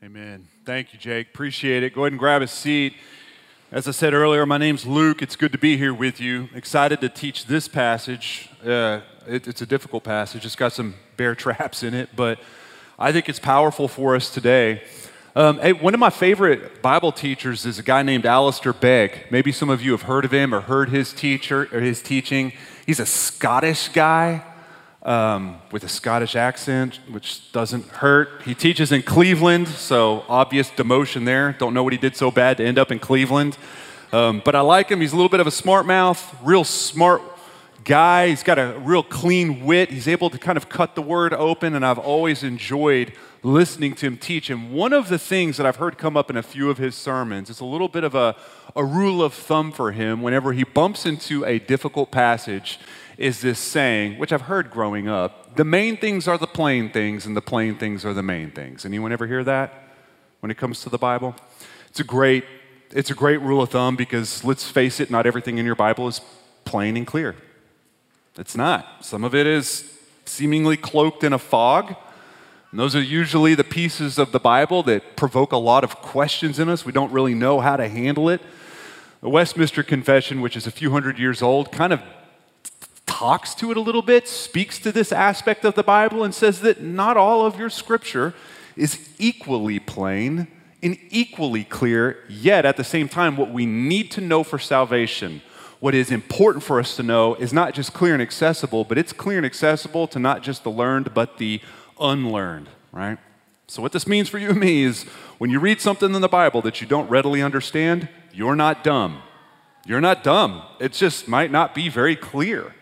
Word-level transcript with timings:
Amen. 0.00 0.46
Thank 0.64 0.92
you, 0.92 0.98
Jake. 1.00 1.30
Appreciate 1.34 1.82
it. 1.82 1.92
Go 1.92 2.02
ahead 2.02 2.12
and 2.12 2.20
grab 2.20 2.40
a 2.40 2.46
seat. 2.46 2.94
As 3.72 3.88
I 3.88 3.90
said 3.90 4.14
earlier, 4.14 4.46
my 4.46 4.56
name's 4.56 4.86
Luke. 4.86 5.22
It's 5.22 5.34
good 5.34 5.50
to 5.50 5.58
be 5.58 5.76
here 5.76 5.92
with 5.92 6.20
you. 6.20 6.48
Excited 6.54 7.00
to 7.00 7.08
teach 7.08 7.46
this 7.46 7.66
passage. 7.66 8.48
Uh, 8.64 9.00
it, 9.26 9.48
it's 9.48 9.60
a 9.60 9.66
difficult 9.66 10.04
passage, 10.04 10.46
it's 10.46 10.54
got 10.54 10.72
some 10.72 10.94
bear 11.16 11.34
traps 11.34 11.82
in 11.82 11.94
it, 11.94 12.10
but 12.14 12.38
I 12.96 13.10
think 13.10 13.28
it's 13.28 13.40
powerful 13.40 13.88
for 13.88 14.14
us 14.14 14.30
today. 14.30 14.84
Um, 15.34 15.58
hey, 15.58 15.72
one 15.72 15.94
of 15.94 16.00
my 16.00 16.10
favorite 16.10 16.80
Bible 16.80 17.10
teachers 17.10 17.66
is 17.66 17.80
a 17.80 17.82
guy 17.82 18.04
named 18.04 18.24
Alistair 18.24 18.74
Begg. 18.74 19.26
Maybe 19.32 19.50
some 19.50 19.68
of 19.68 19.82
you 19.82 19.90
have 19.90 20.02
heard 20.02 20.24
of 20.24 20.30
him 20.32 20.54
or 20.54 20.60
heard 20.60 20.90
his 20.90 21.12
teacher 21.12 21.68
or 21.72 21.80
his 21.80 22.02
teaching. 22.02 22.52
He's 22.86 23.00
a 23.00 23.06
Scottish 23.06 23.88
guy 23.88 24.44
um, 25.02 25.60
with 25.70 25.84
a 25.84 25.88
Scottish 25.88 26.36
accent, 26.36 26.98
which 27.10 27.50
doesn't 27.52 27.86
hurt. 27.86 28.42
He 28.42 28.54
teaches 28.54 28.92
in 28.92 29.02
Cleveland, 29.02 29.68
so 29.68 30.24
obvious 30.28 30.70
demotion 30.70 31.24
there. 31.24 31.54
Don't 31.58 31.74
know 31.74 31.82
what 31.82 31.92
he 31.92 31.98
did 31.98 32.16
so 32.16 32.30
bad 32.30 32.56
to 32.58 32.64
end 32.64 32.78
up 32.78 32.90
in 32.90 32.98
Cleveland. 32.98 33.56
Um, 34.12 34.42
but 34.44 34.54
I 34.54 34.60
like 34.60 34.88
him. 34.88 35.00
He's 35.00 35.12
a 35.12 35.16
little 35.16 35.28
bit 35.28 35.40
of 35.40 35.46
a 35.46 35.52
smart 35.52 35.86
mouth, 35.86 36.36
real 36.42 36.64
smart 36.64 37.22
guy. 37.84 38.28
He's 38.28 38.42
got 38.42 38.58
a 38.58 38.78
real 38.78 39.02
clean 39.02 39.64
wit. 39.64 39.90
He's 39.90 40.08
able 40.08 40.30
to 40.30 40.38
kind 40.38 40.56
of 40.56 40.68
cut 40.68 40.94
the 40.94 41.02
word 41.02 41.32
open, 41.32 41.74
and 41.74 41.84
I've 41.84 41.98
always 41.98 42.42
enjoyed 42.42 43.12
listening 43.42 43.94
to 43.96 44.06
him 44.06 44.16
teach. 44.16 44.50
And 44.50 44.72
one 44.72 44.92
of 44.92 45.08
the 45.08 45.18
things 45.18 45.56
that 45.56 45.66
I've 45.66 45.76
heard 45.76 45.98
come 45.98 46.16
up 46.16 46.30
in 46.30 46.36
a 46.36 46.42
few 46.42 46.70
of 46.70 46.78
his 46.78 46.94
sermons 46.94 47.50
is 47.50 47.60
a 47.60 47.64
little 47.64 47.88
bit 47.88 48.04
of 48.04 48.14
a, 48.14 48.36
a 48.74 48.84
rule 48.84 49.22
of 49.22 49.34
thumb 49.34 49.72
for 49.72 49.92
him 49.92 50.22
whenever 50.22 50.52
he 50.52 50.64
bumps 50.64 51.06
into 51.06 51.44
a 51.44 51.58
difficult 51.58 52.10
passage 52.10 52.78
is 53.16 53.40
this 53.40 53.58
saying, 53.58 54.18
which 54.18 54.32
I've 54.32 54.42
heard 54.42 54.70
growing 54.70 55.08
up 55.08 55.48
the 55.58 55.64
main 55.64 55.96
things 55.96 56.28
are 56.28 56.38
the 56.38 56.46
plain 56.46 56.88
things, 56.88 57.26
and 57.26 57.36
the 57.36 57.42
plain 57.42 57.76
things 57.76 58.04
are 58.04 58.14
the 58.14 58.22
main 58.22 58.52
things. 58.52 58.84
Anyone 58.84 59.10
ever 59.10 59.26
hear 59.26 59.42
that 59.42 59.74
when 60.38 60.52
it 60.52 60.56
comes 60.56 60.82
to 60.82 60.88
the 60.88 60.98
Bible? 60.98 61.34
It's 61.88 61.98
a 61.98 62.04
great, 62.04 62.44
it's 62.92 63.10
a 63.10 63.14
great 63.14 63.40
rule 63.40 63.60
of 63.60 63.70
thumb 63.70 63.96
because 63.96 64.44
let's 64.44 64.70
face 64.70 65.00
it, 65.00 65.10
not 65.10 65.26
everything 65.26 65.58
in 65.58 65.66
your 65.66 65.74
Bible 65.74 66.06
is 66.06 66.20
plain 66.64 66.96
and 66.96 67.04
clear. 67.04 67.34
It's 68.36 68.56
not. 68.56 69.04
Some 69.04 69.24
of 69.24 69.34
it 69.34 69.48
is 69.48 69.98
seemingly 70.26 70.76
cloaked 70.76 71.24
in 71.24 71.32
a 71.32 71.40
fog. 71.40 71.96
And 72.70 72.78
those 72.78 72.94
are 72.94 73.02
usually 73.02 73.54
the 73.54 73.64
pieces 73.64 74.18
of 74.18 74.30
the 74.30 74.38
Bible 74.38 74.82
that 74.82 75.16
provoke 75.16 75.52
a 75.52 75.56
lot 75.56 75.84
of 75.84 75.96
questions 75.96 76.58
in 76.58 76.68
us. 76.68 76.84
We 76.84 76.92
don't 76.92 77.10
really 77.10 77.34
know 77.34 77.60
how 77.60 77.76
to 77.76 77.88
handle 77.88 78.28
it. 78.28 78.42
The 79.22 79.30
Westminster 79.30 79.82
Confession, 79.82 80.42
which 80.42 80.56
is 80.56 80.66
a 80.66 80.70
few 80.70 80.90
hundred 80.90 81.18
years 81.18 81.40
old, 81.40 81.72
kind 81.72 81.94
of 81.94 82.02
talks 83.06 83.54
to 83.54 83.70
it 83.70 83.76
a 83.78 83.80
little 83.80 84.02
bit, 84.02 84.28
speaks 84.28 84.78
to 84.80 84.92
this 84.92 85.12
aspect 85.12 85.64
of 85.64 85.74
the 85.74 85.82
Bible, 85.82 86.22
and 86.22 86.34
says 86.34 86.60
that 86.60 86.82
not 86.82 87.16
all 87.16 87.46
of 87.46 87.58
your 87.58 87.70
scripture 87.70 88.34
is 88.76 89.08
equally 89.18 89.78
plain 89.78 90.46
and 90.82 90.96
equally 91.10 91.64
clear, 91.64 92.18
yet 92.28 92.64
at 92.64 92.76
the 92.76 92.84
same 92.84 93.08
time, 93.08 93.36
what 93.36 93.50
we 93.50 93.66
need 93.66 94.10
to 94.12 94.20
know 94.20 94.44
for 94.44 94.58
salvation, 94.58 95.42
what 95.80 95.94
is 95.94 96.10
important 96.10 96.62
for 96.62 96.78
us 96.78 96.94
to 96.96 97.02
know, 97.02 97.34
is 97.36 97.52
not 97.52 97.74
just 97.74 97.92
clear 97.92 98.12
and 98.12 98.22
accessible, 98.22 98.84
but 98.84 98.98
it's 98.98 99.12
clear 99.12 99.38
and 99.38 99.46
accessible 99.46 100.06
to 100.06 100.18
not 100.18 100.42
just 100.42 100.62
the 100.62 100.70
learned, 100.70 101.14
but 101.14 101.38
the 101.38 101.60
unlearned, 102.00 102.68
right? 102.92 103.18
So, 103.66 103.82
what 103.82 103.92
this 103.92 104.06
means 104.06 104.28
for 104.28 104.38
you 104.38 104.50
and 104.50 104.60
me 104.60 104.82
is 104.82 105.04
when 105.38 105.50
you 105.50 105.60
read 105.60 105.80
something 105.80 106.14
in 106.14 106.20
the 106.20 106.28
Bible 106.28 106.62
that 106.62 106.80
you 106.80 106.86
don't 106.86 107.08
readily 107.08 107.42
understand, 107.42 108.08
you're 108.32 108.56
not 108.56 108.82
dumb. 108.82 109.22
You're 109.86 110.00
not 110.00 110.24
dumb. 110.24 110.62
It 110.80 110.92
just 110.92 111.28
might 111.28 111.50
not 111.50 111.74
be 111.74 111.88
very 111.88 112.16
clear. 112.16 112.74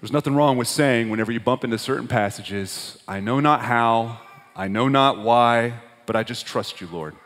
There's 0.00 0.12
nothing 0.12 0.36
wrong 0.36 0.56
with 0.56 0.68
saying, 0.68 1.10
whenever 1.10 1.32
you 1.32 1.40
bump 1.40 1.64
into 1.64 1.76
certain 1.76 2.06
passages, 2.06 3.02
I 3.08 3.18
know 3.18 3.40
not 3.40 3.62
how, 3.62 4.20
I 4.54 4.68
know 4.68 4.86
not 4.86 5.18
why, 5.18 5.74
but 6.06 6.14
I 6.14 6.22
just 6.22 6.46
trust 6.46 6.80
you, 6.80 6.86
Lord. 6.86 7.16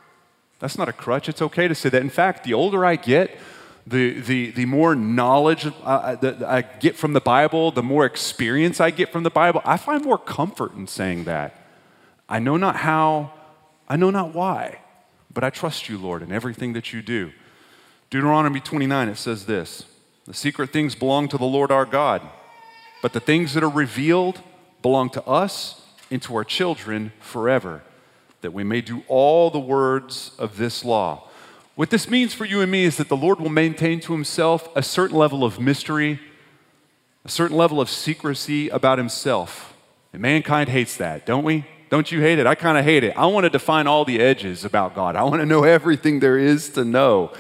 That's 0.59 0.79
not 0.79 0.89
a 0.89 0.93
crutch. 0.93 1.29
It's 1.29 1.43
okay 1.43 1.69
to 1.69 1.75
say 1.75 1.91
that. 1.91 2.01
In 2.01 2.09
fact, 2.09 2.45
the 2.45 2.55
older 2.55 2.83
I 2.87 2.97
get, 2.97 3.37
the, 3.87 4.21
the, 4.21 4.51
the 4.51 4.67
more 4.67 4.95
knowledge 4.95 5.67
uh, 5.83 6.15
that 6.17 6.43
I 6.43 6.63
get 6.63 6.97
from 6.97 7.13
the 7.13 7.21
Bible, 7.21 7.73
the 7.73 7.83
more 7.83 8.05
experience 8.05 8.81
I 8.81 8.91
get 8.91 9.11
from 9.11 9.23
the 9.23 9.31
Bible, 9.31 9.61
I 9.65 9.77
find 9.77 10.05
more 10.05 10.19
comfort 10.19 10.75
in 10.75 10.87
saying 10.87 11.25
that. 11.25 11.59
I 12.29 12.39
know 12.39 12.57
not 12.57 12.77
how, 12.77 13.33
I 13.89 13.97
know 13.97 14.11
not 14.11 14.35
why, 14.35 14.81
but 15.33 15.43
I 15.43 15.51
trust 15.51 15.89
you, 15.89 15.99
Lord, 15.99 16.23
in 16.23 16.33
everything 16.33 16.73
that 16.75 16.93
you 16.93 17.03
do. 17.03 17.33
Deuteronomy 18.11 18.61
29, 18.61 19.09
it 19.09 19.17
says 19.17 19.47
this 19.47 19.85
The 20.27 20.35
secret 20.35 20.71
things 20.71 20.95
belong 20.95 21.29
to 21.29 21.39
the 21.39 21.45
Lord 21.45 21.71
our 21.71 21.85
God 21.85 22.23
but 23.03 23.13
the 23.13 23.21
things 23.21 23.53
that 23.53 23.65
are 23.65 23.69
revealed 23.69 24.41
belong 24.81 25.11
to 25.11 25.27
us 25.27 25.83
and 26.11 26.23
to 26.23 26.37
our 26.37 26.45
children 26.45 27.13
forever, 27.19 27.83
that 28.41 28.53
we 28.53 28.63
may 28.63 28.81
do 28.81 29.03
all 29.09 29.51
the 29.51 29.59
words 29.59 30.31
of 30.39 30.57
this 30.57 30.85
law. 30.85 31.29
What 31.83 31.91
this 31.91 32.09
means 32.09 32.33
for 32.33 32.45
you 32.45 32.61
and 32.61 32.71
me 32.71 32.85
is 32.85 32.97
that 32.99 33.09
the 33.09 33.17
Lord 33.17 33.41
will 33.41 33.49
maintain 33.49 33.99
to 34.03 34.13
himself 34.13 34.69
a 34.77 34.85
certain 34.85 35.17
level 35.17 35.43
of 35.43 35.59
mystery, 35.59 36.21
a 37.25 37.29
certain 37.29 37.57
level 37.57 37.81
of 37.81 37.91
secrecy 37.91 38.69
about 38.69 38.99
himself. 38.99 39.75
And 40.13 40.23
mankind 40.23 40.69
hates 40.69 40.97
that, 40.99 41.27
don't 41.27 41.43
we? 41.43 41.67
Don't 41.91 42.13
you 42.13 42.21
hate 42.21 42.39
it? 42.39 42.47
I 42.47 42.55
kind 42.55 42.79
of 42.79 42.85
hate 42.85 43.03
it. 43.03 43.17
I 43.17 43.27
want 43.27 43.47
to 43.47 43.51
define 43.51 43.89
all 43.89 44.05
the 44.05 44.21
edges 44.21 44.65
about 44.65 44.95
God. 44.95 45.17
I 45.17 45.25
want 45.25 45.41
to 45.41 45.45
know 45.45 45.65
everything 45.79 46.21
there 46.21 46.39
is 46.39 46.69
to 46.75 46.85
know. 46.85 47.33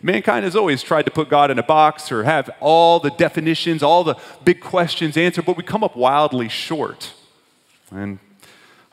Mankind 0.00 0.44
has 0.44 0.54
always 0.54 0.80
tried 0.80 1.06
to 1.06 1.10
put 1.10 1.28
God 1.28 1.50
in 1.50 1.58
a 1.58 1.64
box 1.64 2.12
or 2.12 2.22
have 2.22 2.50
all 2.60 3.00
the 3.00 3.10
definitions, 3.10 3.82
all 3.82 4.04
the 4.04 4.14
big 4.44 4.60
questions 4.60 5.16
answered, 5.16 5.44
but 5.44 5.56
we 5.56 5.64
come 5.64 5.82
up 5.82 5.96
wildly 5.96 6.48
short. 6.48 7.14
And 7.90 8.20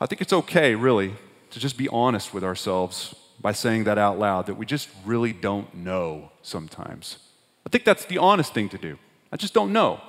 I 0.00 0.06
think 0.06 0.20
it's 0.20 0.32
okay, 0.32 0.74
really, 0.74 1.14
to 1.52 1.60
just 1.60 1.78
be 1.78 1.86
honest 1.90 2.34
with 2.34 2.42
ourselves 2.42 3.14
by 3.46 3.52
saying 3.52 3.84
that 3.84 3.96
out 3.96 4.18
loud, 4.18 4.46
that 4.46 4.56
we 4.56 4.66
just 4.66 4.88
really 5.04 5.32
don't 5.32 5.72
know 5.72 6.32
sometimes. 6.42 7.18
I 7.64 7.68
think 7.68 7.84
that's 7.84 8.04
the 8.04 8.18
honest 8.18 8.52
thing 8.52 8.68
to 8.70 8.76
do. 8.76 8.98
I 9.30 9.36
just 9.36 9.54
don't 9.54 9.72
know. 9.72 10.00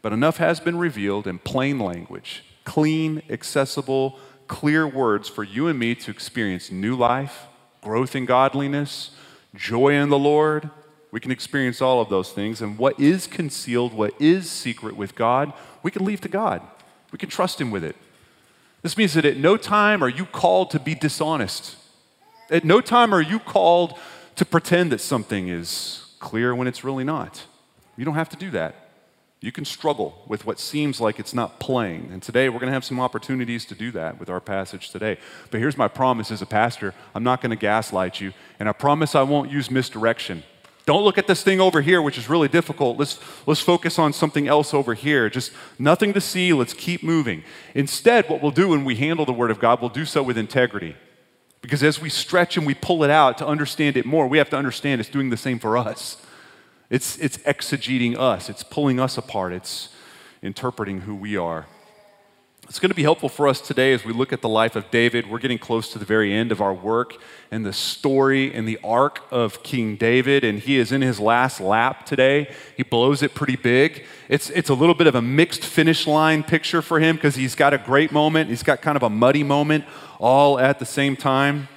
But 0.00 0.12
enough 0.12 0.36
has 0.36 0.60
been 0.60 0.78
revealed 0.78 1.26
in 1.26 1.40
plain 1.40 1.80
language, 1.80 2.44
clean, 2.62 3.22
accessible, 3.28 4.16
clear 4.46 4.86
words 4.86 5.28
for 5.28 5.42
you 5.42 5.66
and 5.66 5.76
me 5.76 5.96
to 5.96 6.12
experience 6.12 6.70
new 6.70 6.94
life, 6.94 7.48
growth 7.82 8.14
in 8.14 8.26
godliness, 8.26 9.10
joy 9.56 9.88
in 9.88 10.08
the 10.08 10.16
Lord. 10.20 10.70
We 11.10 11.18
can 11.18 11.32
experience 11.32 11.82
all 11.82 12.00
of 12.00 12.10
those 12.10 12.30
things. 12.30 12.62
And 12.62 12.78
what 12.78 13.00
is 13.00 13.26
concealed, 13.26 13.92
what 13.92 14.14
is 14.20 14.48
secret 14.48 14.96
with 14.96 15.16
God, 15.16 15.52
we 15.82 15.90
can 15.90 16.04
leave 16.04 16.20
to 16.20 16.28
God. 16.28 16.62
We 17.10 17.18
can 17.18 17.28
trust 17.28 17.60
Him 17.60 17.72
with 17.72 17.82
it. 17.82 17.96
This 18.82 18.96
means 18.96 19.14
that 19.14 19.24
at 19.24 19.36
no 19.36 19.56
time 19.56 20.00
are 20.04 20.08
you 20.08 20.26
called 20.26 20.70
to 20.70 20.78
be 20.78 20.94
dishonest. 20.94 21.74
At 22.50 22.64
no 22.64 22.80
time 22.80 23.14
are 23.14 23.20
you 23.20 23.38
called 23.38 23.98
to 24.36 24.44
pretend 24.44 24.92
that 24.92 25.00
something 25.00 25.48
is 25.48 26.14
clear 26.18 26.54
when 26.54 26.66
it's 26.66 26.84
really 26.84 27.04
not. 27.04 27.44
You 27.96 28.04
don't 28.04 28.14
have 28.14 28.28
to 28.30 28.36
do 28.36 28.50
that. 28.50 28.74
You 29.40 29.52
can 29.52 29.64
struggle 29.64 30.24
with 30.26 30.46
what 30.46 30.58
seems 30.58 31.00
like 31.00 31.20
it's 31.20 31.34
not 31.34 31.60
plain. 31.60 32.08
And 32.12 32.22
today 32.22 32.48
we're 32.48 32.58
going 32.58 32.68
to 32.68 32.72
have 32.72 32.84
some 32.84 32.98
opportunities 32.98 33.64
to 33.66 33.74
do 33.74 33.92
that 33.92 34.18
with 34.18 34.28
our 34.28 34.40
passage 34.40 34.90
today. 34.90 35.18
But 35.50 35.60
here's 35.60 35.76
my 35.76 35.86
promise 35.86 36.30
as 36.30 36.42
a 36.42 36.46
pastor 36.46 36.92
I'm 37.14 37.22
not 37.22 37.40
going 37.40 37.50
to 37.50 37.56
gaslight 37.56 38.20
you, 38.20 38.32
and 38.58 38.68
I 38.68 38.72
promise 38.72 39.14
I 39.14 39.22
won't 39.22 39.50
use 39.50 39.70
misdirection. 39.70 40.42
Don't 40.86 41.04
look 41.04 41.18
at 41.18 41.26
this 41.26 41.42
thing 41.42 41.60
over 41.60 41.82
here, 41.82 42.00
which 42.00 42.16
is 42.16 42.30
really 42.30 42.48
difficult. 42.48 42.98
Let's, 42.98 43.20
let's 43.46 43.60
focus 43.60 43.98
on 43.98 44.14
something 44.14 44.48
else 44.48 44.72
over 44.72 44.94
here. 44.94 45.28
Just 45.28 45.52
nothing 45.78 46.14
to 46.14 46.20
see. 46.20 46.54
Let's 46.54 46.72
keep 46.72 47.02
moving. 47.02 47.44
Instead, 47.74 48.28
what 48.28 48.40
we'll 48.40 48.50
do 48.52 48.68
when 48.68 48.86
we 48.86 48.96
handle 48.96 49.26
the 49.26 49.32
Word 49.32 49.50
of 49.50 49.60
God, 49.60 49.82
we'll 49.82 49.90
do 49.90 50.06
so 50.06 50.22
with 50.22 50.38
integrity. 50.38 50.96
Because 51.60 51.82
as 51.82 52.00
we 52.00 52.08
stretch 52.08 52.56
and 52.56 52.66
we 52.66 52.74
pull 52.74 53.02
it 53.04 53.10
out 53.10 53.38
to 53.38 53.46
understand 53.46 53.96
it 53.96 54.06
more, 54.06 54.26
we 54.26 54.38
have 54.38 54.50
to 54.50 54.56
understand 54.56 55.00
it's 55.00 55.10
doing 55.10 55.30
the 55.30 55.36
same 55.36 55.58
for 55.58 55.76
us. 55.76 56.16
It's, 56.90 57.18
it's 57.18 57.38
exegeting 57.38 58.16
us, 58.16 58.48
it's 58.48 58.62
pulling 58.62 58.98
us 58.98 59.18
apart, 59.18 59.52
it's 59.52 59.90
interpreting 60.40 61.02
who 61.02 61.14
we 61.14 61.36
are. 61.36 61.66
It's 62.68 62.78
going 62.78 62.90
to 62.90 62.94
be 62.94 63.02
helpful 63.02 63.30
for 63.30 63.48
us 63.48 63.62
today 63.62 63.94
as 63.94 64.04
we 64.04 64.12
look 64.12 64.30
at 64.30 64.42
the 64.42 64.48
life 64.48 64.76
of 64.76 64.90
David. 64.90 65.30
We're 65.30 65.38
getting 65.38 65.58
close 65.58 65.90
to 65.92 65.98
the 65.98 66.04
very 66.04 66.34
end 66.34 66.52
of 66.52 66.60
our 66.60 66.74
work 66.74 67.16
and 67.50 67.64
the 67.64 67.72
story 67.72 68.52
and 68.52 68.68
the 68.68 68.78
arc 68.84 69.22
of 69.30 69.62
King 69.62 69.96
David, 69.96 70.44
and 70.44 70.58
he 70.58 70.76
is 70.76 70.92
in 70.92 71.00
his 71.00 71.18
last 71.18 71.62
lap 71.62 72.04
today. 72.04 72.52
He 72.76 72.82
blows 72.82 73.22
it 73.22 73.34
pretty 73.34 73.56
big. 73.56 74.04
It's, 74.28 74.50
it's 74.50 74.68
a 74.68 74.74
little 74.74 74.94
bit 74.94 75.06
of 75.06 75.14
a 75.14 75.22
mixed 75.22 75.64
finish 75.64 76.06
line 76.06 76.42
picture 76.42 76.82
for 76.82 77.00
him 77.00 77.16
because 77.16 77.36
he's 77.36 77.54
got 77.54 77.72
a 77.72 77.78
great 77.78 78.12
moment, 78.12 78.50
he's 78.50 78.62
got 78.62 78.82
kind 78.82 78.96
of 78.96 79.02
a 79.02 79.10
muddy 79.10 79.42
moment 79.42 79.84
all 80.18 80.58
at 80.58 80.78
the 80.78 80.86
same 80.86 81.16
time. 81.16 81.68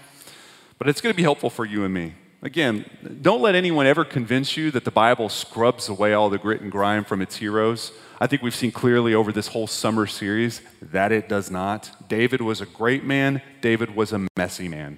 But 0.77 0.89
it's 0.89 1.01
going 1.01 1.13
to 1.13 1.17
be 1.17 1.23
helpful 1.23 1.49
for 1.49 1.65
you 1.65 1.83
and 1.83 1.93
me. 1.93 2.15
Again, 2.43 2.85
don't 3.21 3.41
let 3.41 3.53
anyone 3.53 3.85
ever 3.85 4.03
convince 4.03 4.57
you 4.57 4.71
that 4.71 4.83
the 4.83 4.91
Bible 4.91 5.29
scrubs 5.29 5.88
away 5.89 6.13
all 6.13 6.29
the 6.29 6.39
grit 6.39 6.61
and 6.61 6.71
grime 6.71 7.03
from 7.05 7.21
its 7.21 7.35
heroes. 7.35 7.91
I 8.19 8.25
think 8.25 8.41
we've 8.41 8.55
seen 8.55 8.71
clearly 8.71 9.13
over 9.13 9.31
this 9.31 9.47
whole 9.47 9.67
summer 9.67 10.07
series 10.07 10.61
that 10.81 11.11
it 11.11 11.29
does 11.29 11.51
not. 11.51 11.91
David 12.09 12.41
was 12.41 12.59
a 12.59 12.65
great 12.65 13.03
man, 13.03 13.43
David 13.61 13.95
was 13.95 14.11
a 14.11 14.27
messy 14.35 14.67
man. 14.67 14.97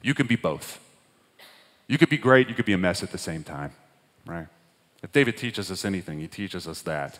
You 0.00 0.14
can 0.14 0.26
be 0.26 0.36
both. 0.36 0.80
You 1.88 1.98
could 1.98 2.08
be 2.08 2.16
great, 2.16 2.48
you 2.48 2.54
could 2.54 2.64
be 2.64 2.72
a 2.72 2.78
mess 2.78 3.02
at 3.02 3.12
the 3.12 3.18
same 3.18 3.44
time, 3.44 3.72
right? 4.24 4.46
If 5.02 5.12
David 5.12 5.36
teaches 5.36 5.70
us 5.70 5.84
anything, 5.84 6.20
he 6.20 6.26
teaches 6.26 6.66
us 6.66 6.80
that. 6.82 7.18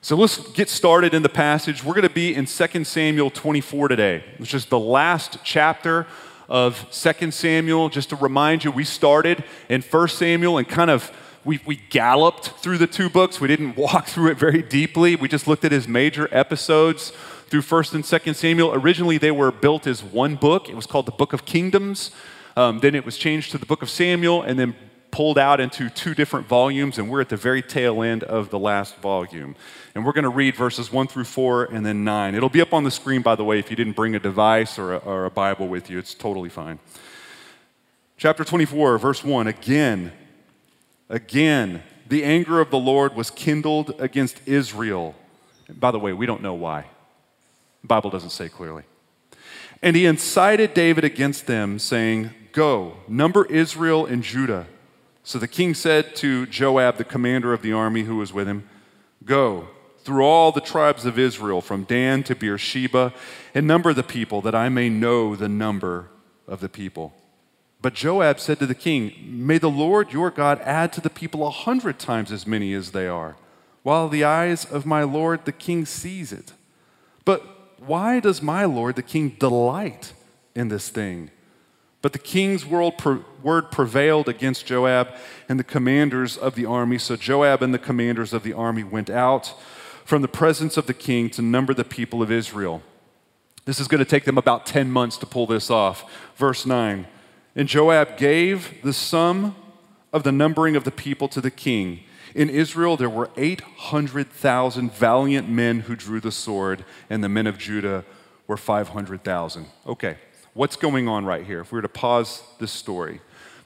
So 0.00 0.14
let's 0.14 0.38
get 0.52 0.68
started 0.68 1.12
in 1.12 1.22
the 1.22 1.28
passage. 1.28 1.82
We're 1.82 1.94
going 1.94 2.06
to 2.06 2.14
be 2.14 2.32
in 2.32 2.46
2 2.46 2.84
Samuel 2.84 3.30
24 3.30 3.88
today, 3.88 4.22
which 4.36 4.54
is 4.54 4.66
the 4.66 4.78
last 4.78 5.38
chapter 5.42 6.06
of 6.48 6.86
2 6.92 7.32
Samuel. 7.32 7.88
Just 7.88 8.10
to 8.10 8.16
remind 8.16 8.62
you, 8.62 8.70
we 8.70 8.84
started 8.84 9.42
in 9.68 9.82
1 9.82 10.08
Samuel 10.08 10.56
and 10.56 10.68
kind 10.68 10.88
of 10.90 11.10
we, 11.44 11.58
we 11.66 11.80
galloped 11.90 12.50
through 12.60 12.78
the 12.78 12.86
two 12.86 13.10
books. 13.10 13.40
We 13.40 13.48
didn't 13.48 13.76
walk 13.76 14.06
through 14.06 14.30
it 14.30 14.38
very 14.38 14.62
deeply. 14.62 15.16
We 15.16 15.26
just 15.26 15.48
looked 15.48 15.64
at 15.64 15.72
his 15.72 15.88
major 15.88 16.28
episodes 16.30 17.10
through 17.48 17.62
1st 17.62 17.94
and 17.94 18.04
2nd 18.04 18.36
Samuel. 18.36 18.74
Originally, 18.74 19.18
they 19.18 19.32
were 19.32 19.50
built 19.50 19.88
as 19.88 20.04
one 20.04 20.36
book. 20.36 20.68
It 20.68 20.76
was 20.76 20.86
called 20.86 21.06
the 21.06 21.12
Book 21.12 21.32
of 21.32 21.44
Kingdoms. 21.44 22.12
Um, 22.56 22.78
then 22.78 22.94
it 22.94 23.04
was 23.04 23.18
changed 23.18 23.50
to 23.50 23.58
the 23.58 23.66
Book 23.66 23.82
of 23.82 23.90
Samuel 23.90 24.42
and 24.42 24.60
then 24.60 24.76
pulled 25.10 25.38
out 25.38 25.60
into 25.60 25.90
two 25.90 26.14
different 26.14 26.46
volumes, 26.46 26.98
and 26.98 27.10
we're 27.10 27.20
at 27.20 27.28
the 27.28 27.36
very 27.36 27.62
tail 27.62 28.02
end 28.02 28.22
of 28.24 28.50
the 28.50 28.58
last 28.58 28.96
volume. 28.96 29.56
And 29.98 30.06
we're 30.06 30.12
going 30.12 30.22
to 30.22 30.28
read 30.28 30.54
verses 30.54 30.92
1 30.92 31.08
through 31.08 31.24
4 31.24 31.64
and 31.72 31.84
then 31.84 32.04
9. 32.04 32.36
It'll 32.36 32.48
be 32.48 32.60
up 32.60 32.72
on 32.72 32.84
the 32.84 32.90
screen, 32.92 33.20
by 33.20 33.34
the 33.34 33.42
way, 33.42 33.58
if 33.58 33.68
you 33.68 33.74
didn't 33.74 33.96
bring 33.96 34.14
a 34.14 34.20
device 34.20 34.78
or 34.78 34.94
a, 34.94 34.98
or 34.98 35.24
a 35.24 35.30
Bible 35.32 35.66
with 35.66 35.90
you. 35.90 35.98
It's 35.98 36.14
totally 36.14 36.50
fine. 36.50 36.78
Chapter 38.16 38.44
24, 38.44 38.96
verse 38.98 39.24
1 39.24 39.48
Again, 39.48 40.12
again, 41.08 41.82
the 42.08 42.22
anger 42.22 42.60
of 42.60 42.70
the 42.70 42.78
Lord 42.78 43.16
was 43.16 43.32
kindled 43.32 43.92
against 43.98 44.40
Israel. 44.46 45.16
By 45.68 45.90
the 45.90 45.98
way, 45.98 46.12
we 46.12 46.26
don't 46.26 46.42
know 46.42 46.54
why. 46.54 46.86
The 47.80 47.88
Bible 47.88 48.10
doesn't 48.10 48.30
say 48.30 48.48
clearly. 48.48 48.84
And 49.82 49.96
he 49.96 50.06
incited 50.06 50.74
David 50.74 51.02
against 51.02 51.48
them, 51.48 51.80
saying, 51.80 52.30
Go, 52.52 52.98
number 53.08 53.46
Israel 53.46 54.06
and 54.06 54.22
Judah. 54.22 54.68
So 55.24 55.40
the 55.40 55.48
king 55.48 55.74
said 55.74 56.14
to 56.14 56.46
Joab, 56.46 56.98
the 56.98 57.04
commander 57.04 57.52
of 57.52 57.62
the 57.62 57.72
army 57.72 58.04
who 58.04 58.18
was 58.18 58.32
with 58.32 58.46
him, 58.46 58.68
Go 59.24 59.70
through 60.08 60.24
all 60.24 60.52
the 60.52 60.62
tribes 60.62 61.04
of 61.04 61.18
Israel, 61.18 61.60
from 61.60 61.84
Dan 61.84 62.22
to 62.22 62.34
Beersheba, 62.34 63.12
and 63.54 63.66
number 63.66 63.92
the 63.92 64.02
people, 64.02 64.40
that 64.40 64.54
I 64.54 64.70
may 64.70 64.88
know 64.88 65.36
the 65.36 65.50
number 65.50 66.08
of 66.46 66.60
the 66.60 66.68
people. 66.70 67.12
But 67.82 67.92
Joab 67.92 68.40
said 68.40 68.58
to 68.60 68.66
the 68.66 68.74
king, 68.74 69.12
May 69.26 69.58
the 69.58 69.68
Lord 69.68 70.10
your 70.10 70.30
God 70.30 70.62
add 70.62 70.94
to 70.94 71.02
the 71.02 71.10
people 71.10 71.46
a 71.46 71.50
hundred 71.50 71.98
times 71.98 72.32
as 72.32 72.46
many 72.46 72.72
as 72.72 72.92
they 72.92 73.06
are, 73.06 73.36
while 73.82 74.08
the 74.08 74.24
eyes 74.24 74.64
of 74.64 74.86
my 74.86 75.02
Lord 75.02 75.44
the 75.44 75.52
king 75.52 75.84
sees 75.84 76.32
it. 76.32 76.54
But 77.26 77.42
why 77.78 78.18
does 78.18 78.40
my 78.40 78.64
Lord 78.64 78.96
the 78.96 79.02
king 79.02 79.36
delight 79.38 80.14
in 80.54 80.68
this 80.68 80.88
thing? 80.88 81.30
But 82.00 82.14
the 82.14 82.18
king's 82.18 82.64
word 82.64 83.70
prevailed 83.70 84.26
against 84.26 84.64
Joab 84.64 85.08
and 85.50 85.60
the 85.60 85.64
commanders 85.64 86.38
of 86.38 86.54
the 86.54 86.64
army. 86.64 86.96
So 86.96 87.14
Joab 87.14 87.60
and 87.60 87.74
the 87.74 87.78
commanders 87.78 88.32
of 88.32 88.42
the 88.42 88.54
army 88.54 88.84
went 88.84 89.10
out 89.10 89.52
from 90.08 90.22
the 90.22 90.26
presence 90.26 90.78
of 90.78 90.86
the 90.86 90.94
king 90.94 91.28
to 91.28 91.42
number 91.42 91.74
the 91.74 91.84
people 91.84 92.22
of 92.22 92.32
Israel. 92.32 92.82
This 93.66 93.78
is 93.78 93.88
going 93.88 93.98
to 93.98 94.08
take 94.08 94.24
them 94.24 94.38
about 94.38 94.64
10 94.64 94.90
months 94.90 95.18
to 95.18 95.26
pull 95.26 95.46
this 95.46 95.70
off. 95.70 96.10
Verse 96.34 96.64
9 96.64 97.06
And 97.54 97.68
Joab 97.68 98.16
gave 98.16 98.80
the 98.82 98.94
sum 98.94 99.54
of 100.10 100.22
the 100.22 100.32
numbering 100.32 100.76
of 100.76 100.84
the 100.84 100.90
people 100.90 101.28
to 101.28 101.42
the 101.42 101.50
king. 101.50 102.04
In 102.34 102.48
Israel, 102.48 102.96
there 102.96 103.10
were 103.10 103.28
800,000 103.36 104.90
valiant 104.90 105.46
men 105.46 105.80
who 105.80 105.94
drew 105.94 106.20
the 106.20 106.32
sword, 106.32 106.86
and 107.10 107.22
the 107.22 107.28
men 107.28 107.46
of 107.46 107.58
Judah 107.58 108.06
were 108.46 108.56
500,000. 108.56 109.66
Okay. 109.86 110.16
What's 110.54 110.76
going 110.76 111.06
on 111.06 111.26
right 111.26 111.44
here? 111.44 111.60
If 111.60 111.70
we 111.70 111.76
were 111.76 111.82
to 111.82 111.88
pause 111.90 112.42
this 112.58 112.72
story, 112.72 113.20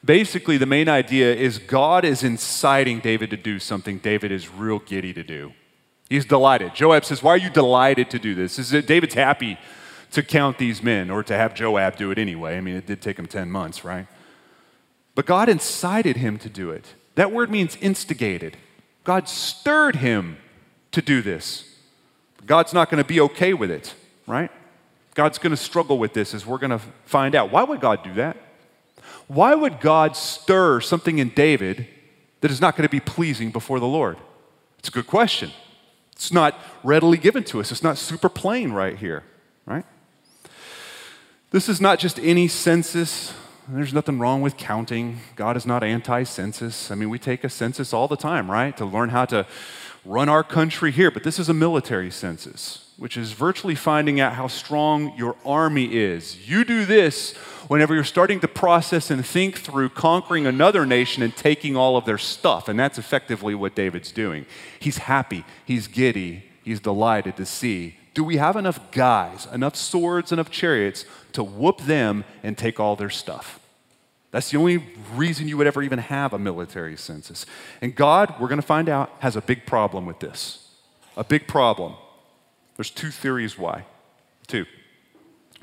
basically 0.05 0.59
the 0.59 0.67
main 0.67 0.89
idea 0.89 1.33
is 1.33 1.59
God 1.59 2.05
is 2.05 2.25
inciting 2.25 2.99
David 2.99 3.31
to 3.31 3.37
do 3.37 3.61
something 3.61 3.99
David 3.99 4.33
is 4.33 4.51
real 4.51 4.81
giddy 4.81 5.13
to 5.13 5.23
do. 5.23 5.53
He's 6.13 6.27
delighted. 6.27 6.75
Joab 6.75 7.07
says, 7.07 7.23
Why 7.23 7.31
are 7.31 7.39
you 7.39 7.49
delighted 7.49 8.11
to 8.11 8.19
do 8.19 8.35
this? 8.35 8.59
Is 8.59 8.75
it 8.75 8.87
David's 8.87 9.15
happy 9.15 9.57
to 10.11 10.23
count 10.23 10.59
these 10.59 10.83
men 10.83 11.11
or 11.11 11.23
to 11.23 11.35
have 11.35 11.55
Joab 11.55 11.97
do 11.97 12.11
it 12.11 12.19
anyway? 12.19 12.59
I 12.59 12.61
mean, 12.61 12.77
it 12.77 12.85
did 12.85 13.01
take 13.01 13.19
him 13.19 13.27
10 13.27 13.51
months, 13.51 13.83
right? 13.83 14.07
But 15.15 15.25
God 15.25 15.49
incited 15.49 16.19
him 16.19 16.39
to 16.41 16.51
do 16.51 16.71
it. 16.71 16.85
That 17.15 17.33
word 17.33 17.51
means 17.51 17.79
instigated. 17.81 18.59
God 19.05 19.27
stirred 19.27 19.97
him 19.97 20.37
to 20.91 21.01
do 21.01 21.23
this. 21.23 21.65
God's 22.45 22.75
not 22.75 22.91
going 22.91 23.03
to 23.03 23.09
be 23.09 23.19
okay 23.23 23.55
with 23.55 23.71
it, 23.71 23.95
right? 24.27 24.51
God's 25.15 25.39
going 25.39 25.53
to 25.53 25.57
struggle 25.57 25.97
with 25.97 26.13
this 26.13 26.35
as 26.35 26.45
we're 26.45 26.59
going 26.59 26.79
to 26.79 26.81
find 27.07 27.35
out. 27.35 27.51
Why 27.51 27.63
would 27.63 27.81
God 27.81 28.05
do 28.05 28.13
that? 28.15 28.37
Why 29.29 29.55
would 29.55 29.81
God 29.81 30.15
stir 30.15 30.83
something 30.83 31.17
in 31.17 31.31
David 31.31 31.87
that 32.43 32.51
is 32.51 32.61
not 32.61 32.77
going 32.77 32.87
to 32.87 32.93
be 32.93 33.01
pleasing 33.01 33.51
before 33.51 33.81
the 33.81 33.87
Lord? 33.87 34.19
It's 34.79 34.91
a 34.91 34.93
good 34.93 35.07
question. 35.07 35.53
It's 36.23 36.33
not 36.33 36.57
readily 36.85 37.19
given 37.19 37.43
to 37.43 37.59
us, 37.59 37.73
it's 37.73 37.83
not 37.83 37.99
super 37.99 38.29
plain 38.29 38.71
right 38.71 38.97
here, 38.97 39.25
right? 39.67 39.85
This 41.51 41.69
is 41.69 41.81
not 41.81 41.99
just 41.99 42.17
any 42.21 42.47
census. 42.47 43.35
There's 43.67 43.93
nothing 43.93 44.21
wrong 44.21 44.41
with 44.41 44.57
counting. 44.57 45.19
God 45.35 45.57
is 45.57 45.67
not 45.67 45.83
anti 45.83 46.23
census. 46.23 46.93
I 46.93 46.95
mean, 46.95 47.11
we 47.11 47.19
take 47.19 47.43
a 47.43 47.49
census 47.49 47.93
all 47.93 48.07
the 48.07 48.17
time, 48.17 48.49
right? 48.49 48.77
To 48.77 48.85
learn 48.85 49.09
how 49.09 49.25
to 49.27 49.49
run 50.05 50.29
our 50.29 50.43
country 50.43 50.91
here, 50.91 51.11
but 51.11 51.23
this 51.23 51.39
is 51.39 51.49
a 51.49 51.55
military 51.55 52.11
census 52.11 52.83
which 53.03 53.17
is 53.17 53.33
virtually 53.33 53.75
finding 53.75 54.21
out 54.21 54.35
how 54.35 54.47
strong 54.47 55.13
your 55.17 55.35
army 55.45 55.93
is. 55.93 56.49
You 56.49 56.65
do 56.65 56.85
this 56.85 57.33
whenever 57.67 57.95
you're 57.97 58.05
starting 58.05 58.39
to 58.39 58.47
process 58.47 59.11
and 59.11 59.27
think 59.27 59.59
through 59.59 59.89
conquering 59.89 60.47
another 60.47 60.87
nation 60.87 61.23
and 61.25 61.35
taking 61.35 61.77
all 61.77 61.97
of 61.97 62.05
their 62.05 62.17
stuff. 62.17 62.69
And 62.69 62.79
that's 62.79 62.99
effectively 62.99 63.57
what 63.57 63.75
David's 63.75 64.13
doing. 64.13 64.47
He's 64.79 64.99
happy, 64.99 65.45
he's 65.65 65.89
giddy, 65.89 66.45
he's 66.63 66.79
delighted 66.79 67.37
to 67.39 67.45
see. 67.45 67.97
Do 68.15 68.23
we 68.23 68.37
have 68.37 68.55
enough 68.55 68.93
guys, 68.93 69.49
enough 69.53 69.75
swords, 69.75 70.31
enough 70.31 70.53
chariots 70.53 71.05
to 71.33 71.43
whoop 71.43 71.81
them 71.81 72.25
and 72.45 72.57
take 72.57 72.79
all 72.79 72.95
their 72.95 73.11
stuff? 73.11 73.59
That's 74.33 74.51
the 74.51 74.57
only 74.57 74.79
reason 75.15 75.47
you 75.47 75.59
would 75.59 75.67
ever 75.67 75.83
even 75.83 75.99
have 75.99 76.33
a 76.33 76.39
military 76.39 76.97
census. 76.97 77.47
And 77.83 77.95
God, 77.95 78.35
we're 78.41 78.49
going 78.49 78.61
to 78.61 78.67
find 78.67 78.89
out, 78.89 79.13
has 79.21 79.37
a 79.37 79.43
big 79.43 79.67
problem 79.67 80.07
with 80.07 80.21
this. 80.21 80.71
A 81.19 81.23
big 81.23 81.47
problem. 81.47 81.95
There's 82.77 82.91
two 82.91 83.11
theories 83.11 83.59
why. 83.59 83.85
Two. 84.47 84.65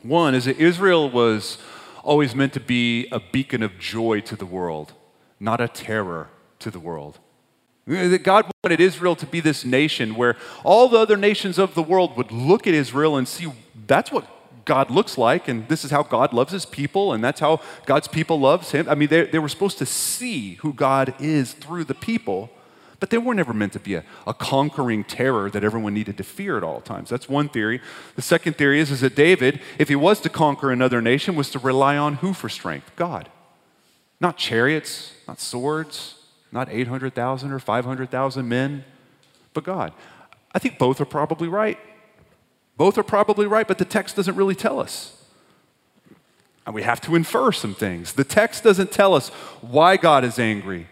One 0.03 0.35
is 0.35 0.45
that 0.45 0.57
Israel 0.57 1.09
was 1.09 1.57
always 2.03 2.35
meant 2.35 2.53
to 2.53 2.59
be 2.59 3.07
a 3.11 3.19
beacon 3.19 3.63
of 3.63 3.77
joy 3.79 4.21
to 4.21 4.35
the 4.35 4.45
world, 4.45 4.93
not 5.39 5.59
a 5.59 5.67
terror 5.67 6.29
to 6.59 6.69
the 6.69 6.79
world. 6.79 7.17
That 7.87 8.23
God 8.23 8.45
wanted 8.63 8.79
Israel 8.79 9.15
to 9.15 9.25
be 9.25 9.39
this 9.39 9.65
nation 9.65 10.13
where 10.13 10.37
all 10.63 10.87
the 10.89 10.99
other 10.99 11.17
nations 11.17 11.57
of 11.57 11.73
the 11.73 11.81
world 11.81 12.15
would 12.17 12.31
look 12.31 12.67
at 12.67 12.75
Israel 12.75 13.17
and 13.17 13.27
see 13.27 13.51
that's 13.87 14.11
what 14.11 14.27
God 14.69 14.91
looks 14.91 15.17
like, 15.17 15.47
and 15.47 15.67
this 15.67 15.83
is 15.83 15.89
how 15.89 16.03
God 16.03 16.31
loves 16.31 16.51
his 16.51 16.63
people, 16.63 17.11
and 17.11 17.23
that's 17.23 17.39
how 17.39 17.59
God's 17.87 18.07
people 18.07 18.39
loves 18.39 18.69
him. 18.69 18.87
I 18.87 18.93
mean, 18.93 19.09
they, 19.09 19.25
they 19.25 19.39
were 19.39 19.49
supposed 19.49 19.79
to 19.79 19.85
see 19.87 20.53
who 20.61 20.73
God 20.73 21.15
is 21.17 21.53
through 21.53 21.85
the 21.85 21.95
people. 21.95 22.51
But 22.99 23.09
they 23.09 23.17
were 23.17 23.33
never 23.33 23.51
meant 23.51 23.73
to 23.73 23.79
be 23.79 23.95
a, 23.95 24.03
a, 24.27 24.33
conquering 24.35 25.05
terror 25.05 25.49
that 25.49 25.63
everyone 25.63 25.95
needed 25.95 26.17
to 26.17 26.23
fear 26.23 26.55
at 26.55 26.63
all 26.63 26.81
times. 26.81 27.09
That's 27.09 27.27
one 27.27 27.49
theory. 27.49 27.81
The 28.15 28.21
second 28.21 28.57
theory 28.57 28.79
is, 28.79 28.91
is 28.91 29.01
that 29.01 29.15
David, 29.15 29.59
if 29.79 29.87
he 29.87 29.95
was 29.95 30.21
to 30.21 30.29
conquer 30.29 30.69
another 30.69 31.01
nation, 31.01 31.35
was 31.35 31.49
to 31.51 31.59
rely 31.59 31.97
on 31.97 32.15
who 32.15 32.33
for 32.33 32.47
strength? 32.47 32.91
God. 32.95 33.27
Not 34.21 34.37
chariots, 34.37 35.13
not 35.27 35.39
swords, 35.39 36.13
not 36.51 36.69
800,000 36.69 37.51
or 37.51 37.57
500,000 37.57 38.47
men, 38.47 38.83
but 39.55 39.63
God. 39.63 39.93
I 40.51 40.59
think 40.59 40.77
both 40.77 41.01
are 41.01 41.05
probably 41.05 41.47
right. 41.47 41.79
Both 42.79 42.97
are 42.97 43.03
probably 43.03 43.45
right, 43.45 43.67
but 43.67 43.77
the 43.77 43.83
text 43.83 44.15
doesn't 44.15 44.37
really 44.37 44.55
tell 44.55 44.79
us. 44.79 45.21
And 46.65 46.73
we 46.73 46.83
have 46.83 47.01
to 47.01 47.13
infer 47.13 47.51
some 47.51 47.75
things. 47.75 48.13
The 48.13 48.23
text 48.23 48.63
doesn't 48.63 48.89
tell 48.89 49.15
us 49.15 49.27
why 49.59 49.97
God 49.97 50.23
is 50.23 50.39
angry. 50.39 50.87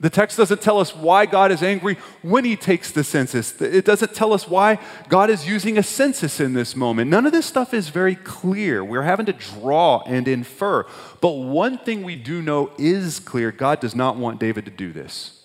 The 0.00 0.08
text 0.08 0.38
doesn't 0.38 0.62
tell 0.62 0.80
us 0.80 0.96
why 0.96 1.26
God 1.26 1.52
is 1.52 1.62
angry 1.62 1.98
when 2.22 2.46
he 2.46 2.56
takes 2.56 2.90
the 2.90 3.04
census. 3.04 3.60
It 3.60 3.84
doesn't 3.84 4.14
tell 4.14 4.32
us 4.32 4.48
why 4.48 4.78
God 5.10 5.28
is 5.28 5.46
using 5.46 5.76
a 5.76 5.82
census 5.82 6.40
in 6.40 6.54
this 6.54 6.74
moment. 6.74 7.10
None 7.10 7.26
of 7.26 7.32
this 7.32 7.44
stuff 7.44 7.74
is 7.74 7.90
very 7.90 8.14
clear. 8.14 8.82
We're 8.82 9.02
having 9.02 9.26
to 9.26 9.34
draw 9.34 10.04
and 10.06 10.26
infer. 10.26 10.86
But 11.20 11.32
one 11.32 11.76
thing 11.76 12.02
we 12.02 12.16
do 12.16 12.40
know 12.40 12.70
is 12.78 13.20
clear 13.20 13.52
God 13.52 13.80
does 13.80 13.94
not 13.94 14.16
want 14.16 14.40
David 14.40 14.64
to 14.64 14.70
do 14.70 14.90
this. 14.90 15.44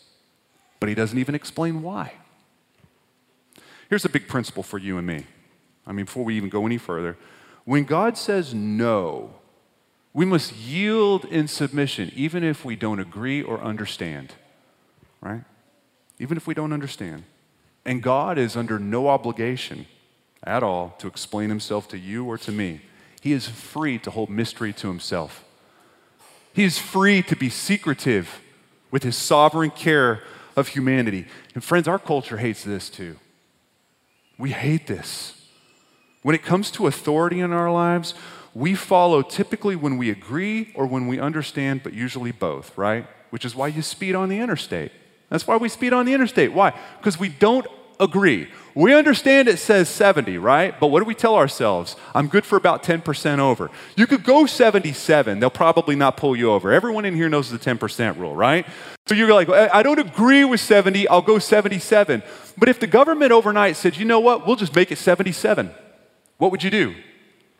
But 0.79 0.87
he 0.87 0.95
doesn't 0.95 1.17
even 1.17 1.35
explain 1.35 1.81
why. 1.81 2.13
Here's 3.89 4.05
a 4.05 4.09
big 4.09 4.29
principle 4.29 4.63
for 4.63 4.77
you 4.77 4.97
and 4.97 5.05
me. 5.05 5.25
I 5.85 5.91
mean, 5.91 6.05
before 6.05 6.23
we 6.23 6.35
even 6.37 6.49
go 6.49 6.65
any 6.65 6.77
further, 6.77 7.17
when 7.65 7.83
God 7.83 8.17
says 8.17 8.53
no, 8.53 9.35
we 10.13 10.25
must 10.25 10.55
yield 10.55 11.25
in 11.25 11.47
submission, 11.47 12.11
even 12.15 12.43
if 12.43 12.65
we 12.65 12.75
don't 12.75 12.99
agree 12.99 13.41
or 13.41 13.61
understand 13.61 14.33
right? 15.21 15.43
Even 16.19 16.35
if 16.35 16.47
we 16.47 16.53
don't 16.53 16.73
understand. 16.73 17.23
And 17.85 18.03
God 18.03 18.37
is 18.37 18.55
under 18.55 18.77
no 18.77 19.07
obligation 19.07 19.87
at 20.43 20.63
all 20.63 20.95
to 20.99 21.07
explain 21.07 21.49
himself 21.49 21.87
to 21.89 21.97
you 21.97 22.25
or 22.25 22.37
to 22.39 22.51
me. 22.51 22.81
He 23.21 23.31
is 23.31 23.47
free 23.47 23.99
to 23.99 24.11
hold 24.11 24.29
mystery 24.29 24.73
to 24.73 24.87
himself. 24.87 25.45
He 26.53 26.63
is 26.63 26.77
free 26.77 27.21
to 27.23 27.35
be 27.35 27.49
secretive 27.49 28.41
with 28.89 29.03
his 29.03 29.15
sovereign 29.15 29.71
care 29.71 30.21
of 30.55 30.69
humanity. 30.69 31.27
And 31.53 31.63
friends, 31.63 31.87
our 31.87 31.99
culture 31.99 32.37
hates 32.37 32.63
this 32.63 32.89
too. 32.89 33.17
We 34.37 34.51
hate 34.51 34.87
this. 34.87 35.40
When 36.21 36.35
it 36.35 36.43
comes 36.43 36.71
to 36.71 36.87
authority 36.87 37.39
in 37.39 37.51
our 37.51 37.71
lives, 37.71 38.13
we 38.53 38.75
follow 38.75 39.21
typically 39.21 39.75
when 39.75 39.97
we 39.97 40.09
agree 40.09 40.71
or 40.75 40.85
when 40.85 41.07
we 41.07 41.19
understand, 41.19 41.83
but 41.83 41.93
usually 41.93 42.31
both, 42.31 42.77
right? 42.77 43.07
Which 43.29 43.45
is 43.45 43.55
why 43.55 43.67
you 43.67 43.81
speed 43.81 44.13
on 44.13 44.29
the 44.29 44.39
interstate. 44.39 44.91
That's 45.29 45.47
why 45.47 45.57
we 45.57 45.69
speed 45.69 45.93
on 45.93 46.05
the 46.05 46.13
interstate. 46.13 46.51
Why? 46.51 46.77
Because 46.97 47.17
we 47.17 47.29
don't 47.29 47.65
agree. 47.99 48.49
We 48.73 48.93
understand 48.93 49.47
it 49.47 49.57
says 49.57 49.87
70, 49.89 50.37
right? 50.37 50.77
But 50.79 50.87
what 50.87 50.99
do 50.99 51.05
we 51.05 51.15
tell 51.15 51.35
ourselves? 51.35 51.95
I'm 52.15 52.27
good 52.27 52.45
for 52.45 52.55
about 52.57 52.83
10% 52.83 53.39
over. 53.39 53.69
You 53.95 54.07
could 54.07 54.23
go 54.23 54.45
77, 54.45 55.39
they'll 55.39 55.49
probably 55.49 55.95
not 55.95 56.17
pull 56.17 56.35
you 56.35 56.51
over. 56.51 56.71
Everyone 56.71 57.05
in 57.05 57.15
here 57.15 57.29
knows 57.29 57.49
the 57.49 57.59
10% 57.59 58.17
rule, 58.17 58.35
right? 58.35 58.65
So 59.07 59.15
you're 59.15 59.33
like, 59.33 59.49
I 59.49 59.83
don't 59.83 59.99
agree 59.99 60.43
with 60.43 60.59
70, 60.59 61.07
I'll 61.07 61.21
go 61.21 61.37
77. 61.39 62.23
But 62.57 62.69
if 62.69 62.79
the 62.79 62.87
government 62.87 63.31
overnight 63.31 63.75
said, 63.75 63.97
you 63.97 64.05
know 64.05 64.19
what, 64.19 64.47
we'll 64.47 64.55
just 64.55 64.75
make 64.75 64.91
it 64.91 64.97
77, 64.97 65.71
what 66.41 66.49
would 66.49 66.63
you 66.63 66.71
do? 66.71 66.95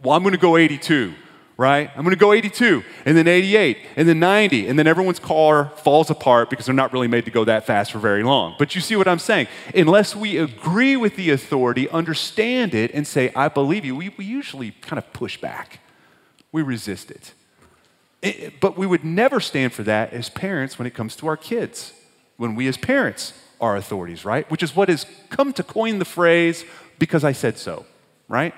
Well, 0.01 0.15
I'm 0.15 0.23
going 0.23 0.33
to 0.33 0.39
go 0.39 0.57
82 0.57 1.13
right? 1.61 1.91
I'm 1.95 2.01
going 2.01 2.15
to 2.15 2.19
go 2.19 2.33
82, 2.33 2.83
and 3.05 3.15
then 3.15 3.27
88, 3.27 3.77
and 3.95 4.09
then 4.09 4.19
90, 4.19 4.67
and 4.67 4.79
then 4.79 4.87
everyone's 4.87 5.19
car 5.19 5.71
falls 5.77 6.09
apart 6.09 6.49
because 6.49 6.65
they're 6.65 6.73
not 6.73 6.91
really 6.91 7.07
made 7.07 7.25
to 7.25 7.29
go 7.31 7.45
that 7.45 7.67
fast 7.67 7.91
for 7.91 7.99
very 7.99 8.23
long. 8.23 8.55
But 8.57 8.73
you 8.73 8.81
see 8.81 8.95
what 8.95 9.07
I'm 9.07 9.19
saying? 9.19 9.45
Unless 9.75 10.15
we 10.15 10.37
agree 10.37 10.97
with 10.97 11.15
the 11.17 11.29
authority, 11.29 11.87
understand 11.89 12.73
it, 12.73 12.89
and 12.95 13.05
say, 13.05 13.31
I 13.35 13.47
believe 13.47 13.85
you, 13.85 13.95
we, 13.95 14.09
we 14.17 14.25
usually 14.25 14.71
kind 14.81 14.97
of 14.97 15.13
push 15.13 15.39
back. 15.39 15.81
We 16.51 16.63
resist 16.63 17.11
it. 17.11 17.35
it. 18.23 18.59
But 18.59 18.75
we 18.75 18.87
would 18.87 19.03
never 19.03 19.39
stand 19.39 19.71
for 19.71 19.83
that 19.83 20.13
as 20.13 20.29
parents 20.29 20.79
when 20.79 20.87
it 20.87 20.95
comes 20.95 21.15
to 21.17 21.27
our 21.27 21.37
kids, 21.37 21.93
when 22.37 22.55
we 22.55 22.67
as 22.67 22.75
parents 22.75 23.33
are 23.59 23.75
authorities, 23.75 24.25
right? 24.25 24.49
Which 24.49 24.63
is 24.63 24.75
what 24.75 24.89
has 24.89 25.05
come 25.29 25.53
to 25.53 25.61
coin 25.61 25.99
the 25.99 26.05
phrase, 26.05 26.65
because 26.97 27.23
I 27.23 27.33
said 27.33 27.59
so, 27.59 27.85
right? 28.27 28.55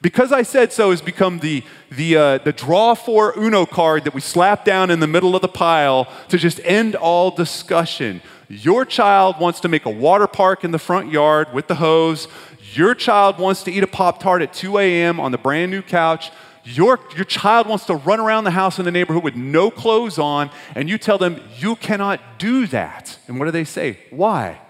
Because 0.00 0.30
I 0.30 0.42
said 0.42 0.72
so 0.72 0.90
has 0.90 1.02
become 1.02 1.40
the, 1.40 1.64
the, 1.90 2.16
uh, 2.16 2.38
the 2.38 2.52
draw 2.52 2.94
four 2.94 3.36
Uno 3.36 3.66
card 3.66 4.04
that 4.04 4.14
we 4.14 4.20
slap 4.20 4.64
down 4.64 4.90
in 4.90 5.00
the 5.00 5.08
middle 5.08 5.34
of 5.34 5.42
the 5.42 5.48
pile 5.48 6.06
to 6.28 6.38
just 6.38 6.60
end 6.62 6.94
all 6.94 7.32
discussion. 7.32 8.22
Your 8.48 8.84
child 8.84 9.40
wants 9.40 9.60
to 9.60 9.68
make 9.68 9.86
a 9.86 9.90
water 9.90 10.28
park 10.28 10.62
in 10.62 10.70
the 10.70 10.78
front 10.78 11.10
yard 11.10 11.52
with 11.52 11.66
the 11.66 11.74
hose. 11.74 12.28
Your 12.74 12.94
child 12.94 13.38
wants 13.38 13.64
to 13.64 13.72
eat 13.72 13.82
a 13.82 13.88
Pop 13.88 14.20
Tart 14.20 14.40
at 14.40 14.52
2 14.52 14.78
a.m. 14.78 15.18
on 15.18 15.32
the 15.32 15.38
brand 15.38 15.72
new 15.72 15.82
couch. 15.82 16.30
Your, 16.64 17.00
your 17.16 17.24
child 17.24 17.66
wants 17.66 17.86
to 17.86 17.94
run 17.94 18.20
around 18.20 18.44
the 18.44 18.50
house 18.52 18.78
in 18.78 18.84
the 18.84 18.90
neighborhood 18.92 19.24
with 19.24 19.34
no 19.34 19.70
clothes 19.70 20.18
on, 20.18 20.50
and 20.74 20.88
you 20.88 20.98
tell 20.98 21.18
them, 21.18 21.40
You 21.58 21.76
cannot 21.76 22.20
do 22.38 22.66
that. 22.68 23.18
And 23.26 23.38
what 23.38 23.46
do 23.46 23.50
they 23.50 23.64
say? 23.64 23.98
Why? 24.10 24.60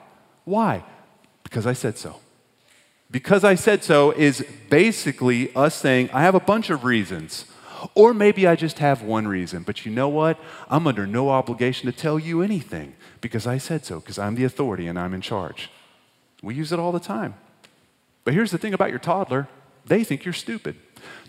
Why? 0.44 0.84
Because 1.42 1.66
I 1.66 1.72
said 1.72 1.98
so 1.98 2.20
because 3.10 3.44
I 3.44 3.54
said 3.54 3.82
so 3.82 4.10
is 4.12 4.44
basically 4.68 5.54
us 5.54 5.74
saying, 5.74 6.10
I 6.12 6.22
have 6.22 6.34
a 6.34 6.40
bunch 6.40 6.70
of 6.70 6.84
reasons. 6.84 7.46
Or 7.94 8.12
maybe 8.12 8.46
I 8.46 8.56
just 8.56 8.80
have 8.80 9.02
one 9.02 9.28
reason, 9.28 9.62
but 9.62 9.86
you 9.86 9.92
know 9.92 10.08
what? 10.08 10.38
I'm 10.68 10.86
under 10.86 11.06
no 11.06 11.30
obligation 11.30 11.90
to 11.90 11.96
tell 11.96 12.18
you 12.18 12.42
anything 12.42 12.94
because 13.20 13.46
I 13.46 13.58
said 13.58 13.84
so, 13.84 14.00
because 14.00 14.18
I'm 14.18 14.34
the 14.34 14.44
authority 14.44 14.88
and 14.88 14.98
I'm 14.98 15.14
in 15.14 15.20
charge. 15.20 15.70
We 16.42 16.54
use 16.54 16.72
it 16.72 16.78
all 16.78 16.92
the 16.92 17.00
time. 17.00 17.34
But 18.24 18.34
here's 18.34 18.50
the 18.50 18.58
thing 18.58 18.74
about 18.74 18.90
your 18.90 18.98
toddler 18.98 19.48
they 19.86 20.04
think 20.04 20.24
you're 20.24 20.34
stupid. 20.34 20.76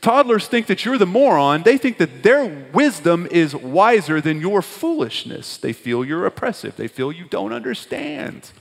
Toddlers 0.02 0.48
think 0.48 0.68
that 0.68 0.84
you're 0.84 0.98
the 0.98 1.06
moron. 1.06 1.64
They 1.64 1.78
think 1.78 1.98
that 2.00 2.24
their 2.24 2.68
wisdom 2.74 3.26
is 3.32 3.56
wiser 3.56 4.20
than 4.20 4.42
your 4.42 4.62
foolishness. 4.62 5.56
They 5.56 5.72
feel 5.72 6.04
you're 6.04 6.26
oppressive. 6.26 6.76
They 6.76 6.90
feel 6.90 7.12
you 7.12 7.26
don't 7.26 7.54
understand. 7.54 8.52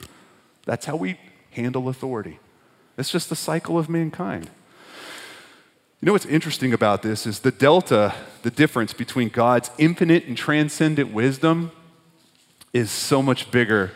That's 0.67 0.87
how 0.87 0.95
we 0.95 1.19
handle 1.51 1.89
authority. 1.89 2.39
It's 2.99 3.11
just 3.11 3.29
the 3.29 3.37
cycle 3.37 3.79
of 3.79 3.89
mankind. 3.89 4.51
You 6.01 6.07
know 6.07 6.13
what's 6.13 6.27
interesting 6.27 6.73
about 6.73 7.03
this 7.03 7.27
is 7.27 7.41
the 7.41 7.51
delta, 7.51 8.15
the 8.43 8.51
difference 8.51 8.93
between 8.93 9.31
God's 9.31 9.71
infinite 9.79 10.25
and 10.27 10.37
transcendent 10.37 11.13
wisdom 11.13 11.73
is 12.73 12.91
so 12.91 13.23
much 13.23 13.51
bigger 13.51 13.93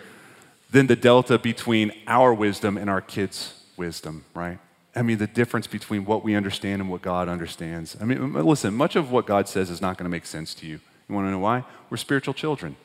than 0.71 0.87
the 0.87 0.97
delta 0.97 1.38
between 1.38 1.92
our 2.06 2.32
wisdom 2.32 2.76
and 2.76 2.88
our 2.88 3.00
kids' 3.00 3.62
wisdom, 3.76 4.25
right? 4.35 4.59
I 4.97 5.02
mean, 5.02 5.18
the 5.18 5.26
difference 5.26 5.66
between 5.66 6.04
what 6.04 6.25
we 6.25 6.35
understand 6.35 6.80
and 6.80 6.90
what 6.90 7.02
God 7.02 7.28
understands. 7.28 7.97
I 8.00 8.04
mean, 8.04 8.32
listen, 8.32 8.75
much 8.75 8.97
of 8.97 9.11
what 9.11 9.26
God 9.26 9.49
says 9.49 9.71
is 9.71 9.80
not 9.80 9.97
going 9.97 10.04
to 10.04 10.11
make 10.11 10.26
sense 10.26 10.54
to 10.54 10.66
you. 10.66 10.80
You 11.09 11.14
want 11.14 11.26
to 11.26 11.30
know 11.30 11.38
why? 11.38 11.64
We're 11.88 11.97
spiritual 11.99 12.35
children. 12.35 12.76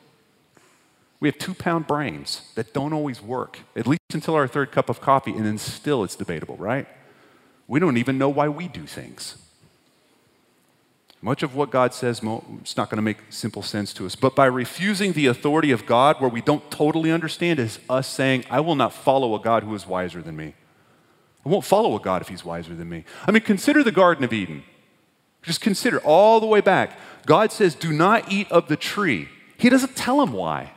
We 1.20 1.28
have 1.28 1.38
two 1.38 1.54
pound 1.54 1.86
brains 1.86 2.42
that 2.54 2.72
don't 2.72 2.92
always 2.92 3.20
work, 3.20 3.60
at 3.74 3.86
least 3.86 4.02
until 4.12 4.34
our 4.34 4.46
third 4.46 4.70
cup 4.70 4.88
of 4.88 5.00
coffee, 5.00 5.32
and 5.32 5.44
then 5.44 5.58
still 5.58 6.04
it's 6.04 6.14
debatable, 6.14 6.56
right? 6.56 6.86
We 7.66 7.80
don't 7.80 7.96
even 7.96 8.18
know 8.18 8.28
why 8.28 8.48
we 8.48 8.68
do 8.68 8.86
things. 8.86 9.36
Much 11.20 11.42
of 11.42 11.56
what 11.56 11.70
God 11.70 11.92
says, 11.92 12.20
it's 12.60 12.76
not 12.76 12.90
going 12.90 12.96
to 12.96 13.02
make 13.02 13.18
simple 13.30 13.62
sense 13.62 13.92
to 13.94 14.06
us. 14.06 14.14
But 14.14 14.36
by 14.36 14.46
refusing 14.46 15.12
the 15.12 15.26
authority 15.26 15.72
of 15.72 15.84
God 15.84 16.20
where 16.20 16.30
we 16.30 16.40
don't 16.40 16.70
totally 16.70 17.10
understand, 17.10 17.58
is 17.58 17.80
us 17.90 18.06
saying, 18.06 18.44
I 18.48 18.60
will 18.60 18.76
not 18.76 18.92
follow 18.92 19.34
a 19.34 19.40
God 19.40 19.64
who 19.64 19.74
is 19.74 19.86
wiser 19.86 20.22
than 20.22 20.36
me. 20.36 20.54
I 21.44 21.48
won't 21.48 21.64
follow 21.64 21.96
a 21.96 22.00
God 22.00 22.22
if 22.22 22.28
he's 22.28 22.44
wiser 22.44 22.74
than 22.74 22.88
me. 22.88 23.04
I 23.26 23.32
mean, 23.32 23.42
consider 23.42 23.82
the 23.82 23.90
Garden 23.90 24.22
of 24.22 24.32
Eden. 24.32 24.62
Just 25.42 25.60
consider 25.60 25.98
all 26.00 26.38
the 26.38 26.46
way 26.46 26.60
back. 26.60 26.96
God 27.26 27.50
says, 27.50 27.74
Do 27.74 27.92
not 27.92 28.30
eat 28.30 28.50
of 28.52 28.68
the 28.68 28.76
tree. 28.76 29.28
He 29.56 29.68
doesn't 29.68 29.96
tell 29.96 30.22
him 30.22 30.32
why. 30.32 30.72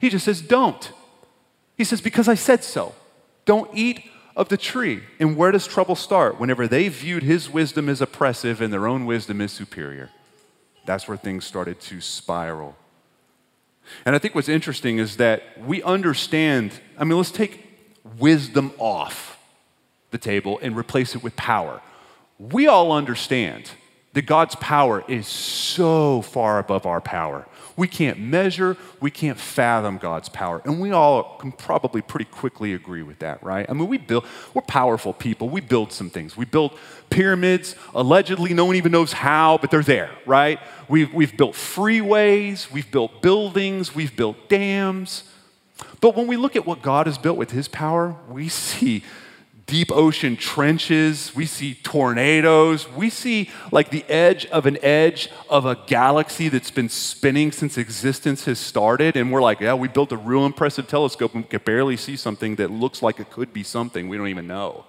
He 0.00 0.08
just 0.08 0.24
says, 0.24 0.40
Don't. 0.40 0.92
He 1.76 1.84
says, 1.84 2.00
Because 2.00 2.28
I 2.28 2.34
said 2.34 2.64
so. 2.64 2.94
Don't 3.44 3.70
eat 3.74 4.04
of 4.34 4.48
the 4.48 4.56
tree. 4.56 5.02
And 5.18 5.36
where 5.36 5.52
does 5.52 5.66
trouble 5.66 5.94
start? 5.94 6.40
Whenever 6.40 6.66
they 6.66 6.88
viewed 6.88 7.22
his 7.22 7.50
wisdom 7.50 7.88
as 7.88 8.00
oppressive 8.00 8.60
and 8.60 8.72
their 8.72 8.86
own 8.86 9.06
wisdom 9.06 9.40
as 9.40 9.52
superior. 9.52 10.10
That's 10.86 11.06
where 11.06 11.16
things 11.16 11.44
started 11.44 11.80
to 11.80 12.00
spiral. 12.00 12.76
And 14.04 14.14
I 14.14 14.18
think 14.18 14.34
what's 14.34 14.48
interesting 14.48 14.98
is 14.98 15.16
that 15.16 15.42
we 15.64 15.82
understand, 15.82 16.72
I 16.96 17.04
mean, 17.04 17.18
let's 17.18 17.30
take 17.30 17.66
wisdom 18.18 18.72
off 18.78 19.38
the 20.10 20.18
table 20.18 20.58
and 20.62 20.76
replace 20.76 21.14
it 21.14 21.22
with 21.22 21.36
power. 21.36 21.80
We 22.38 22.66
all 22.66 22.92
understand 22.92 23.70
that 24.12 24.22
God's 24.22 24.54
power 24.56 25.04
is 25.06 25.26
so 25.26 26.22
far 26.22 26.58
above 26.58 26.86
our 26.86 27.00
power. 27.00 27.46
We 27.80 27.88
can't 27.88 28.18
measure, 28.18 28.76
we 29.00 29.10
can't 29.10 29.38
fathom 29.38 29.96
God's 29.96 30.28
power. 30.28 30.60
And 30.66 30.82
we 30.82 30.90
all 30.90 31.38
can 31.38 31.50
probably 31.50 32.02
pretty 32.02 32.26
quickly 32.26 32.74
agree 32.74 33.02
with 33.02 33.20
that, 33.20 33.42
right? 33.42 33.64
I 33.70 33.72
mean, 33.72 33.88
we 33.88 33.96
build, 33.96 34.26
we're 34.52 34.60
powerful 34.60 35.14
people. 35.14 35.48
We 35.48 35.62
build 35.62 35.90
some 35.90 36.10
things. 36.10 36.36
We 36.36 36.44
build 36.44 36.78
pyramids, 37.08 37.76
allegedly, 37.94 38.52
no 38.52 38.66
one 38.66 38.76
even 38.76 38.92
knows 38.92 39.14
how, 39.14 39.56
but 39.56 39.70
they're 39.70 39.82
there, 39.82 40.10
right? 40.26 40.60
We've, 40.90 41.10
we've 41.14 41.34
built 41.34 41.54
freeways, 41.54 42.70
we've 42.70 42.90
built 42.90 43.22
buildings, 43.22 43.94
we've 43.94 44.14
built 44.14 44.50
dams. 44.50 45.24
But 46.02 46.14
when 46.14 46.26
we 46.26 46.36
look 46.36 46.56
at 46.56 46.66
what 46.66 46.82
God 46.82 47.06
has 47.06 47.16
built 47.16 47.38
with 47.38 47.52
his 47.52 47.66
power, 47.66 48.14
we 48.28 48.48
see 48.50 49.04
deep 49.70 49.92
ocean 49.92 50.36
trenches, 50.36 51.32
we 51.36 51.46
see 51.46 51.74
tornadoes, 51.74 52.90
we 52.90 53.08
see 53.08 53.48
like 53.70 53.90
the 53.90 54.04
edge 54.08 54.44
of 54.46 54.66
an 54.66 54.76
edge 54.82 55.30
of 55.48 55.64
a 55.64 55.76
galaxy 55.86 56.48
that's 56.48 56.72
been 56.72 56.88
spinning 56.88 57.52
since 57.52 57.78
existence 57.78 58.46
has 58.46 58.58
started. 58.58 59.16
And 59.16 59.30
we're 59.30 59.40
like, 59.40 59.60
yeah, 59.60 59.74
we 59.74 59.86
built 59.86 60.10
a 60.10 60.16
real 60.16 60.44
impressive 60.44 60.88
telescope 60.88 61.34
and 61.34 61.44
we 61.44 61.48
can 61.48 61.60
barely 61.64 61.96
see 61.96 62.16
something 62.16 62.56
that 62.56 62.72
looks 62.72 63.00
like 63.00 63.20
it 63.20 63.30
could 63.30 63.52
be 63.52 63.62
something 63.62 64.08
we 64.08 64.16
don't 64.16 64.26
even 64.26 64.48
know. 64.48 64.86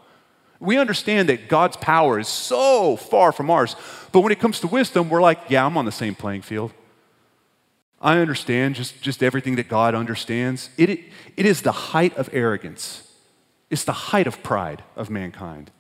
We 0.60 0.80
understand 0.80 1.30
that 1.30 1.48
God's 1.48 1.78
power 1.78 2.18
is 2.18 2.28
so 2.28 2.96
far 2.96 3.32
from 3.32 3.52
ours. 3.52 3.76
But 4.12 4.22
when 4.22 4.32
it 4.32 4.40
comes 4.40 4.60
to 4.62 4.68
wisdom, 4.68 5.10
we're 5.10 5.22
like, 5.22 5.40
yeah, 5.48 5.64
I'm 5.64 5.78
on 5.78 5.86
the 5.86 5.92
same 5.92 6.16
playing 6.16 6.42
field. 6.42 6.74
I 8.02 8.18
understand 8.18 8.74
just, 8.74 9.00
just 9.00 9.22
everything 9.22 9.58
that 9.58 9.68
God 9.68 9.94
understands. 9.94 10.72
It, 10.76 10.90
it 11.38 11.46
is 11.46 11.62
the 11.62 11.72
height 11.72 12.18
of 12.18 12.32
arrogance 12.34 13.11
it's 13.72 13.86
the 13.86 13.94
height 13.94 14.28
of 14.28 14.44
pride 14.44 14.84
of 14.96 15.10
mankind. 15.10 15.72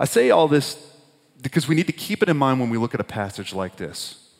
I 0.00 0.06
say 0.06 0.30
all 0.30 0.48
this 0.48 0.94
because 1.42 1.68
we 1.68 1.74
need 1.74 1.86
to 1.86 1.92
keep 1.92 2.22
it 2.22 2.28
in 2.28 2.36
mind 2.36 2.58
when 2.58 2.70
we 2.70 2.78
look 2.78 2.94
at 2.94 3.00
a 3.00 3.04
passage 3.04 3.54
like 3.54 3.76
this. 3.76 4.30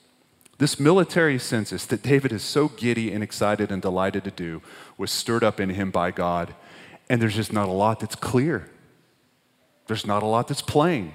This 0.58 0.80
military 0.80 1.38
census 1.38 1.84
that 1.86 2.02
David 2.02 2.32
is 2.32 2.42
so 2.42 2.68
giddy 2.68 3.12
and 3.12 3.22
excited 3.22 3.70
and 3.70 3.82
delighted 3.82 4.24
to 4.24 4.30
do 4.30 4.62
was 4.96 5.10
stirred 5.10 5.44
up 5.44 5.60
in 5.60 5.68
him 5.68 5.90
by 5.90 6.10
God, 6.10 6.54
and 7.10 7.20
there's 7.20 7.36
just 7.36 7.52
not 7.52 7.68
a 7.68 7.72
lot 7.72 8.00
that's 8.00 8.16
clear. 8.16 8.70
There's 9.86 10.06
not 10.06 10.22
a 10.22 10.26
lot 10.26 10.48
that's 10.48 10.62
plain. 10.62 11.12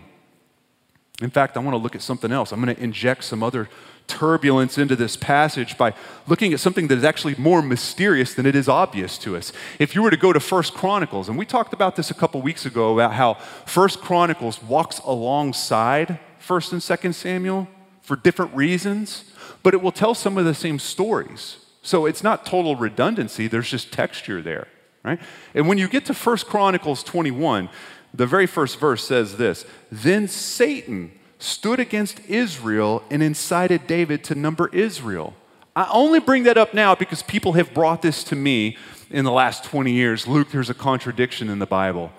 In 1.22 1.32
fact, 1.32 1.58
I 1.58 1.60
want 1.60 1.74
to 1.74 1.80
look 1.80 1.96
at 1.96 2.03
something 2.03 2.32
else. 2.32 2.51
I'm 2.51 2.62
going 2.63 2.75
to 2.75 2.82
inject 2.82 3.24
some 3.24 3.41
other 3.41 3.68
turbulence 4.12 4.77
into 4.77 4.96
this 4.96 5.15
passage 5.15 5.77
by 5.77 5.94
looking 6.27 6.53
at 6.53 6.60
something 6.60 6.88
that 6.88 6.98
is 6.98 7.03
actually 7.03 7.36
more 7.38 7.62
mysterious 7.62 8.34
than 8.34 8.46
it 8.46 8.56
is 8.56 8.68
obvious 8.68 9.18
to 9.20 9.36
us. 9.36 9.51
If 9.80 9.96
you 9.96 10.03
were 10.03 10.12
to 10.12 10.18
go 10.18 10.34
to 10.34 10.39
First 10.39 10.74
Chronicles, 10.74 11.30
and 11.30 11.38
we 11.38 11.46
talked 11.46 11.74
about 11.74 11.96
this 11.96 12.12
a 12.12 12.13
couple 12.13 12.41
weeks 12.41 12.65
ago 12.65 12.94
about 12.94 13.13
how 13.13 13.36
First 13.65 14.01
Chronicles 14.01 14.62
walks 14.62 15.00
alongside 15.00 16.20
First 16.38 16.74
and 16.74 16.84
Second 16.84 17.13
Samuel 17.13 17.68
for 18.01 18.15
different 18.15 18.53
reasons, 18.53 19.32
but 19.63 19.74
it 19.74 19.82
will 19.82 19.91
tell 19.91 20.13
some 20.13 20.38
of 20.38 20.46
the 20.46 20.53
same 20.53 20.80
stories. 20.80 21.58
So 21.82 22.06
it's 22.06 22.24
not 22.24 22.46
total 22.46 22.75
redundancy, 22.75 23.48
there's 23.48 23.70
just 23.70 23.91
texture 23.91 24.41
there. 24.41 24.68
right? 25.03 25.20
And 25.53 25.68
when 25.68 25.77
you 25.77 25.88
get 25.88 26.06
to 26.06 26.13
First 26.13 26.48
Chronicles 26.48 27.03
21, 27.03 27.70
the 28.13 28.27
very 28.27 28.46
first 28.48 28.80
verse 28.80 29.03
says 29.06 29.38
this 29.38 29.65
Then 29.91 30.27
Satan 30.27 31.12
stood 31.41 31.79
against 31.79 32.19
Israel 32.29 33.03
and 33.10 33.24
incited 33.24 33.88
David 33.88 34.24
to 34.25 34.36
number 34.36 34.69
Israel. 34.74 35.33
I 35.75 35.89
only 35.91 36.19
bring 36.19 36.43
that 36.43 36.57
up 36.57 36.74
now 36.74 36.95
because 36.95 37.24
people 37.24 37.53
have 37.53 37.74
brought 37.74 38.01
this 38.01 38.24
to 38.25 38.36
me 38.36 38.77
in 39.10 39.25
the 39.25 39.31
last 39.31 39.63
20 39.63 39.91
years. 39.91 40.27
Luke, 40.27 40.51
there's 40.51 40.69
a 40.69 40.74
contradiction 40.74 41.50
in 41.50 41.60
the 41.60 41.65
Bible. 41.65 42.12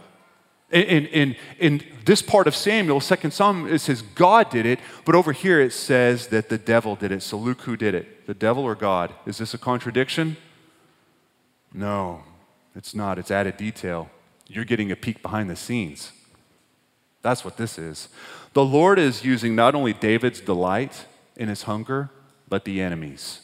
In, 0.71 1.07
in, 1.07 1.37
in 1.59 1.83
this 2.07 2.23
part 2.23 2.47
of 2.47 2.57
Samuel, 2.57 3.01
Second 3.01 3.33
Psalm, 3.33 3.69
it 3.69 3.81
says 3.81 4.01
God 4.01 4.49
did 4.49 4.65
it, 4.65 4.81
but 5.05 5.15
over 5.15 5.33
here 5.33 5.61
it 5.61 5.73
says 5.73 6.29
that 6.29 6.49
the 6.49 6.57
devil 6.57 6.97
did 6.97 7.13
it. 7.13 7.23
So, 7.23 7.37
Luke, 7.37 7.61
who 7.63 7.77
did 7.77 7.95
it? 7.95 8.27
The 8.27 8.35
devil 8.35 8.65
or 8.65 8.75
God? 8.75 9.13
Is 9.27 9.37
this 9.37 9.53
a 9.53 9.59
contradiction? 9.59 10.39
No, 11.75 12.23
it's 12.75 12.95
not. 12.95 13.19
It's 13.19 13.31
added 13.31 13.59
detail. 13.59 14.09
You're 14.47 14.65
getting 14.65 14.91
a 14.91 14.97
peek 14.97 15.21
behind 15.21 15.51
the 15.51 15.57
scenes. 15.57 16.13
That's 17.21 17.45
what 17.45 17.57
this 17.57 17.79
is. 17.79 18.09
The 18.53 18.65
Lord 18.65 18.99
is 18.99 19.25
using 19.25 19.55
not 19.55 19.75
only 19.75 19.93
David's 19.93 20.41
delight 20.41 21.07
in 21.37 21.49
his 21.49 21.63
hunger, 21.63 22.11
but 22.49 22.65
the 22.65 22.83
enemy's. 22.83 23.41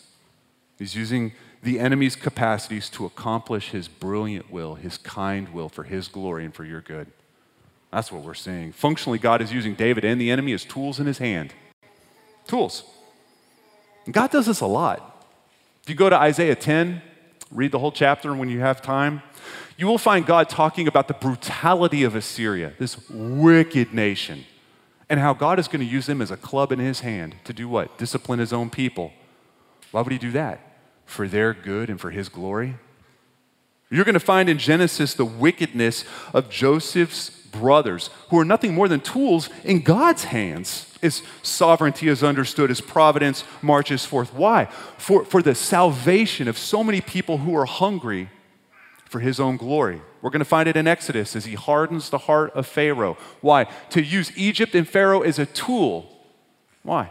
He's 0.78 0.94
using 0.94 1.32
the 1.62 1.80
enemy's 1.80 2.14
capacities 2.14 2.88
to 2.90 3.06
accomplish 3.06 3.70
his 3.70 3.88
brilliant 3.88 4.50
will, 4.50 4.74
his 4.74 4.98
kind 4.98 5.48
will 5.48 5.68
for 5.68 5.84
his 5.84 6.08
glory 6.08 6.44
and 6.44 6.54
for 6.54 6.64
your 6.64 6.80
good. 6.80 7.08
That's 7.90 8.12
what 8.12 8.22
we're 8.22 8.34
seeing. 8.34 8.72
Functionally, 8.72 9.18
God 9.18 9.40
is 9.40 9.52
using 9.52 9.74
David 9.74 10.04
and 10.04 10.20
the 10.20 10.30
enemy 10.30 10.52
as 10.52 10.64
tools 10.64 11.00
in 11.00 11.06
his 11.06 11.18
hand. 11.18 11.54
Tools. 12.46 12.84
And 14.04 14.14
God 14.14 14.30
does 14.30 14.46
this 14.46 14.60
a 14.60 14.66
lot. 14.66 15.26
If 15.82 15.88
you 15.88 15.94
go 15.94 16.10
to 16.10 16.16
Isaiah 16.16 16.54
10, 16.54 17.00
read 17.50 17.72
the 17.72 17.78
whole 17.78 17.92
chapter 17.92 18.34
when 18.34 18.50
you 18.50 18.60
have 18.60 18.82
time, 18.82 19.22
you 19.78 19.86
will 19.86 19.98
find 19.98 20.26
God 20.26 20.48
talking 20.48 20.86
about 20.86 21.08
the 21.08 21.14
brutality 21.14 22.04
of 22.04 22.14
Assyria, 22.14 22.74
this 22.78 23.08
wicked 23.08 23.94
nation, 23.94 24.44
and 25.10 25.20
how 25.20 25.32
God 25.32 25.58
is 25.58 25.68
going 25.68 25.80
to 25.80 25.86
use 25.86 26.06
them 26.06 26.20
as 26.20 26.30
a 26.30 26.36
club 26.36 26.72
in 26.72 26.78
his 26.78 27.00
hand 27.00 27.36
to 27.44 27.52
do 27.52 27.68
what? 27.68 27.96
Discipline 27.98 28.38
his 28.38 28.52
own 28.52 28.70
people. 28.70 29.12
Why 29.90 30.02
would 30.02 30.12
he 30.12 30.18
do 30.18 30.32
that? 30.32 30.60
For 31.06 31.26
their 31.26 31.54
good 31.54 31.88
and 31.88 32.00
for 32.00 32.10
his 32.10 32.28
glory? 32.28 32.76
You're 33.90 34.04
going 34.04 34.14
to 34.14 34.20
find 34.20 34.48
in 34.48 34.58
Genesis 34.58 35.14
the 35.14 35.24
wickedness 35.24 36.04
of 36.34 36.50
Joseph's 36.50 37.30
brothers, 37.30 38.10
who 38.28 38.38
are 38.38 38.44
nothing 38.44 38.74
more 38.74 38.88
than 38.88 39.00
tools 39.00 39.48
in 39.64 39.80
God's 39.80 40.24
hands. 40.24 40.98
His 41.00 41.22
sovereignty 41.42 42.08
is 42.08 42.22
understood, 42.22 42.68
his 42.68 42.82
providence 42.82 43.44
marches 43.62 44.04
forth. 44.04 44.34
Why? 44.34 44.66
For, 44.98 45.24
for 45.24 45.40
the 45.40 45.54
salvation 45.54 46.48
of 46.48 46.58
so 46.58 46.84
many 46.84 47.00
people 47.00 47.38
who 47.38 47.56
are 47.56 47.64
hungry 47.64 48.28
for 49.06 49.20
his 49.20 49.40
own 49.40 49.56
glory. 49.56 50.02
We're 50.20 50.30
going 50.30 50.40
to 50.40 50.44
find 50.44 50.68
it 50.68 50.76
in 50.76 50.86
Exodus 50.86 51.36
as 51.36 51.44
he 51.44 51.54
hardens 51.54 52.10
the 52.10 52.18
heart 52.18 52.52
of 52.52 52.66
Pharaoh. 52.66 53.16
Why? 53.40 53.64
To 53.90 54.02
use 54.02 54.36
Egypt 54.36 54.74
and 54.74 54.88
Pharaoh 54.88 55.22
as 55.22 55.38
a 55.38 55.46
tool. 55.46 56.10
Why? 56.82 57.10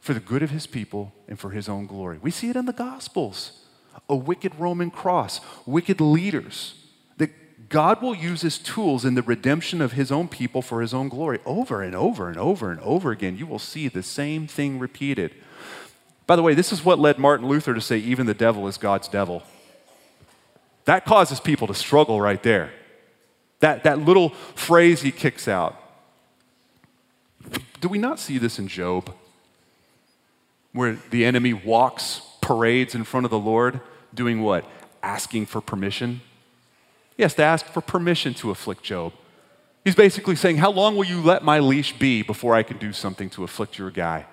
For 0.00 0.14
the 0.14 0.20
good 0.20 0.42
of 0.42 0.50
his 0.50 0.66
people 0.66 1.12
and 1.28 1.38
for 1.38 1.50
his 1.50 1.68
own 1.68 1.86
glory. 1.86 2.18
We 2.20 2.30
see 2.30 2.50
it 2.50 2.56
in 2.56 2.66
the 2.66 2.72
Gospels. 2.72 3.64
A 4.08 4.16
wicked 4.16 4.54
Roman 4.58 4.90
cross, 4.90 5.40
wicked 5.66 6.00
leaders 6.00 6.74
that 7.18 7.68
God 7.68 8.00
will 8.00 8.14
use 8.14 8.44
as 8.44 8.58
tools 8.58 9.04
in 9.04 9.14
the 9.14 9.22
redemption 9.22 9.80
of 9.80 9.92
his 9.92 10.10
own 10.10 10.28
people 10.28 10.62
for 10.62 10.80
his 10.80 10.94
own 10.94 11.08
glory 11.08 11.40
over 11.44 11.82
and 11.82 11.94
over 11.94 12.28
and 12.28 12.38
over 12.38 12.70
and 12.70 12.80
over 12.80 13.10
again. 13.10 13.36
You 13.36 13.46
will 13.46 13.58
see 13.58 13.88
the 13.88 14.02
same 14.02 14.46
thing 14.46 14.78
repeated. 14.78 15.34
By 16.26 16.36
the 16.36 16.42
way, 16.42 16.54
this 16.54 16.72
is 16.72 16.84
what 16.84 16.98
led 16.98 17.18
Martin 17.18 17.48
Luther 17.48 17.74
to 17.74 17.80
say, 17.80 17.98
even 17.98 18.26
the 18.26 18.34
devil 18.34 18.68
is 18.68 18.76
God's 18.76 19.08
devil. 19.08 19.42
That 20.88 21.04
causes 21.04 21.38
people 21.38 21.66
to 21.66 21.74
struggle 21.74 22.18
right 22.18 22.42
there. 22.42 22.70
That, 23.60 23.84
that 23.84 23.98
little 23.98 24.30
phrase 24.54 25.02
he 25.02 25.10
kicks 25.10 25.46
out. 25.46 25.78
Do 27.82 27.90
we 27.90 27.98
not 27.98 28.18
see 28.18 28.38
this 28.38 28.58
in 28.58 28.68
Job? 28.68 29.14
Where 30.72 30.96
the 31.10 31.26
enemy 31.26 31.52
walks, 31.52 32.22
parades 32.40 32.94
in 32.94 33.04
front 33.04 33.26
of 33.26 33.30
the 33.30 33.38
Lord, 33.38 33.82
doing 34.14 34.40
what? 34.40 34.64
Asking 35.02 35.44
for 35.44 35.60
permission. 35.60 36.22
He 37.18 37.22
has 37.22 37.34
to 37.34 37.42
ask 37.42 37.66
for 37.66 37.82
permission 37.82 38.32
to 38.34 38.50
afflict 38.50 38.82
Job. 38.82 39.12
He's 39.84 39.94
basically 39.94 40.36
saying, 40.36 40.56
How 40.56 40.70
long 40.70 40.96
will 40.96 41.04
you 41.04 41.20
let 41.20 41.44
my 41.44 41.58
leash 41.58 41.92
be 41.98 42.22
before 42.22 42.54
I 42.54 42.62
can 42.62 42.78
do 42.78 42.94
something 42.94 43.28
to 43.30 43.44
afflict 43.44 43.76
your 43.76 43.90
guy? 43.90 44.24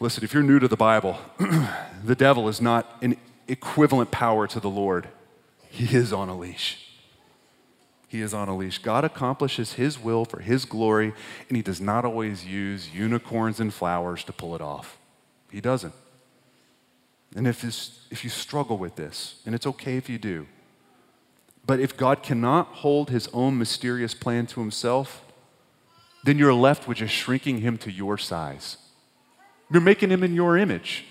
Listen, 0.00 0.24
if 0.24 0.32
you're 0.32 0.42
new 0.42 0.58
to 0.58 0.66
the 0.66 0.78
Bible, 0.78 1.18
the 2.02 2.16
devil 2.16 2.48
is 2.48 2.62
not 2.62 2.96
an 3.02 3.18
equivalent 3.50 4.10
power 4.10 4.46
to 4.46 4.60
the 4.60 4.70
Lord. 4.70 5.08
He 5.68 5.96
is 5.96 6.12
on 6.12 6.28
a 6.28 6.36
leash. 6.36 6.86
He 8.08 8.20
is 8.20 8.34
on 8.34 8.48
a 8.48 8.56
leash. 8.56 8.78
God 8.78 9.04
accomplishes 9.04 9.74
His 9.74 9.98
will 9.98 10.24
for 10.24 10.40
His 10.40 10.64
glory, 10.64 11.12
and 11.48 11.56
He 11.56 11.62
does 11.62 11.80
not 11.80 12.04
always 12.04 12.44
use 12.44 12.92
unicorns 12.92 13.60
and 13.60 13.72
flowers 13.72 14.24
to 14.24 14.32
pull 14.32 14.54
it 14.54 14.60
off. 14.60 14.98
He 15.50 15.60
doesn't. 15.60 15.94
And 17.36 17.46
if, 17.46 17.62
this, 17.62 18.06
if 18.10 18.24
you 18.24 18.30
struggle 18.30 18.76
with 18.78 18.96
this, 18.96 19.40
and 19.46 19.54
it's 19.54 19.66
okay 19.66 19.96
if 19.96 20.08
you 20.08 20.18
do, 20.18 20.46
but 21.64 21.78
if 21.78 21.96
God 21.96 22.22
cannot 22.22 22.66
hold 22.66 23.10
his 23.10 23.28
own 23.32 23.58
mysterious 23.58 24.14
plan 24.14 24.46
to 24.46 24.60
himself, 24.60 25.24
then 26.24 26.38
you're 26.38 26.54
left 26.54 26.88
with 26.88 26.98
just 26.98 27.14
shrinking 27.14 27.60
him 27.60 27.78
to 27.78 27.92
your 27.92 28.18
size. 28.18 28.76
You're 29.70 29.80
making 29.80 30.10
him 30.10 30.24
in 30.24 30.34
your 30.34 30.56
image. 30.56 31.04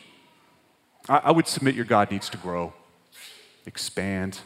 I, 1.10 1.32
would 1.32 1.48
submit 1.48 1.74
your 1.74 1.86
God 1.86 2.12
needs 2.12 2.30
to 2.30 2.38
grow, 2.38 2.74
expand. 3.66 4.42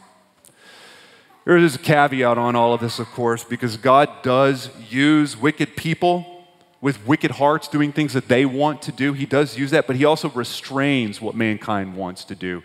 There 1.44 1.58
is 1.58 1.74
a 1.74 1.78
caveat 1.78 2.38
on 2.38 2.56
all 2.56 2.72
of 2.72 2.80
this, 2.80 2.98
of 2.98 3.06
course, 3.08 3.44
because 3.44 3.76
God 3.76 4.08
does 4.22 4.70
use 4.88 5.36
wicked 5.36 5.76
people 5.76 6.46
with 6.80 7.06
wicked 7.06 7.32
hearts 7.32 7.68
doing 7.68 7.92
things 7.92 8.14
that 8.14 8.28
they 8.28 8.46
want 8.46 8.80
to 8.82 8.92
do. 8.92 9.12
He 9.12 9.26
does 9.26 9.58
use 9.58 9.70
that, 9.72 9.86
but 9.86 9.96
He 9.96 10.06
also 10.06 10.30
restrains 10.30 11.20
what 11.20 11.34
mankind 11.34 11.96
wants 11.96 12.24
to 12.24 12.34
do. 12.34 12.62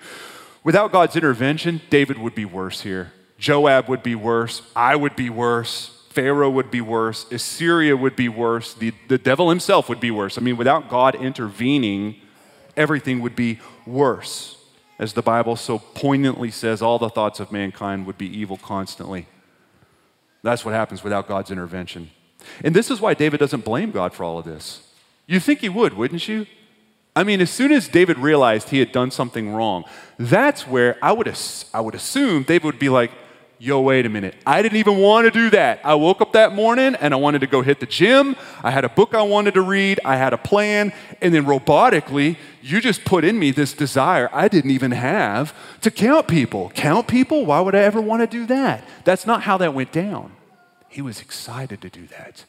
Without 0.64 0.94
God's 0.94 1.18
intervention, 1.18 1.82
David 1.90 2.18
would 2.18 2.36
be 2.36 2.46
worse 2.46 2.82
here. 2.82 3.12
Joab 3.38 3.90
would 3.90 4.04
be 4.04 4.16
worse. 4.16 4.62
I 4.76 4.96
would 4.96 5.16
be 5.16 5.30
worse. 5.30 5.96
Pharaoh 6.10 6.50
would 6.50 6.72
be 6.72 6.82
worse. 6.82 7.30
Assyria 7.32 7.96
would 7.96 8.16
be 8.16 8.30
worse. 8.30 8.74
The, 8.74 8.94
the 9.08 9.18
devil 9.18 9.50
himself 9.50 9.88
would 9.90 10.00
be 10.00 10.12
worse. 10.12 10.38
I 10.38 10.42
mean, 10.42 10.58
without 10.58 10.90
God 10.90 11.16
intervening, 11.16 12.16
everything 12.80 13.20
would 13.20 13.36
be 13.36 13.60
worse. 13.86 14.58
As 14.98 15.14
the 15.14 15.22
Bible 15.22 15.56
so 15.56 15.78
poignantly 15.78 16.50
says, 16.50 16.82
all 16.82 16.98
the 16.98 17.10
thoughts 17.10 17.40
of 17.40 17.52
mankind 17.52 18.08
would 18.08 18.18
be 18.18 18.28
evil 18.28 18.58
constantly. 18.58 19.28
That's 20.42 20.66
what 20.66 20.74
happens 20.74 21.04
without 21.04 21.28
God's 21.28 21.52
intervention. 21.52 22.10
And 22.64 22.74
this 22.74 22.90
is 22.90 23.00
why 23.00 23.14
David 23.14 23.40
doesn't 23.40 23.66
blame 23.66 23.92
God 23.92 24.14
for 24.14 24.24
all 24.24 24.40
of 24.40 24.46
this. 24.46 24.82
You 25.28 25.40
think 25.40 25.60
he 25.60 25.70
would, 25.70 25.94
wouldn't 25.94 26.28
you? 26.28 26.48
I 27.16 27.24
mean, 27.24 27.42
as 27.42 27.50
soon 27.50 27.72
as 27.72 27.88
David 27.88 28.18
realized 28.18 28.70
he 28.70 28.80
had 28.80 28.92
done 28.92 29.12
something 29.12 29.54
wrong, 29.54 29.84
that's 30.18 30.66
where 30.66 30.98
I 31.02 31.12
would, 31.12 31.34
I 31.74 31.82
would 31.82 31.96
assume 31.96 32.44
David 32.44 32.64
would 32.66 32.80
be 32.80 32.90
like, 32.90 33.12
yo, 33.60 33.82
wait 33.82 34.06
a 34.06 34.10
minute. 34.10 34.36
I 34.48 34.62
didn't 34.62 34.78
even 34.78 34.98
want 34.98 35.26
to 35.26 35.32
do 35.32 35.50
that. 35.52 35.82
I 35.84 35.94
woke 35.96 36.22
up 36.22 36.34
that 36.34 36.54
morning 36.54 36.96
and 36.96 37.14
I 37.14 37.18
wanted 37.18 37.40
to 37.40 37.48
go 37.48 37.62
hit 37.62 37.82
the 37.82 37.86
gym. 37.86 38.36
I 38.64 38.72
had 38.72 38.86
a 38.86 38.90
book 38.90 39.14
I 39.14 39.22
wanted 39.22 39.54
to 39.56 39.62
read. 39.62 40.00
I 40.06 40.16
had 40.16 40.34
a 40.34 40.38
plan. 40.38 40.94
And 41.22 41.34
then 41.34 41.46
robotically, 41.46 42.38
you 42.62 42.82
just 42.82 43.04
put 43.04 43.24
in 43.24 43.38
me 43.38 43.52
this 43.52 43.74
desire 43.74 44.30
I 44.34 44.48
didn't 44.48 44.72
even 44.72 44.92
have 44.92 45.54
to 45.82 45.92
count 45.92 46.28
people. 46.28 46.72
Count 46.74 47.08
people? 47.08 47.46
Why 47.46 47.60
would 47.60 47.76
I 47.76 47.80
ever 47.80 48.02
want 48.02 48.22
to 48.22 48.28
do 48.28 48.46
that? 48.48 48.84
That's 49.04 49.28
not 49.28 49.44
how 49.44 49.58
that 49.58 49.74
went 49.74 49.92
down. 49.92 50.32
He 50.88 51.02
was 51.02 51.22
excited 51.22 51.82
to 51.82 51.90
do 51.90 52.08
that. 52.08 52.46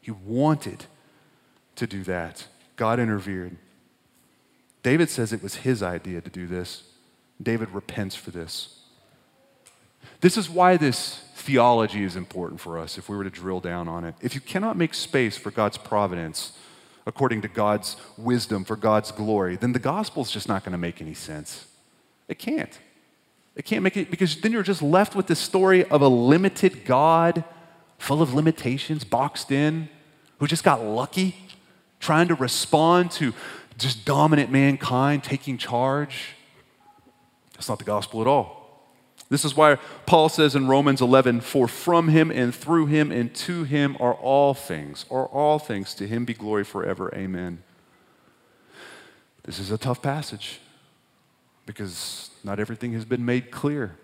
He 0.00 0.10
wanted 0.10 0.84
to 1.76 1.86
do 1.86 2.04
that. 2.04 2.46
God 2.76 3.00
intervened. 3.00 3.56
David 4.82 5.08
says 5.08 5.32
it 5.32 5.42
was 5.42 5.56
his 5.56 5.82
idea 5.82 6.20
to 6.20 6.28
do 6.28 6.46
this. 6.46 6.82
David 7.42 7.70
repents 7.70 8.14
for 8.14 8.30
this. 8.30 8.83
This 10.24 10.38
is 10.38 10.48
why 10.48 10.78
this 10.78 11.20
theology 11.34 12.02
is 12.02 12.16
important 12.16 12.58
for 12.58 12.78
us 12.78 12.96
if 12.96 13.10
we 13.10 13.16
were 13.18 13.24
to 13.24 13.30
drill 13.30 13.60
down 13.60 13.88
on 13.88 14.04
it. 14.04 14.14
If 14.22 14.34
you 14.34 14.40
cannot 14.40 14.74
make 14.74 14.94
space 14.94 15.36
for 15.36 15.50
God's 15.50 15.76
providence 15.76 16.52
according 17.04 17.42
to 17.42 17.48
God's 17.48 17.98
wisdom 18.16 18.64
for 18.64 18.74
God's 18.74 19.12
glory, 19.12 19.56
then 19.56 19.72
the 19.72 19.78
gospel 19.78 20.22
is 20.22 20.30
just 20.30 20.48
not 20.48 20.64
going 20.64 20.72
to 20.72 20.78
make 20.78 21.02
any 21.02 21.12
sense. 21.12 21.66
It 22.26 22.38
can't. 22.38 22.78
It 23.54 23.66
can't 23.66 23.82
make 23.82 23.98
it 23.98 24.10
because 24.10 24.40
then 24.40 24.50
you're 24.50 24.62
just 24.62 24.80
left 24.80 25.14
with 25.14 25.26
the 25.26 25.36
story 25.36 25.84
of 25.84 26.00
a 26.00 26.08
limited 26.08 26.86
God 26.86 27.44
full 27.98 28.22
of 28.22 28.32
limitations, 28.32 29.04
boxed 29.04 29.52
in, 29.52 29.90
who 30.38 30.46
just 30.46 30.64
got 30.64 30.82
lucky, 30.82 31.36
trying 32.00 32.28
to 32.28 32.34
respond 32.34 33.10
to 33.10 33.34
just 33.76 34.06
dominant 34.06 34.50
mankind 34.50 35.22
taking 35.22 35.58
charge. 35.58 36.30
That's 37.52 37.68
not 37.68 37.78
the 37.78 37.84
gospel 37.84 38.22
at 38.22 38.26
all. 38.26 38.63
This 39.34 39.44
is 39.44 39.56
why 39.56 39.78
Paul 40.06 40.28
says 40.28 40.54
in 40.54 40.68
Romans 40.68 41.00
11, 41.00 41.40
For 41.40 41.66
from 41.66 42.06
him 42.06 42.30
and 42.30 42.54
through 42.54 42.86
him 42.86 43.10
and 43.10 43.34
to 43.34 43.64
him 43.64 43.96
are 43.98 44.14
all 44.14 44.54
things, 44.54 45.04
are 45.10 45.26
all 45.26 45.58
things. 45.58 45.92
To 45.94 46.06
him 46.06 46.24
be 46.24 46.34
glory 46.34 46.62
forever. 46.62 47.12
Amen. 47.12 47.60
This 49.42 49.58
is 49.58 49.72
a 49.72 49.76
tough 49.76 50.00
passage. 50.00 50.60
because 51.66 52.30
not 52.44 52.60
everything 52.60 52.92
has 52.92 53.04
been 53.04 53.24
made 53.24 53.50
clear. 53.50 53.96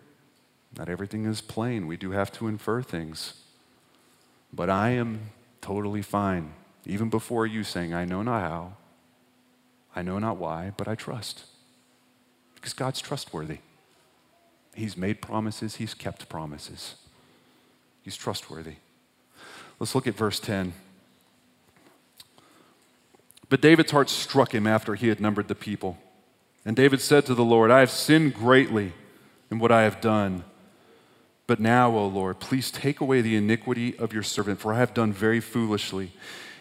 Not 0.76 0.88
everything 0.88 1.24
is 1.26 1.40
plain. 1.40 1.86
We 1.86 1.96
do 1.96 2.10
have 2.10 2.32
to 2.32 2.48
infer 2.48 2.82
things. 2.82 3.34
But 4.52 4.68
I 4.68 4.90
am 4.90 5.30
totally 5.60 6.02
fine, 6.02 6.54
even 6.86 7.08
before 7.08 7.46
you 7.46 7.62
saying, 7.62 7.94
I 7.94 8.04
know 8.04 8.24
not 8.24 8.40
how, 8.40 8.72
I 9.94 10.02
know 10.02 10.18
not 10.18 10.38
why, 10.38 10.72
but 10.76 10.88
I 10.88 10.96
trust. 10.96 11.44
Because 12.56 12.72
God's 12.72 13.00
trustworthy. 13.00 13.58
He's 14.80 14.96
made 14.96 15.20
promises, 15.20 15.76
He's 15.76 15.94
kept 15.94 16.28
promises. 16.28 16.94
He's 18.02 18.16
trustworthy. 18.16 18.76
Let's 19.78 19.94
look 19.94 20.06
at 20.06 20.14
verse 20.14 20.40
10. 20.40 20.72
But 23.50 23.60
David's 23.60 23.90
heart 23.90 24.08
struck 24.08 24.54
him 24.54 24.66
after 24.66 24.94
he 24.94 25.08
had 25.08 25.20
numbered 25.20 25.48
the 25.48 25.54
people. 25.54 25.98
And 26.64 26.76
David 26.76 27.00
said 27.00 27.26
to 27.26 27.34
the 27.34 27.44
Lord, 27.44 27.70
I 27.70 27.80
have 27.80 27.90
sinned 27.90 28.34
greatly 28.34 28.92
in 29.50 29.58
what 29.58 29.70
I 29.70 29.82
have 29.82 30.00
done. 30.00 30.44
But 31.46 31.60
now, 31.60 31.90
O 31.90 32.06
Lord, 32.06 32.40
please 32.40 32.70
take 32.70 33.00
away 33.00 33.20
the 33.20 33.36
iniquity 33.36 33.98
of 33.98 34.12
your 34.12 34.22
servant, 34.22 34.60
for 34.60 34.72
I 34.72 34.78
have 34.78 34.94
done 34.94 35.12
very 35.12 35.40
foolishly. 35.40 36.12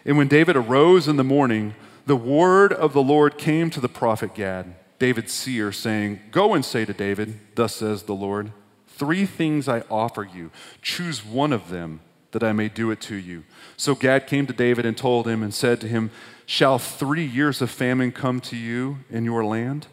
And 0.03 0.17
when 0.17 0.27
David 0.27 0.57
arose 0.57 1.07
in 1.07 1.15
the 1.15 1.23
morning, 1.23 1.75
the 2.05 2.15
word 2.15 2.73
of 2.73 2.93
the 2.93 3.03
Lord 3.03 3.37
came 3.37 3.69
to 3.69 3.79
the 3.79 3.87
prophet 3.87 4.33
Gad, 4.33 4.75
David's 4.99 5.33
seer, 5.33 5.71
saying, 5.71 6.19
Go 6.31 6.53
and 6.53 6.63
say 6.63 6.85
to 6.85 6.93
David, 6.93 7.39
Thus 7.55 7.75
says 7.75 8.03
the 8.03 8.13
Lord, 8.13 8.51
Three 8.87 9.25
things 9.25 9.69
I 9.69 9.81
offer 9.89 10.23
you. 10.23 10.51
Choose 10.81 11.25
one 11.25 11.53
of 11.53 11.69
them 11.69 12.01
that 12.31 12.43
I 12.43 12.51
may 12.51 12.67
do 12.67 12.91
it 12.91 12.99
to 13.01 13.15
you. 13.15 13.45
So 13.77 13.95
Gad 13.95 14.27
came 14.27 14.45
to 14.47 14.53
David 14.53 14.85
and 14.85 14.97
told 14.97 15.25
him 15.25 15.41
and 15.41 15.53
said 15.53 15.79
to 15.81 15.87
him, 15.87 16.11
Shall 16.45 16.77
three 16.77 17.25
years 17.25 17.61
of 17.61 17.71
famine 17.71 18.11
come 18.11 18.41
to 18.41 18.57
you 18.57 18.99
in 19.09 19.23
your 19.23 19.45
land? 19.45 19.87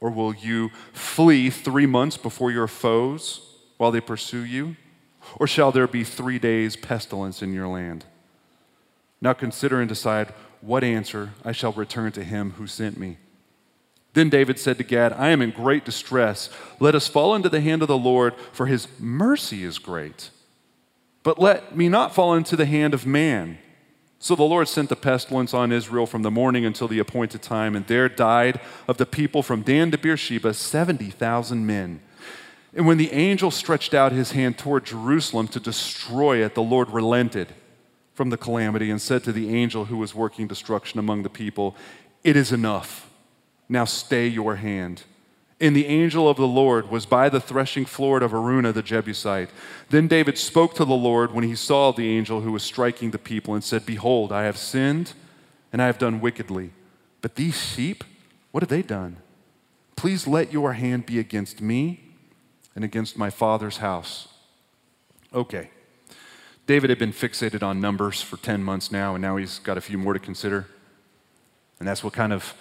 Or 0.00 0.10
will 0.10 0.34
you 0.34 0.70
flee 0.92 1.50
three 1.50 1.86
months 1.86 2.16
before 2.16 2.50
your 2.50 2.68
foes 2.68 3.40
while 3.78 3.90
they 3.90 4.00
pursue 4.00 4.44
you? 4.44 4.76
Or 5.36 5.46
shall 5.46 5.72
there 5.72 5.86
be 5.86 6.04
three 6.04 6.38
days' 6.38 6.76
pestilence 6.76 7.42
in 7.42 7.52
your 7.52 7.68
land? 7.68 8.04
Now 9.20 9.32
consider 9.32 9.80
and 9.80 9.88
decide 9.88 10.34
what 10.60 10.84
answer 10.84 11.30
I 11.44 11.52
shall 11.52 11.72
return 11.72 12.12
to 12.12 12.24
him 12.24 12.52
who 12.52 12.66
sent 12.66 12.98
me. 12.98 13.18
Then 14.14 14.28
David 14.28 14.58
said 14.58 14.78
to 14.78 14.84
Gad, 14.84 15.12
I 15.14 15.28
am 15.28 15.40
in 15.40 15.50
great 15.50 15.84
distress. 15.84 16.50
Let 16.80 16.94
us 16.94 17.08
fall 17.08 17.34
into 17.34 17.48
the 17.48 17.60
hand 17.60 17.82
of 17.82 17.88
the 17.88 17.96
Lord, 17.96 18.34
for 18.52 18.66
his 18.66 18.86
mercy 18.98 19.64
is 19.64 19.78
great. 19.78 20.30
But 21.22 21.38
let 21.38 21.76
me 21.76 21.88
not 21.88 22.14
fall 22.14 22.34
into 22.34 22.56
the 22.56 22.66
hand 22.66 22.94
of 22.94 23.06
man 23.06 23.58
so 24.22 24.36
the 24.36 24.44
Lord 24.44 24.68
sent 24.68 24.88
the 24.88 24.94
pestilence 24.94 25.52
on 25.52 25.72
Israel 25.72 26.06
from 26.06 26.22
the 26.22 26.30
morning 26.30 26.64
until 26.64 26.86
the 26.86 27.00
appointed 27.00 27.42
time, 27.42 27.74
and 27.74 27.84
there 27.88 28.08
died 28.08 28.60
of 28.86 28.96
the 28.96 29.04
people 29.04 29.42
from 29.42 29.62
Dan 29.62 29.90
to 29.90 29.98
Beersheba 29.98 30.54
70,000 30.54 31.66
men. 31.66 32.00
And 32.72 32.86
when 32.86 32.98
the 32.98 33.10
angel 33.10 33.50
stretched 33.50 33.94
out 33.94 34.12
his 34.12 34.30
hand 34.30 34.58
toward 34.58 34.86
Jerusalem 34.86 35.48
to 35.48 35.58
destroy 35.58 36.36
it, 36.44 36.54
the 36.54 36.62
Lord 36.62 36.90
relented 36.90 37.48
from 38.14 38.30
the 38.30 38.36
calamity 38.36 38.92
and 38.92 39.02
said 39.02 39.24
to 39.24 39.32
the 39.32 39.52
angel 39.56 39.86
who 39.86 39.96
was 39.96 40.14
working 40.14 40.46
destruction 40.46 41.00
among 41.00 41.24
the 41.24 41.28
people, 41.28 41.74
It 42.22 42.36
is 42.36 42.52
enough. 42.52 43.10
Now 43.68 43.84
stay 43.84 44.26
your 44.26 44.56
hand. 44.56 45.02
And 45.60 45.76
the 45.76 45.86
angel 45.86 46.28
of 46.28 46.36
the 46.36 46.46
Lord 46.46 46.90
was 46.90 47.06
by 47.06 47.28
the 47.28 47.40
threshing 47.40 47.84
floor 47.84 48.20
of 48.20 48.32
Araunah 48.32 48.72
the 48.72 48.82
Jebusite. 48.82 49.48
Then 49.90 50.08
David 50.08 50.36
spoke 50.36 50.74
to 50.74 50.84
the 50.84 50.92
Lord 50.92 51.32
when 51.32 51.44
he 51.44 51.54
saw 51.54 51.92
the 51.92 52.08
angel 52.08 52.40
who 52.40 52.50
was 52.50 52.64
striking 52.64 53.12
the 53.12 53.18
people 53.18 53.54
and 53.54 53.62
said, 53.62 53.86
Behold, 53.86 54.32
I 54.32 54.42
have 54.42 54.58
sinned 54.58 55.12
and 55.72 55.80
I 55.80 55.86
have 55.86 55.98
done 55.98 56.20
wickedly. 56.20 56.72
But 57.20 57.36
these 57.36 57.56
sheep, 57.56 58.02
what 58.50 58.62
have 58.62 58.70
they 58.70 58.82
done? 58.82 59.18
Please 59.94 60.26
let 60.26 60.52
your 60.52 60.72
hand 60.72 61.06
be 61.06 61.20
against 61.20 61.60
me 61.60 62.00
and 62.74 62.84
against 62.84 63.16
my 63.16 63.30
father's 63.30 63.76
house. 63.76 64.26
Okay. 65.32 65.70
David 66.66 66.90
had 66.90 66.98
been 66.98 67.12
fixated 67.12 67.62
on 67.62 67.80
numbers 67.80 68.20
for 68.20 68.36
10 68.36 68.64
months 68.64 68.90
now, 68.90 69.14
and 69.14 69.22
now 69.22 69.36
he's 69.36 69.60
got 69.60 69.78
a 69.78 69.80
few 69.80 69.98
more 69.98 70.12
to 70.12 70.18
consider. 70.18 70.66
And 71.78 71.88
that's 71.88 72.02
what 72.02 72.12
kind 72.12 72.32
of 72.32 72.54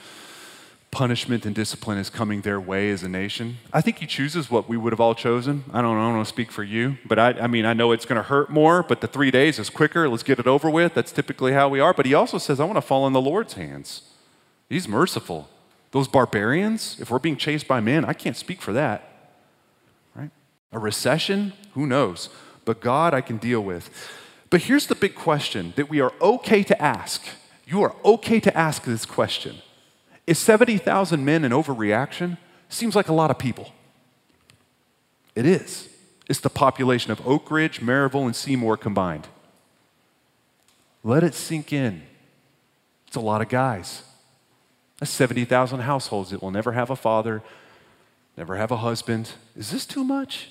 punishment 0.91 1.45
and 1.45 1.55
discipline 1.55 1.97
is 1.97 2.09
coming 2.09 2.41
their 2.41 2.59
way 2.59 2.91
as 2.91 3.01
a 3.01 3.09
nation. 3.09 3.57
I 3.71 3.79
think 3.79 3.99
he 3.99 4.05
chooses 4.05 4.51
what 4.51 4.67
we 4.67 4.75
would 4.75 4.91
have 4.91 4.99
all 4.99 5.15
chosen. 5.15 5.63
I 5.71 5.81
don't, 5.81 5.97
I 5.97 6.01
don't 6.01 6.15
want 6.15 6.27
to 6.27 6.29
speak 6.29 6.51
for 6.51 6.63
you, 6.63 6.97
but 7.05 7.17
I, 7.17 7.29
I 7.31 7.47
mean, 7.47 7.65
I 7.65 7.73
know 7.73 7.93
it's 7.93 8.05
going 8.05 8.17
to 8.17 8.27
hurt 8.27 8.49
more, 8.49 8.83
but 8.83 8.99
the 8.99 9.07
three 9.07 9.31
days 9.31 9.57
is 9.57 9.69
quicker. 9.69 10.09
Let's 10.09 10.23
get 10.23 10.37
it 10.37 10.47
over 10.47 10.69
with. 10.69 10.93
That's 10.93 11.13
typically 11.13 11.53
how 11.53 11.69
we 11.69 11.79
are. 11.79 11.93
But 11.93 12.05
he 12.05 12.13
also 12.13 12.37
says, 12.37 12.59
I 12.59 12.65
want 12.65 12.75
to 12.75 12.81
fall 12.81 13.07
in 13.07 13.13
the 13.13 13.21
Lord's 13.21 13.53
hands. 13.53 14.03
He's 14.69 14.87
merciful. 14.87 15.49
Those 15.91 16.07
barbarians, 16.07 16.99
if 16.99 17.09
we're 17.09 17.19
being 17.19 17.37
chased 17.37 17.67
by 17.67 17.79
men, 17.79 18.03
I 18.03 18.13
can't 18.13 18.37
speak 18.37 18.61
for 18.61 18.73
that. 18.73 19.31
Right? 20.13 20.31
A 20.73 20.79
recession, 20.79 21.53
who 21.73 21.87
knows? 21.87 22.29
But 22.65 22.81
God, 22.81 23.13
I 23.13 23.21
can 23.21 23.37
deal 23.37 23.61
with. 23.61 23.89
But 24.49 24.63
here's 24.63 24.87
the 24.87 24.95
big 24.95 25.15
question 25.15 25.73
that 25.77 25.89
we 25.89 26.01
are 26.01 26.13
okay 26.21 26.63
to 26.63 26.81
ask. 26.81 27.25
You 27.65 27.81
are 27.81 27.95
okay 28.03 28.41
to 28.41 28.57
ask 28.57 28.83
this 28.83 29.05
question 29.05 29.61
is 30.27 30.39
70,000 30.39 31.23
men 31.25 31.43
an 31.43 31.51
overreaction? 31.51 32.37
Seems 32.69 32.95
like 32.95 33.09
a 33.09 33.13
lot 33.13 33.31
of 33.31 33.37
people. 33.37 33.73
It 35.35 35.45
is. 35.45 35.89
It's 36.29 36.39
the 36.39 36.49
population 36.49 37.11
of 37.11 37.25
Oak 37.27 37.51
Ridge, 37.51 37.81
Maryville, 37.81 38.25
and 38.25 38.35
Seymour 38.35 38.77
combined. 38.77 39.27
Let 41.03 41.23
it 41.23 41.33
sink 41.33 41.73
in. 41.73 42.03
It's 43.07 43.15
a 43.15 43.21
lot 43.21 43.41
of 43.41 43.49
guys. 43.49 44.03
That's 44.99 45.11
70,000 45.11 45.81
households 45.81 46.29
that 46.29 46.41
will 46.41 46.51
never 46.51 46.73
have 46.73 46.89
a 46.89 46.95
father, 46.95 47.41
never 48.37 48.55
have 48.55 48.71
a 48.71 48.77
husband. 48.77 49.31
Is 49.55 49.71
this 49.71 49.85
too 49.85 50.03
much? 50.03 50.49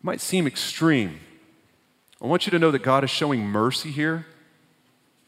It 0.00 0.04
might 0.04 0.20
seem 0.20 0.46
extreme. 0.46 1.20
I 2.20 2.26
want 2.26 2.46
you 2.46 2.50
to 2.50 2.58
know 2.58 2.70
that 2.70 2.82
God 2.82 3.04
is 3.04 3.10
showing 3.10 3.42
mercy 3.42 3.90
here 3.90 4.26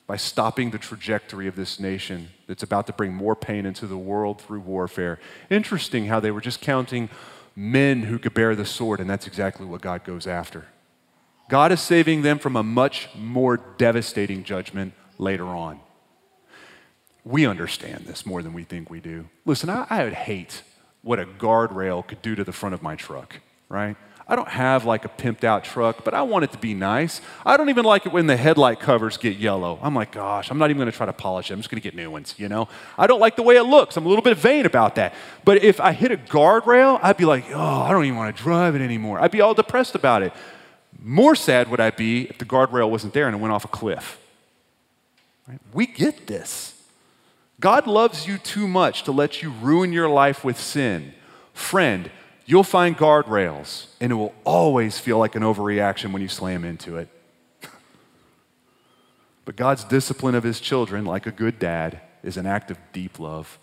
by 0.07 0.17
stopping 0.17 0.71
the 0.71 0.79
trajectory 0.79 1.47
of 1.47 1.55
this 1.55 1.79
nation 1.79 2.31
that's 2.47 2.63
about 2.63 2.87
to 2.87 2.93
bring 2.93 3.13
more 3.13 3.35
pain 3.37 3.67
into 3.67 3.87
the 3.87 3.97
world 3.97 4.41
through 4.41 4.61
warfare. 4.61 5.19
Interesting 5.51 6.07
how 6.07 6.21
they 6.21 6.31
were 6.31 6.41
just 6.41 6.61
counting 6.61 7.09
men 7.57 8.03
who 8.03 8.19
could 8.19 8.35
bear 8.35 8.55
the 8.55 8.67
sword, 8.67 9.01
and 9.01 9.09
that's 9.09 9.27
exactly 9.27 9.67
what 9.67 9.81
God 9.81 10.05
goes 10.05 10.27
after. 10.27 10.67
God 11.49 11.73
is 11.73 11.81
saving 11.81 12.23
them 12.23 12.39
from 12.39 12.57
a 12.57 12.63
much 12.63 13.09
more 13.15 13.57
devastating 13.57 14.45
judgment 14.45 14.95
later 15.19 15.47
on. 15.47 15.81
We 17.25 17.47
understand 17.47 18.05
this 18.07 18.27
more 18.27 18.43
than 18.43 18.53
we 18.53 18.65
think 18.65 18.91
we 18.91 19.01
do. 19.01 19.29
Listen, 19.45 19.71
I, 19.71 19.87
I 19.89 20.05
would 20.05 20.15
hate 20.15 20.63
what 21.03 21.19
a 21.19 21.25
guardrail 21.25 22.07
could 22.07 22.23
do 22.23 22.35
to 22.35 22.45
the 22.45 22.53
front 22.53 22.75
of 22.75 22.83
my 22.83 22.97
truck, 22.97 23.41
right? 23.69 23.97
I 24.27 24.37
don't 24.37 24.49
have 24.49 24.87
like 24.87 25.05
a 25.05 25.09
pimped 25.09 25.45
out 25.45 25.65
truck, 25.65 26.03
but 26.03 26.15
I 26.15 26.23
want 26.23 26.45
it 26.45 26.53
to 26.53 26.59
be 26.59 26.73
nice. 26.73 27.21
I 27.45 27.59
don't 27.59 27.69
even 27.69 27.85
like 27.85 28.07
it 28.07 28.13
when 28.13 28.27
the 28.27 28.39
headlight 28.39 28.81
covers 28.81 29.19
get 29.19 29.37
yellow. 29.37 29.79
I'm 29.83 29.95
like, 29.95 30.13
gosh, 30.13 30.51
I'm 30.51 30.57
not 30.57 30.71
even 30.71 30.79
going 30.79 30.91
to 30.91 30.97
try 30.97 31.05
to 31.05 31.13
polish 31.13 31.51
it. 31.51 31.55
I'm 31.55 31.61
just 31.61 31.71
going 31.71 31.81
to 31.81 31.85
get 31.87 31.95
new 31.95 32.11
ones, 32.11 32.35
you 32.39 32.49
know? 32.49 32.69
I 32.97 33.07
don't 33.07 33.21
like 33.21 33.37
the 33.37 33.43
way 33.43 33.57
it 33.57 33.65
looks. 33.65 33.99
I'm 33.99 34.07
a 34.07 34.09
little 34.09 34.23
bit 34.23 34.39
vain 34.39 34.65
about 34.65 34.95
that. 34.95 35.15
But 35.45 35.63
if 35.63 35.79
I 35.79 35.93
hit 35.93 36.11
a 36.11 36.17
guardrail, 36.17 36.99
I'd 37.03 37.19
be 37.19 37.27
like, 37.27 37.45
oh, 37.51 37.83
I 37.83 37.91
don't 37.91 38.05
even 38.07 38.17
want 38.17 38.35
to 38.35 38.43
drive 38.43 38.75
it 38.75 38.81
anymore. 38.81 39.21
I'd 39.21 39.31
be 39.31 39.43
all 39.43 39.53
depressed 39.53 39.95
about 39.95 40.23
it. 40.23 40.33
More 41.03 41.35
sad 41.35 41.71
would 41.71 41.81
I 41.81 41.91
be 41.91 42.23
if 42.23 42.39
the 42.39 42.47
guardrail 42.47 42.89
wasn't 42.89 43.13
there 43.13 43.27
and 43.27 43.37
it 43.37 43.41
went 43.41 43.53
off 43.53 43.67
a 43.67 43.69
cliff. 43.69 44.19
Right? 45.47 45.61
We 45.75 45.87
get 45.87 46.27
this. 46.27 46.81
God 47.61 47.87
loves 47.87 48.27
you 48.27 48.39
too 48.39 48.67
much 48.67 49.03
to 49.05 49.13
let 49.13 49.43
you 49.43 49.51
ruin 49.51 49.93
your 49.93 50.09
life 50.09 50.45
with 50.45 50.59
sin. 50.59 51.13
Friend, 51.53 52.11
You'll 52.47 52.63
find 52.63 52.97
guardrails, 52.97 53.87
and 54.01 54.13
it 54.13 54.17
will 54.17 54.35
always 54.45 54.99
feel 54.99 55.19
like 55.19 55.35
an 55.35 55.43
overreaction 55.43 56.13
when 56.13 56.21
you 56.21 56.29
slam 56.29 56.65
into 56.65 56.99
it. 56.99 57.09
but 59.47 59.57
God's 59.57 59.85
discipline 59.85 60.35
of 60.35 60.45
his 60.45 60.61
children, 60.61 61.07
like 61.07 61.27
a 61.27 61.31
good 61.31 61.59
dad, 61.59 62.01
is 62.23 62.37
an 62.37 62.45
act 62.45 62.71
of 62.71 62.79
deep 62.93 63.19
love. 63.19 63.59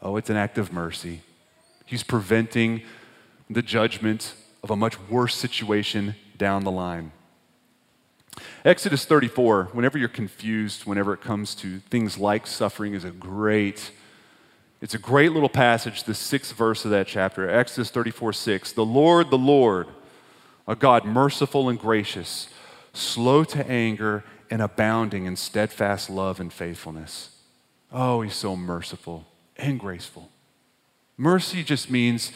Oh, 0.00 0.16
it's 0.16 0.30
an 0.30 0.36
act 0.36 0.56
of 0.56 0.72
mercy. 0.72 1.22
He's 1.84 2.04
preventing 2.04 2.82
the 3.50 3.62
judgment 3.62 4.34
of 4.62 4.70
a 4.70 4.76
much 4.76 5.00
worse 5.08 5.34
situation 5.34 6.14
down 6.36 6.64
the 6.64 6.70
line. 6.70 7.12
Exodus 8.64 9.04
34, 9.04 9.70
whenever 9.72 9.98
you're 9.98 10.08
confused, 10.08 10.84
whenever 10.84 11.12
it 11.12 11.20
comes 11.20 11.54
to 11.56 11.78
things 11.78 12.18
like 12.18 12.46
suffering, 12.46 12.94
is 12.94 13.04
a 13.04 13.10
great 13.10 13.90
it's 14.80 14.94
a 14.94 14.98
great 14.98 15.32
little 15.32 15.48
passage, 15.48 16.04
the 16.04 16.14
sixth 16.14 16.52
verse 16.52 16.84
of 16.84 16.90
that 16.90 17.06
chapter, 17.06 17.48
Exodus 17.48 17.90
34 17.90 18.32
6. 18.32 18.72
The 18.72 18.84
Lord, 18.84 19.30
the 19.30 19.38
Lord, 19.38 19.88
a 20.68 20.76
God 20.76 21.04
merciful 21.04 21.68
and 21.68 21.78
gracious, 21.78 22.48
slow 22.92 23.44
to 23.44 23.66
anger, 23.66 24.24
and 24.50 24.60
abounding 24.60 25.24
in 25.24 25.36
steadfast 25.36 26.10
love 26.10 26.40
and 26.40 26.52
faithfulness. 26.52 27.30
Oh, 27.90 28.20
he's 28.20 28.34
so 28.34 28.56
merciful 28.56 29.26
and 29.56 29.80
graceful. 29.80 30.30
Mercy 31.16 31.64
just 31.64 31.90
means 31.90 32.32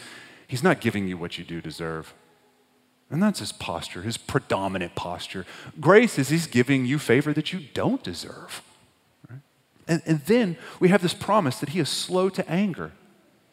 he's 0.47 0.63
not 0.63 0.81
giving 0.81 1.07
you 1.07 1.17
what 1.17 1.37
you 1.37 1.43
do 1.43 1.61
deserve. 1.61 2.13
And 3.09 3.21
that's 3.21 3.39
his 3.39 3.51
posture, 3.51 4.01
his 4.01 4.17
predominant 4.17 4.95
posture. 4.95 5.45
Grace 5.79 6.17
is 6.17 6.29
he's 6.29 6.47
giving 6.47 6.85
you 6.85 6.97
favor 6.97 7.33
that 7.33 7.51
you 7.51 7.59
don't 7.73 8.01
deserve. 8.01 8.63
And, 9.87 10.01
and 10.05 10.21
then 10.21 10.57
we 10.79 10.89
have 10.89 11.01
this 11.01 11.13
promise 11.13 11.59
that 11.59 11.69
he 11.69 11.79
is 11.79 11.89
slow 11.89 12.29
to 12.29 12.49
anger. 12.49 12.91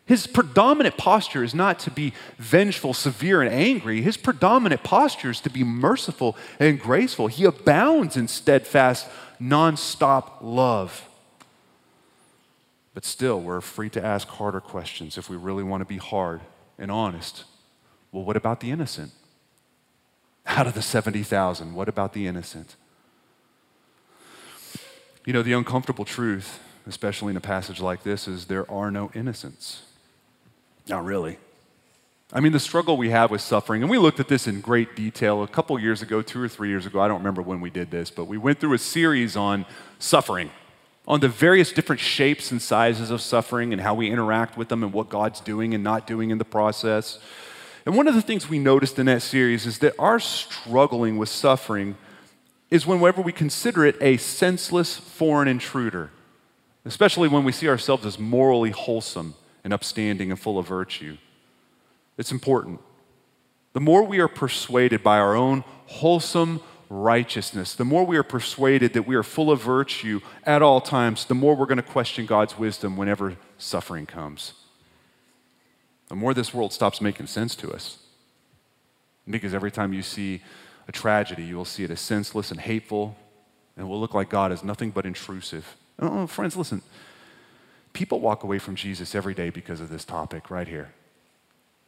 His 0.09 0.27
predominant 0.27 0.97
posture 0.97 1.45
is 1.45 1.55
not 1.55 1.79
to 1.81 1.91
be 1.91 2.15
vengeful, 2.39 2.95
severe, 2.95 3.43
and 3.43 3.53
angry. 3.53 4.01
His 4.01 4.17
predominant 4.17 4.83
posture 4.83 5.31
is 5.31 5.41
to 5.41 5.51
be 5.51 5.63
merciful 5.65 6.35
and 6.59 6.81
graceful. 6.81 7.27
He 7.27 7.45
abounds 7.45 8.17
in 8.17 8.27
steadfast, 8.27 9.07
nonstop 9.39 10.39
love. 10.41 11.07
But 12.95 13.05
still, 13.05 13.41
we're 13.41 13.61
free 13.61 13.91
to 13.91 14.05
ask 14.05 14.27
harder 14.29 14.61
questions 14.61 15.19
if 15.19 15.29
we 15.29 15.37
really 15.37 15.63
want 15.63 15.83
to 15.83 15.85
be 15.85 15.99
hard 15.99 16.41
and 16.79 16.91
honest. 16.91 17.45
Well, 18.11 18.25
what 18.25 18.37
about 18.37 18.61
the 18.61 18.71
innocent? 18.71 19.13
Out 20.47 20.67
of 20.67 20.73
the 20.73 20.81
70,000, 20.81 21.75
what 21.75 21.89
about 21.89 22.15
the 22.15 22.27
innocent? 22.27 22.77
You 25.29 25.35
know, 25.35 25.43
the 25.43 25.53
uncomfortable 25.53 26.07
truth, 26.07 26.59
especially 26.87 27.33
in 27.33 27.37
a 27.37 27.41
passage 27.43 27.83
like 27.83 28.03
this, 28.03 28.27
is 28.27 28.47
there 28.47 28.65
are 28.71 28.91
no 28.91 29.11
innocents. 29.15 29.83
Not 30.89 31.05
really. 31.05 31.37
I 32.33 32.41
mean, 32.41 32.53
the 32.53 32.59
struggle 32.59 32.97
we 32.97 33.11
have 33.11 33.31
with 33.31 33.43
suffering, 33.43 33.83
and 33.83 33.91
we 33.91 33.99
looked 33.99 34.21
at 34.21 34.29
this 34.29 34.47
in 34.47 34.63
great 34.63 34.97
detail 34.97 35.43
a 35.43 35.47
couple 35.47 35.79
years 35.79 36.01
ago, 36.01 36.23
two 36.23 36.41
or 36.41 36.49
three 36.49 36.71
years 36.71 36.87
ago. 36.87 36.99
I 36.99 37.09
don't 37.09 37.19
remember 37.19 37.43
when 37.43 37.61
we 37.61 37.69
did 37.69 37.91
this, 37.91 38.11
but 38.11 38.25
we 38.25 38.39
went 38.39 38.59
through 38.59 38.73
a 38.73 38.79
series 38.79 39.37
on 39.37 39.67
suffering, 39.99 40.51
on 41.07 41.21
the 41.21 41.29
various 41.29 41.73
different 41.73 42.01
shapes 42.01 42.51
and 42.51 42.63
sizes 42.63 43.11
of 43.11 43.21
suffering 43.21 43.75
and 43.75 43.83
how 43.83 43.93
we 43.93 44.11
interact 44.11 44.57
with 44.57 44.71
them 44.71 44.83
and 44.83 44.95
what 44.95 45.11
God's 45.11 45.41
doing 45.41 45.75
and 45.75 45.85
not 45.85 46.07
doing 46.07 46.31
in 46.31 46.39
the 46.39 46.47
process. 46.47 47.19
And 47.85 47.95
one 47.95 48.09
of 48.09 48.15
the 48.15 48.23
things 48.23 48.49
we 48.49 48.59
noticed 48.59 48.99
in 48.99 49.05
that 49.05 49.21
series 49.21 49.67
is 49.67 49.81
that 49.81 49.93
our 49.99 50.21
struggling 50.21 51.19
with 51.19 51.29
suffering 51.29 51.99
is 52.71 52.87
whenever 52.87 53.23
we 53.23 53.33
consider 53.33 53.85
it 53.85 53.97
a 54.01 54.17
senseless 54.17 54.97
foreign 54.97 55.49
intruder, 55.49 56.11
especially 56.85 57.29
when 57.29 57.45
we 57.45 57.53
see 57.53 57.69
ourselves 57.69 58.05
as 58.05 58.19
morally 58.19 58.71
wholesome 58.71 59.35
and 59.65 59.73
upstanding 59.73 60.31
and 60.31 60.39
full 60.39 60.59
of 60.59 60.67
virtue. 60.67 61.17
It's 62.17 62.33
important. 62.33 62.81
The 63.73 63.81
more 63.81 64.03
we 64.03 64.19
are 64.19 64.29
persuaded 64.29 65.03
by 65.03 65.19
our 65.19 65.35
own 65.37 65.65
wholesome 65.87 66.61
righteousness, 66.91 67.75
the 67.75 67.85
more 67.85 68.05
we 68.05 68.17
are 68.17 68.23
persuaded 68.23 68.93
that 68.95 69.07
we 69.07 69.15
are 69.15 69.23
full 69.23 69.51
of 69.51 69.63
virtue 69.63 70.21
at 70.45 70.63
all 70.63 70.81
times, 70.81 71.25
the 71.27 71.35
more 71.35 71.55
we're 71.55 71.67
going 71.67 71.77
to 71.77 71.83
question 71.83 72.27
God's 72.27 72.59
wisdom 72.59 72.97
whenever 72.97 73.37
suffering 73.57 74.07
comes. 74.07 74.55
The 76.09 76.17
more 76.17 76.35
this 76.35 76.55
world 76.55 76.73
stops 76.73 77.01
making 77.01 77.27
sense 77.27 77.55
to 77.57 77.73
us. 77.73 77.99
Because 79.29 79.53
every 79.53 79.71
time 79.71 79.93
you 79.93 80.03
see 80.03 80.43
a 80.89 80.93
tragedy, 80.93 81.45
you 81.45 81.57
will 81.57 81.67
see 81.67 81.85
it 81.85 81.91
as 81.91 82.01
senseless 82.01 82.51
and 82.51 82.59
hateful, 82.59 83.17
and 83.77 83.89
will 83.89 84.01
look 84.01 84.15
like 84.15 84.31
God 84.31 84.51
is 84.51 84.65
nothing 84.65 84.91
but 84.91 85.07
intrusive. 85.07 85.77
Oh, 85.99 86.27
friends, 86.27 86.57
listen. 86.57 86.83
People 87.93 88.21
walk 88.21 88.43
away 88.43 88.59
from 88.59 88.75
Jesus 88.75 89.15
every 89.15 89.35
day 89.35 89.51
because 89.51 89.81
of 89.81 89.91
this 89.91 90.05
topic 90.05 90.51
right 90.51 90.67
here. 90.67 90.91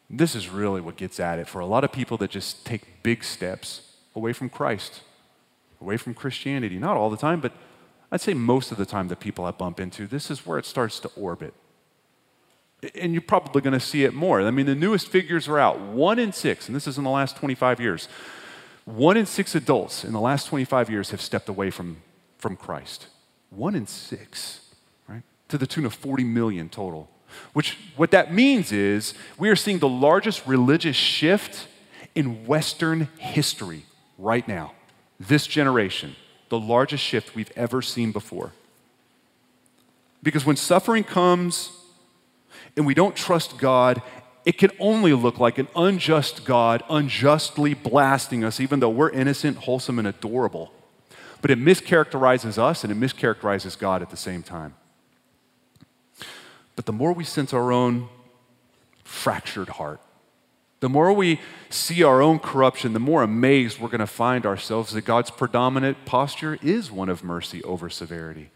This 0.09 0.35
is 0.35 0.49
really 0.49 0.81
what 0.81 0.97
gets 0.97 1.21
at 1.21 1.39
it 1.39 1.49
for 1.49 1.61
a 1.61 1.67
lot 1.67 1.85
of 1.85 1.93
people 1.93 2.17
that 2.19 2.31
just 2.31 2.67
take 2.67 3.03
big 3.03 3.23
steps 3.25 3.93
away 4.15 4.33
from 4.33 4.49
Christ, 4.49 5.03
away 5.81 5.97
from 5.97 6.15
Christianity. 6.15 6.79
Not 6.79 6.97
all 6.97 7.11
the 7.11 7.17
time, 7.17 7.41
but 7.41 7.53
I'd 8.11 8.21
say 8.21 8.35
most 8.35 8.73
of 8.73 8.77
the 8.77 8.87
time 8.87 9.09
that 9.09 9.21
people 9.21 9.45
I 9.45 9.53
bump 9.53 9.79
into, 9.79 10.07
this 10.07 10.31
is 10.31 10.45
where 10.45 10.59
it 10.59 10.67
starts 10.67 10.99
to 11.01 11.11
orbit. 11.17 11.55
And 12.95 13.13
you're 13.13 13.23
probably 13.23 13.63
going 13.63 13.79
to 13.79 13.81
see 13.81 14.05
it 14.05 14.15
more. 14.15 14.41
I 14.41 14.51
mean, 14.51 14.67
the 14.67 14.75
newest 14.75 15.09
figures 15.09 15.47
are 15.47 15.59
out. 15.59 15.81
One 15.81 16.19
in 16.19 16.33
six, 16.33 16.67
and 16.67 16.75
this 16.75 16.89
is 16.89 16.99
in 16.99 17.05
the 17.05 17.11
last 17.11 17.37
25 17.37 17.79
years, 17.79 18.09
one 18.97 19.17
in 19.17 19.27
six 19.27 19.55
adults 19.55 20.05
in 20.05 20.13
the 20.13 20.21
last 20.21 20.47
25 20.49 20.91
years 20.91 21.11
have 21.11 21.21
stepped 21.21 21.49
away 21.49 21.71
from, 21.71 21.99
from 22.39 22.57
Christ. 22.57 23.07
One 23.51 23.75
in 23.75 23.87
six, 23.87 24.61
right? 25.09 25.23
To 25.49 25.59
the 25.59 25.67
tune 25.67 25.87
of 25.87 25.95
40 25.95 26.25
million 26.25 26.69
total. 26.69 27.09
Which, 27.53 27.79
what 27.97 28.11
that 28.11 28.33
means 28.33 28.73
is 28.73 29.15
we 29.39 29.49
are 29.49 29.57
seeing 29.57 29.79
the 29.79 29.89
largest 29.89 30.47
religious 30.47 30.97
shift 30.97 31.69
in 32.15 32.47
Western 32.47 33.09
history 33.19 33.85
right 34.19 34.47
now. 34.47 34.73
This 35.19 35.47
generation, 35.47 36.17
the 36.49 36.59
largest 36.59 37.05
shift 37.05 37.35
we've 37.35 37.53
ever 37.57 37.83
seen 37.83 38.13
before. 38.13 38.53
Because 40.23 40.45
when 40.45 40.57
suffering 40.57 41.05
comes 41.05 41.71
and 42.77 42.87
we 42.87 42.95
don't 42.95 43.17
trust 43.17 43.59
God 43.59 44.03
it 44.45 44.59
can 44.59 44.71
only 44.79 45.13
look 45.13 45.39
like 45.39 45.59
an 45.59 45.69
unjust 45.77 46.45
God 46.45 46.83
unjustly 46.89 47.75
blasting 47.75 48.43
us, 48.45 48.61
even 48.61 48.81
though 48.81 48.89
we're 48.89 49.11
innocent, 49.11 49.59
wholesome, 49.59 49.99
and 49.99 50.09
adorable. 50.09 50.73
But 51.43 51.51
it 51.51 51.59
mischaracterizes 51.59 52.59
us 52.59 52.85
and 52.85 52.93
it 52.93 52.99
mischaracterizes 52.99 53.79
God 53.79 54.03
at 54.03 54.11
the 54.11 54.17
same 54.17 54.43
time. 54.43 54.75
But 56.77 56.87
the 56.87 56.93
more 56.93 57.13
we 57.13 57.25
sense 57.25 57.53
our 57.53 57.73
own 57.73 58.09
fractured 59.05 59.71
heart, 59.71 60.01
the 60.81 60.89
more 60.89 61.13
we 61.13 61.41
see 61.69 62.03
our 62.03 62.23
own 62.23 62.39
corruption, 62.39 62.95
the 62.95 63.01
more 63.01 63.23
amazed 63.23 63.79
we're 63.79 63.89
going 63.89 64.01
to 64.01 64.07
find 64.07 64.47
ourselves 64.47 64.93
that 64.93 65.03
God's 65.03 65.31
predominant 65.31 66.07
posture 66.07 66.59
is 66.63 66.91
one 66.91 67.11
of 67.11 67.23
mercy 67.23 67.63
over 67.65 67.91
severity. 67.91 68.51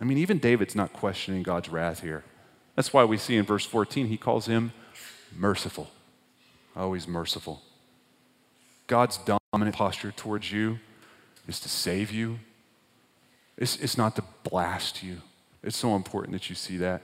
I 0.00 0.04
mean, 0.04 0.16
even 0.16 0.38
David's 0.38 0.74
not 0.74 0.94
questioning 0.94 1.42
God's 1.42 1.68
wrath 1.68 2.00
here. 2.00 2.24
That's 2.78 2.92
why 2.92 3.04
we 3.04 3.16
see 3.16 3.34
in 3.34 3.44
verse 3.44 3.66
14, 3.66 4.06
he 4.06 4.16
calls 4.16 4.46
him 4.46 4.70
merciful. 5.36 5.90
Always 6.76 7.08
merciful. 7.08 7.60
God's 8.86 9.18
dominant 9.18 9.74
posture 9.74 10.12
towards 10.12 10.52
you 10.52 10.78
is 11.48 11.58
to 11.58 11.68
save 11.68 12.12
you, 12.12 12.38
it's, 13.56 13.74
it's 13.78 13.98
not 13.98 14.14
to 14.14 14.22
blast 14.44 15.02
you. 15.02 15.16
It's 15.60 15.76
so 15.76 15.96
important 15.96 16.34
that 16.34 16.48
you 16.48 16.54
see 16.54 16.76
that. 16.76 17.02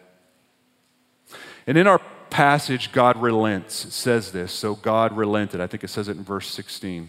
And 1.67 1.77
in 1.77 1.89
our 1.89 2.01
passage, 2.31 2.93
God 2.93 3.21
relents. 3.21 3.85
It 3.85 3.91
says 3.91 4.31
this. 4.31 4.53
So 4.53 4.77
God 4.77 5.17
relented. 5.17 5.61
I 5.61 5.67
think 5.67 5.83
it 5.83 5.89
says 5.89 6.07
it 6.07 6.17
in 6.17 6.23
verse 6.23 6.49
16, 6.53 7.09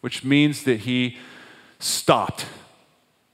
which 0.00 0.24
means 0.24 0.64
that 0.64 0.80
he 0.80 1.16
stopped 1.78 2.44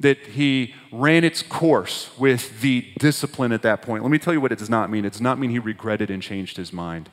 that 0.05 0.19
he 0.19 0.75
ran 0.93 1.25
its 1.25 1.43
course 1.43 2.11
with 2.19 2.61
the 2.61 2.93
discipline 2.99 3.53
at 3.53 3.63
that 3.63 3.81
point. 3.81 4.03
Let 4.03 4.13
me 4.13 4.19
tell 4.19 4.35
you 4.35 4.41
what 4.41 4.53
it 4.53 4.59
does 4.59 4.69
not 4.69 4.91
mean. 4.91 5.07
It 5.07 5.13
does 5.13 5.21
not 5.23 5.39
mean 5.39 5.49
he 5.49 5.59
regretted 5.59 6.11
and 6.11 6.23
changed 6.23 6.59
his 6.59 6.75
mind. 6.75 7.09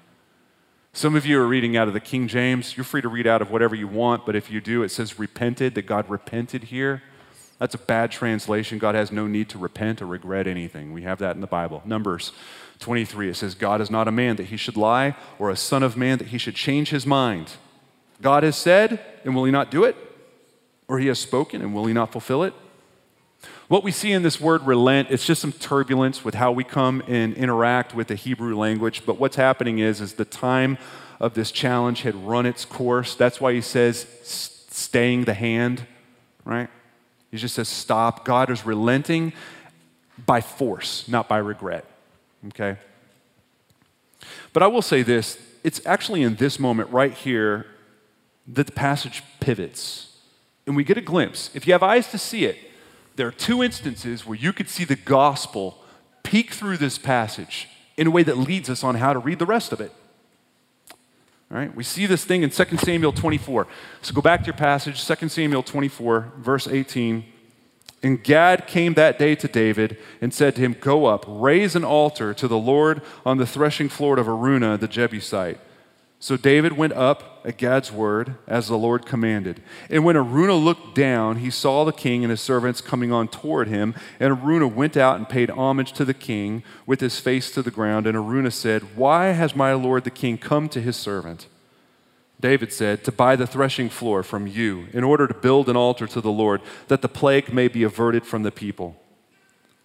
Some 0.92 1.16
of 1.16 1.26
you 1.26 1.40
are 1.40 1.48
reading 1.48 1.78
out 1.78 1.88
of 1.88 1.94
the 1.94 2.02
King 2.02 2.28
James. 2.28 2.76
You're 2.76 2.84
free 2.84 3.02
to 3.02 3.08
read 3.08 3.26
out 3.26 3.42
of 3.42 3.50
whatever 3.50 3.76
you 3.76 3.88
want, 3.88 4.26
but 4.26 4.36
if 4.36 4.52
you 4.52 4.60
do, 4.60 4.84
it 4.84 4.90
says 4.90 5.18
repented, 5.18 5.74
that 5.76 5.84
God 5.84 6.10
repented 6.10 6.66
here. 6.66 7.02
That's 7.60 7.76
a 7.76 7.78
bad 7.78 8.12
translation. 8.12 8.78
God 8.78 8.94
has 8.94 9.10
no 9.10 9.26
need 9.26 9.48
to 9.50 9.58
repent 9.58 10.02
or 10.02 10.06
regret 10.06 10.46
anything. 10.46 10.92
We 10.92 11.04
have 11.04 11.20
that 11.20 11.36
in 11.36 11.42
the 11.42 11.48
Bible. 11.48 11.82
Numbers 11.86 12.34
23, 12.80 13.30
it 13.30 13.36
says, 13.36 13.56
God 13.56 13.80
is 13.80 13.90
not 13.90 14.10
a 14.10 14.12
man 14.12 14.36
that 14.36 14.48
he 14.48 14.58
should 14.58 14.76
lie, 14.76 15.16
or 15.40 15.50
a 15.50 15.56
son 15.56 15.82
of 15.82 15.96
man 15.96 16.18
that 16.18 16.28
he 16.28 16.38
should 16.38 16.56
change 16.56 16.90
his 16.90 17.06
mind. 17.06 17.54
God 18.22 18.44
has 18.44 18.58
said, 18.58 19.00
and 19.24 19.34
will 19.34 19.46
he 19.46 19.52
not 19.52 19.72
do 19.72 19.86
it? 19.86 19.96
Or 20.90 21.00
he 21.00 21.08
has 21.08 21.20
spoken, 21.20 21.62
and 21.62 21.74
will 21.74 21.86
he 21.86 21.94
not 21.94 22.12
fulfill 22.12 22.44
it? 22.44 22.54
What 23.68 23.84
we 23.84 23.92
see 23.92 24.12
in 24.12 24.24
this 24.24 24.40
word 24.40 24.64
relent, 24.64 25.10
it's 25.12 25.26
just 25.26 25.42
some 25.42 25.52
turbulence 25.52 26.26
with 26.26 26.36
how 26.36 26.52
we 26.52 26.64
come 26.64 27.02
and 27.08 27.34
interact 27.34 27.96
with 27.96 28.08
the 28.08 28.16
Hebrew 28.16 28.56
language. 28.56 29.06
But 29.06 29.20
what's 29.20 29.38
happening 29.38 29.80
is, 29.80 30.02
is 30.02 30.14
the 30.14 30.26
time 30.26 30.78
of 31.20 31.34
this 31.34 31.52
challenge 31.52 32.02
had 32.02 32.16
run 32.16 32.46
its 32.46 32.66
course. 32.66 33.16
That's 33.16 33.40
why 33.40 33.54
he 33.54 33.62
says 33.62 34.06
staying 34.24 35.26
the 35.26 35.34
hand, 35.34 35.86
right? 36.44 36.70
He 37.30 37.38
just 37.38 37.56
says 37.56 37.70
stop. 37.70 38.26
God 38.26 38.50
is 38.50 38.66
relenting 38.66 39.34
by 40.26 40.42
force, 40.42 41.08
not 41.08 41.30
by 41.30 41.38
regret. 41.38 41.86
Okay? 42.48 42.78
But 44.54 44.64
I 44.64 44.68
will 44.68 44.82
say 44.82 45.02
this 45.02 45.38
it's 45.64 45.80
actually 45.86 46.24
in 46.24 46.36
this 46.36 46.60
moment 46.60 46.90
right 46.90 47.14
here 47.14 47.68
that 48.48 48.66
the 48.66 48.74
passage 48.74 49.24
pivots. 49.40 50.18
And 50.66 50.76
we 50.76 50.84
get 50.84 50.98
a 50.98 51.02
glimpse. 51.02 51.50
If 51.54 51.68
you 51.68 51.74
have 51.74 51.84
eyes 51.84 52.10
to 52.12 52.18
see 52.18 52.46
it, 52.46 52.58
there 53.16 53.28
are 53.28 53.32
two 53.32 53.62
instances 53.62 54.26
where 54.26 54.38
you 54.38 54.54
could 54.54 54.70
see 54.70 54.86
the 54.86 54.96
gospel 54.96 55.78
peek 56.24 56.52
through 56.52 56.78
this 56.78 56.98
passage 56.98 57.68
in 57.98 58.08
a 58.08 58.12
way 58.12 58.24
that 58.24 58.38
leads 58.38 58.70
us 58.70 58.84
on 58.84 58.96
how 58.96 59.14
to 59.14 59.20
read 59.20 59.40
the 59.40 59.46
rest 59.46 59.72
of 59.72 59.82
it. 59.82 59.92
All 61.52 61.58
right, 61.58 61.76
we 61.76 61.84
see 61.84 62.06
this 62.06 62.24
thing 62.24 62.44
in 62.44 62.50
2 62.50 62.78
Samuel 62.78 63.12
24. 63.12 63.68
So 64.02 64.14
go 64.14 64.22
back 64.22 64.40
to 64.42 64.46
your 64.46 64.56
passage, 64.56 65.06
2 65.06 65.28
Samuel 65.28 65.64
24, 65.64 66.32
verse 66.38 66.68
18. 66.68 67.26
And 68.04 68.24
Gad 68.24 68.68
came 68.68 68.94
that 68.94 69.20
day 69.20 69.36
to 69.36 69.48
David 69.48 69.98
and 70.22 70.34
said 70.34 70.56
to 70.56 70.62
him, 70.62 70.76
Go 70.80 71.06
up, 71.06 71.26
raise 71.28 71.76
an 71.76 71.84
altar 71.84 72.34
to 72.34 72.48
the 72.48 72.58
Lord 72.58 73.02
on 73.26 73.38
the 73.38 73.46
threshing 73.46 73.90
floor 73.90 74.18
of 74.18 74.28
Araunah 74.28 74.80
the 74.80 74.88
Jebusite. 74.88 75.60
So 76.22 76.38
David 76.38 76.74
went 76.74 76.94
up 76.94 77.42
at 77.44 77.58
Gad's 77.58 77.92
word, 77.92 78.36
as 78.46 78.68
the 78.68 78.78
Lord 78.78 79.08
commanded. 79.08 79.60
And 79.90 80.06
when 80.06 80.16
Araunah 80.16 80.64
looked 80.64 80.94
down, 80.94 81.38
he 81.38 81.50
saw 81.50 81.84
the 81.84 81.92
king 81.92 82.24
and 82.24 82.30
his 82.30 82.40
servants 82.40 82.80
coming 82.80 83.12
on 83.12 83.28
toward 83.28 83.68
him. 83.68 83.96
And 84.20 84.32
Araunah 84.32 84.68
went 84.68 84.96
out 84.96 85.18
and 85.18 85.28
paid 85.28 85.50
homage 85.50 85.94
to 85.94 86.06
the 86.06 86.14
king 86.14 86.62
with 86.86 87.00
his 87.00 87.20
face 87.20 87.50
to 87.54 87.64
the 87.64 87.72
ground. 87.72 88.06
And 88.06 88.16
Araunah 88.16 88.52
said, 88.52 88.96
Why 88.96 89.30
has 89.30 89.56
my 89.56 89.74
lord 89.74 90.04
the 90.04 90.12
king 90.12 90.38
come 90.38 90.70
to 90.70 90.80
his 90.80 90.96
servant? 90.96 91.48
David 92.40 92.72
said, 92.72 93.04
To 93.04 93.12
buy 93.12 93.36
the 93.36 93.48
threshing 93.48 93.90
floor 93.90 94.22
from 94.22 94.46
you, 94.46 94.90
in 94.94 95.04
order 95.04 95.26
to 95.26 95.34
build 95.34 95.70
an 95.70 95.76
altar 95.76 96.06
to 96.06 96.22
the 96.22 96.32
Lord, 96.32 96.62
that 96.88 97.02
the 97.02 97.10
plague 97.10 97.52
may 97.52 97.68
be 97.68 97.82
averted 97.82 98.28
from 98.28 98.44
the 98.44 98.52
people. 98.52 98.96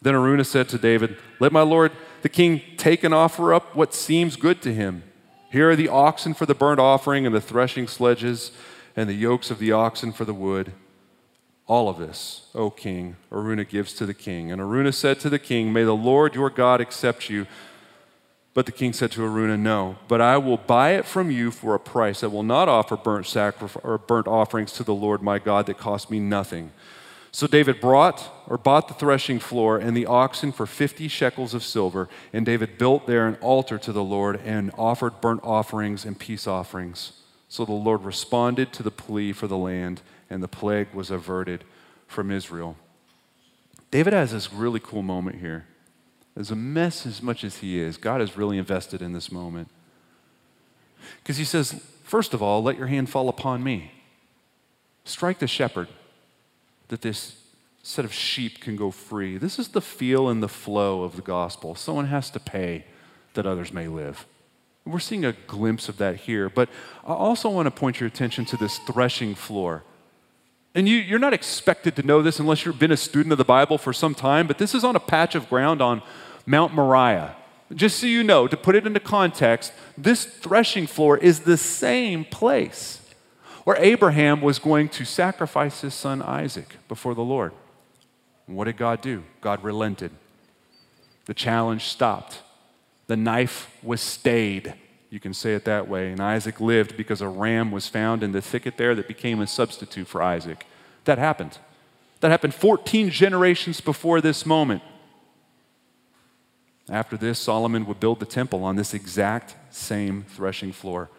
Then 0.03 0.15
Araunah 0.15 0.45
said 0.45 0.69
to 0.69 0.79
David, 0.79 1.17
Let 1.41 1.51
my 1.53 1.63
lord 1.63 1.93
the 2.21 2.29
king 2.29 2.61
take 2.77 3.05
and 3.05 3.15
offer 3.15 3.55
up 3.55 3.75
what 3.75 3.95
seems 3.95 4.37
good 4.37 4.61
to 4.61 4.75
him. 4.75 5.03
Here 5.51 5.71
are 5.71 5.77
the 5.77 5.89
oxen 5.89 6.35
for 6.35 6.47
the 6.47 6.55
burnt 6.55 6.81
offering, 6.81 7.27
and 7.27 7.35
the 7.35 7.41
threshing 7.41 7.87
sledges, 7.89 8.53
and 8.97 9.09
the 9.09 9.15
yokes 9.15 9.51
of 9.51 9.59
the 9.59 9.73
oxen 9.73 10.13
for 10.13 10.25
the 10.25 10.35
wood. 10.35 10.73
All 11.67 11.89
of 11.89 11.99
this, 11.99 12.47
O 12.55 12.71
king, 12.71 13.17
Araunah 13.33 13.69
gives 13.69 13.93
to 13.95 14.07
the 14.07 14.15
king. 14.15 14.53
And 14.53 14.61
Araunah 14.61 14.95
said 14.95 15.19
to 15.21 15.31
the 15.31 15.39
king, 15.39 15.73
May 15.73 15.83
the 15.83 15.97
Lord 15.97 16.35
your 16.35 16.51
God 16.51 16.81
accept 16.81 17.29
you. 17.29 17.47
But 18.55 18.67
the 18.67 18.73
king 18.73 18.93
said 18.93 19.11
to 19.13 19.23
Araunah, 19.23 19.59
No, 19.59 19.97
but 20.09 20.21
I 20.21 20.39
will 20.39 20.57
buy 20.57 20.93
it 20.93 21.05
from 21.05 21.31
you 21.31 21.51
for 21.51 21.75
a 21.75 21.81
price. 21.81 22.23
I 22.23 22.29
will 22.29 22.45
not 22.45 22.69
offer 22.69 22.97
burnt, 22.97 23.27
sacrifice, 23.27 23.83
or 23.85 23.99
burnt 23.99 24.29
offerings 24.29 24.73
to 24.75 24.85
the 24.85 24.95
Lord 24.95 25.23
my 25.23 25.39
God 25.39 25.67
that 25.67 25.77
cost 25.77 26.11
me 26.11 26.21
nothing. 26.21 26.71
So 27.37 27.47
David 27.47 27.83
brought 27.83 28.31
or 28.47 28.57
bought 28.57 28.89
the 28.89 28.95
threshing 28.95 29.41
floor 29.41 29.77
and 29.77 29.95
the 29.95 30.07
oxen 30.07 30.53
for 30.53 30.65
50 30.65 31.07
shekels 31.07 31.53
of 31.53 31.63
silver. 31.63 32.09
And 32.33 32.47
David 32.47 32.79
built 32.79 33.07
there 33.07 33.27
an 33.27 33.35
altar 33.43 33.77
to 33.77 33.93
the 33.93 34.03
Lord 34.03 34.41
and 34.43 34.73
offered 34.79 35.21
burnt 35.21 35.43
offerings 35.45 36.07
and 36.07 36.19
peace 36.19 36.47
offerings. 36.47 37.13
So 37.51 37.67
the 37.67 37.73
Lord 37.73 38.05
responded 38.05 38.73
to 38.73 38.83
the 38.83 38.91
plea 38.91 39.35
for 39.35 39.47
the 39.47 39.59
land 39.59 40.01
and 40.31 40.43
the 40.43 40.49
plague 40.49 40.95
was 40.95 41.11
averted 41.11 41.65
from 42.07 42.31
Israel. 42.31 42.75
David 43.91 44.15
has 44.15 44.33
this 44.33 44.51
really 44.51 44.81
cool 44.81 45.03
moment 45.03 45.39
here. 45.39 45.67
As 46.35 46.51
a 46.51 46.57
mess 46.57 47.05
as 47.05 47.21
much 47.21 47.45
as 47.45 47.59
he 47.59 47.79
is, 47.79 47.99
God 47.99 48.23
is 48.23 48.39
really 48.39 48.57
invested 48.57 49.03
in 49.03 49.13
this 49.13 49.31
moment. 49.31 49.69
Because 51.23 51.37
he 51.37 51.45
says, 51.45 51.85
first 52.03 52.33
of 52.33 52.41
all, 52.41 52.63
let 52.63 52.79
your 52.79 52.87
hand 52.87 53.11
fall 53.11 53.29
upon 53.29 53.63
me. 53.63 53.91
Strike 55.05 55.39
the 55.39 55.47
shepherd 55.47 55.89
that 56.89 57.03
this 57.03 57.43
set 57.83 58.05
of 58.05 58.13
sheep 58.13 58.61
can 58.61 58.77
go 58.77 58.91
free. 58.91 59.39
This 59.39 59.59
is 59.59 59.69
the 59.69 59.81
feel 59.81 60.29
and 60.29 60.43
the 60.43 60.49
flow 60.49 61.03
of 61.03 61.17
the 61.17 61.23
gospel. 61.23 61.75
Someone 61.75 62.07
has 62.07 62.31
to 62.31 62.41
pay 62.41 62.85
that 63.35 63.47
others 63.47 63.73
may 63.73 63.87
live. 63.87 64.27
We're 64.85 64.99
seeing 64.99 65.25
a 65.25 65.33
glimpse 65.33 65.89
of 65.89 65.99
that 65.99 66.17
here, 66.17 66.49
but 66.49 66.69
I 67.05 67.13
also 67.13 67.49
want 67.49 67.67
to 67.67 67.71
point 67.71 68.01
your 68.01 68.07
attention 68.07 68.45
to 68.47 68.57
this 68.57 68.79
threshing 68.79 69.35
floor. 69.35 69.85
And 70.75 70.89
you, 70.89 70.99
you're 70.99 71.19
not 71.19 71.33
expected 71.33 71.97
to 71.97 72.03
know 72.03 72.23
this 72.23 72.39
unless 72.39 72.65
you've 72.65 72.79
been 72.79 72.93
a 72.93 72.97
student 72.97 73.33
of 73.33 73.39
the 73.39 73.45
Bible 73.45 73.79
for 73.79 73.93
some 73.93 74.15
time, 74.15 74.47
but 74.47 74.59
this 74.59 74.75
is 74.75 74.85
on 74.85 74.95
a 74.95 75.01
patch 75.01 75.35
of 75.35 75.49
ground 75.49 75.81
on 75.81 76.03
Mount 76.45 76.75
Moriah. 76.75 77.35
Just 77.75 77.99
so 77.99 78.07
you 78.07 78.23
know, 78.23 78.47
to 78.47 78.57
put 78.57 78.77
it 78.77 78.87
into 78.87 79.01
context, 79.01 79.73
this 79.99 80.25
threshing 80.25 80.87
floor 80.87 81.19
is 81.19 81.41
the 81.41 81.57
same 81.57 82.25
place 82.25 83.01
where 83.67 83.77
Abraham 83.83 84.43
was 84.43 84.61
going 84.61 84.89
to 84.89 85.05
sacrifice 85.05 85.81
his 85.81 85.93
son 85.93 86.23
Isaac 86.23 86.77
before 86.87 87.17
the 87.17 87.25
Lord. 87.25 87.53
And 88.47 88.57
what 88.57 88.67
did 88.67 88.77
God 88.77 89.01
do? 89.01 89.25
God 89.41 89.65
relented. 89.65 90.13
The 91.25 91.35
challenge 91.35 91.83
stopped. 91.83 92.43
The 93.09 93.17
knife 93.17 93.69
was 93.83 94.01
stayed. 94.01 94.75
You 95.11 95.19
can 95.19 95.35
say 95.35 95.57
it 95.57 95.65
that 95.65 95.89
way. 95.89 96.13
And 96.13 96.21
Isaac 96.21 96.61
lived 96.61 96.97
because 96.97 97.21
a 97.21 97.29
ram 97.29 97.73
was 97.73 97.89
found 97.89 98.23
in 98.23 98.31
the 98.31 98.41
thicket 98.41 98.77
there 98.77 98.95
that 98.95 99.09
became 99.09 99.41
a 99.41 99.49
substitute 99.49 100.07
for 100.07 100.23
Isaac. 100.23 100.65
That 101.03 101.19
happened. 101.19 101.59
That 102.21 102.31
happened 102.31 102.55
14 102.55 103.11
generations 103.11 103.81
before 103.81 104.21
this 104.21 104.47
moment. 104.47 104.83
After 106.89 107.17
this, 107.17 107.41
Solomon 107.41 107.85
would 107.87 107.99
build 107.99 108.21
the 108.21 108.27
temple 108.27 108.63
on 108.63 108.77
this 108.77 108.95
exact 108.95 109.57
same 109.71 110.25
threshing 110.29 110.71
floor 110.71 111.11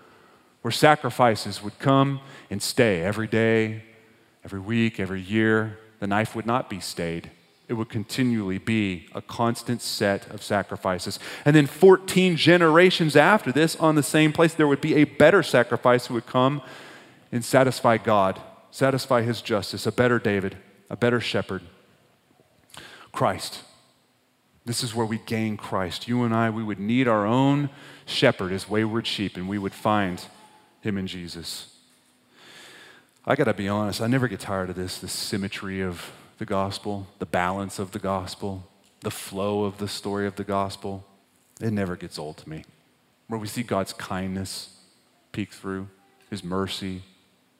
where 0.62 0.72
sacrifices 0.72 1.63
would 1.63 1.78
come 1.80 2.20
and 2.50 2.62
stay 2.62 3.02
every 3.02 3.28
day, 3.28 3.84
every 4.43 4.60
week, 4.60 5.00
every 5.00 5.22
year. 5.22 5.80
The 6.00 6.08
knife 6.08 6.36
would 6.36 6.46
not 6.46 6.70
be 6.70 6.80
stayed 6.80 7.32
it 7.67 7.74
would 7.74 7.89
continually 7.89 8.58
be 8.58 9.08
a 9.13 9.22
constant 9.22 9.82
set 9.82 10.30
of 10.30 10.41
sacrifices. 10.41 11.20
And 11.43 11.56
then 11.56 11.67
14 11.67 12.38
generations 12.38 13.15
after 13.15 13.52
this, 13.52 13.76
on 13.76 13.96
the 13.96 14.04
same 14.04 14.32
place, 14.32 14.54
there 14.54 14.67
would 14.67 14.82
be 14.82 14.96
a 14.96 15.04
better 15.04 15.43
sacrifice 15.43 16.08
who 16.08 16.13
would 16.13 16.26
come 16.26 16.62
and 17.32 17.43
satisfy 17.43 17.98
God, 17.98 18.41
satisfy 18.72 19.22
his 19.22 19.41
justice, 19.41 19.86
a 19.86 19.91
better 19.91 20.17
David, 20.17 20.58
a 20.89 20.96
better 20.96 21.20
shepherd. 21.20 21.62
Christ. 23.12 23.63
This 24.65 24.84
is 24.84 24.96
where 24.96 25.06
we 25.06 25.20
gain 25.26 25.58
Christ. 25.58 26.08
You 26.08 26.24
and 26.24 26.34
I, 26.34 26.50
we 26.50 26.63
would 26.63 26.80
need 26.80 27.08
our 27.08 27.26
own 27.26 27.70
shepherd 28.06 28.54
as 28.54 28.70
wayward 28.70 29.08
sheep, 29.08 29.36
and 29.36 29.50
we 29.50 29.58
would 29.58 29.74
find 29.74 30.24
him 30.88 30.97
and 30.97 31.08
Jesus. 31.08 31.76
I 33.26 33.36
got 33.36 33.43
to 33.45 33.54
be 33.54 33.67
honest, 33.67 34.02
I 34.02 34.08
never 34.08 34.28
get 34.28 34.39
tired 34.39 34.69
of 34.69 34.76
this, 34.76 35.00
the 35.00 35.08
symmetry 35.08 35.82
of 35.82 36.12
the 36.38 36.45
gospel, 36.45 37.08
the 37.19 37.26
balance 37.26 37.78
of 37.78 37.91
the 37.91 38.00
gospel, 38.00 38.67
the 39.02 39.12
flow 39.12 39.65
of 39.65 39.78
the 39.78 39.88
story 39.88 40.26
of 40.26 40.36
the 40.36 40.43
gospel, 40.43 41.06
it 41.60 41.71
never 41.71 41.95
gets 41.95 42.17
old 42.17 42.38
to 42.38 42.50
me. 42.50 42.63
Where 43.28 43.39
we 43.39 43.47
see 43.47 43.63
God's 43.63 43.93
kindness 43.93 44.78
peek 45.32 45.52
through, 45.52 45.89
His 46.30 46.43
mercy, 46.43 47.02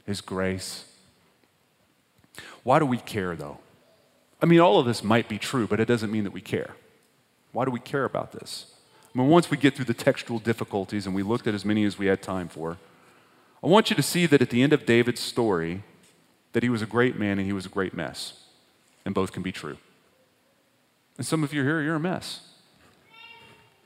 His 0.06 0.22
grace. 0.22 0.86
Why 2.63 2.80
do 2.80 2.86
we 2.86 2.98
care, 2.98 3.36
though? 3.36 3.60
I 4.42 4.46
mean, 4.46 4.60
all 4.60 4.80
of 4.80 4.86
this 4.86 5.04
might 5.04 5.28
be 5.28 5.38
true, 5.38 5.68
but 5.68 5.80
it 5.80 5.86
doesn't 5.86 6.12
mean 6.12 6.24
that 6.24 6.32
we 6.32 6.42
care. 6.42 6.76
Why 7.52 7.66
do 7.66 7.72
we 7.72 7.80
care 7.80 8.06
about 8.06 8.32
this? 8.32 8.68
I 9.13 9.18
mean, 9.18 9.30
once 9.30 9.50
we 9.50 9.58
get 9.58 9.76
through 9.76 9.86
the 9.86 9.94
textual 9.94 10.40
difficulties 10.40 11.06
and 11.08 11.16
we 11.16 11.24
looked 11.24 11.48
at 11.48 11.56
as 11.56 11.66
many 11.66 11.84
as 11.86 11.98
we 11.98 12.06
had 12.06 12.22
time 12.22 12.48
for, 12.48 12.78
I 13.63 13.67
want 13.67 13.89
you 13.89 13.96
to 13.96 14.04
see 14.04 14.26
that 14.28 14.41
at 14.41 14.50
the 14.50 14.62
end 14.62 14.74
of 14.74 14.86
David's 14.86 15.22
story, 15.22 15.84
that 16.54 16.63
he 16.63 16.70
was 16.70 16.82
a 16.82 16.86
great 16.86 17.17
man 17.17 17.39
and 17.39 17.46
he 17.46 17.54
was 17.54 17.65
a 17.65 17.70
great 17.70 17.93
mess 17.93 18.43
and 19.06 19.15
both 19.15 19.32
can 19.32 19.41
be 19.43 19.52
true. 19.52 19.78
And 21.17 21.26
some 21.26 21.43
of 21.43 21.54
you 21.54 21.63
here, 21.63 21.82
you're 21.82 21.96
a 21.96 22.00
mess. 22.00 22.41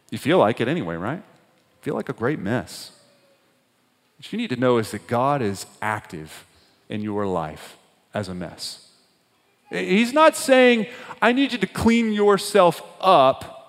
You 0.09 0.17
feel 0.17 0.37
like 0.37 0.59
it 0.59 0.67
anyway, 0.67 0.95
right? 0.95 1.17
You 1.17 1.81
Feel 1.81 1.95
like 1.95 2.09
a 2.09 2.13
great 2.13 2.39
mess. 2.39 2.91
What 4.17 4.31
you 4.31 4.37
need 4.37 4.49
to 4.49 4.55
know 4.55 4.77
is 4.77 4.91
that 4.91 5.07
God 5.07 5.41
is 5.41 5.65
active 5.81 6.45
in 6.89 7.01
your 7.01 7.25
life 7.25 7.77
as 8.13 8.27
a 8.27 8.33
mess. 8.33 8.89
He's 9.69 10.11
not 10.11 10.35
saying, 10.35 10.87
I 11.21 11.31
need 11.31 11.53
you 11.53 11.57
to 11.59 11.67
clean 11.67 12.11
yourself 12.11 12.83
up 12.99 13.61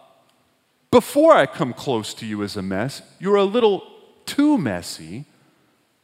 before 0.91 1.35
I 1.35 1.47
come 1.47 1.73
close 1.73 2.13
to 2.15 2.27
you 2.27 2.43
as 2.43 2.57
a 2.57 2.63
mess. 2.63 3.03
You're 3.21 3.37
a 3.37 3.45
little 3.45 3.87
too 4.27 4.59
messy. 4.59 5.27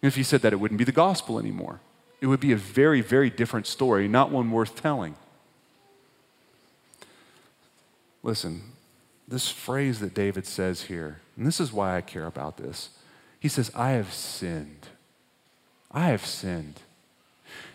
If 0.01 0.17
he 0.17 0.23
said 0.23 0.43
that, 0.43 0.53
it 0.53 0.57
wouldn't 0.57 0.79
be 0.79 0.85
the 0.85 0.93
gospel 0.93 1.39
anymore. 1.39 1.81
It 2.21 2.27
would 2.27 2.41
be 2.41 2.53
a 2.53 2.57
very, 2.57 3.01
very 3.01 3.31
different 3.31 3.67
story, 3.67 4.09
not 4.09 4.31
one 4.31 4.51
worth 4.51 4.81
telling. 4.81 5.17
Listen, 8.23 8.63
this 9.27 9.51
phrase 9.51 10.01
that 10.01 10.15
David 10.15 10.47
says 10.47 10.83
here, 10.83 11.21
and 11.37 11.47
this 11.47 11.61
is 11.61 11.73
why 11.73 11.97
I 11.97 12.01
care 12.01 12.27
about 12.27 12.57
this. 12.57 12.91
He 13.39 13.49
says, 13.49 13.71
I 13.75 13.91
have 13.91 14.13
sinned. 14.13 14.89
I 15.93 16.07
have 16.07 16.27
sinned. 16.27 16.81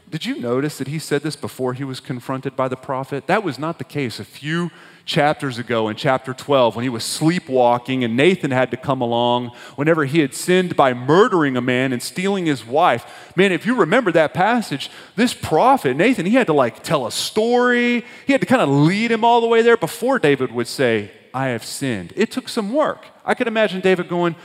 Did 0.10 0.26
you 0.26 0.40
notice 0.40 0.78
that 0.78 0.90
he 0.90 1.00
said 1.00 1.24
this 1.24 1.36
before 1.36 1.74
he 1.74 1.84
was 1.84 2.00
confronted 2.00 2.56
by 2.56 2.68
the 2.68 2.76
prophet? 2.76 3.28
That 3.28 3.44
was 3.44 3.58
not 3.58 3.78
the 3.78 3.84
case. 3.84 4.20
A 4.20 4.26
few 4.26 4.70
chapters 5.06 5.58
ago 5.58 5.90
in 5.90 5.96
chapter 5.96 6.34
12 6.34 6.76
when 6.76 6.84
he 6.84 6.90
was 6.90 7.04
sleepwalking 7.04 8.04
and 8.04 8.16
Nathan 8.16 8.52
had 8.52 8.72
to 8.72 8.78
come 8.78 9.02
along 9.02 9.52
whenever 9.76 10.06
he 10.06 10.20
had 10.20 10.34
sinned 10.34 10.76
by 10.76 10.94
murdering 10.94 11.58
a 11.58 11.62
man 11.62 11.92
and 11.92 12.02
stealing 12.02 12.46
his 12.46 12.66
wife. 12.66 13.32
Man, 13.36 13.52
if 13.52 13.66
you 13.66 13.76
remember 13.76 14.12
that 14.14 14.34
passage, 14.34 14.90
this 15.16 15.34
prophet, 15.34 15.98
Nathan, 15.98 16.26
he 16.26 16.36
had 16.36 16.48
to 16.48 16.54
like 16.54 16.84
tell 16.84 17.06
a 17.06 17.12
story. 17.12 18.06
He 18.26 18.32
had 18.32 18.42
to 18.42 18.48
kind 18.48 18.62
of 18.62 18.70
lead 18.70 19.12
him 19.12 19.24
all 19.24 19.42
the 19.42 19.48
way 19.48 19.62
there 19.62 19.78
before 19.78 20.20
David 20.20 20.52
would 20.52 20.68
say, 20.68 21.12
I 21.34 21.48
have 21.48 21.66
sinned. 21.66 22.14
It 22.16 22.32
took 22.32 22.48
some 22.48 22.72
work. 22.72 23.06
I 23.26 23.34
could 23.34 23.48
imagine 23.48 23.82
David 23.82 24.08
going, 24.08 24.36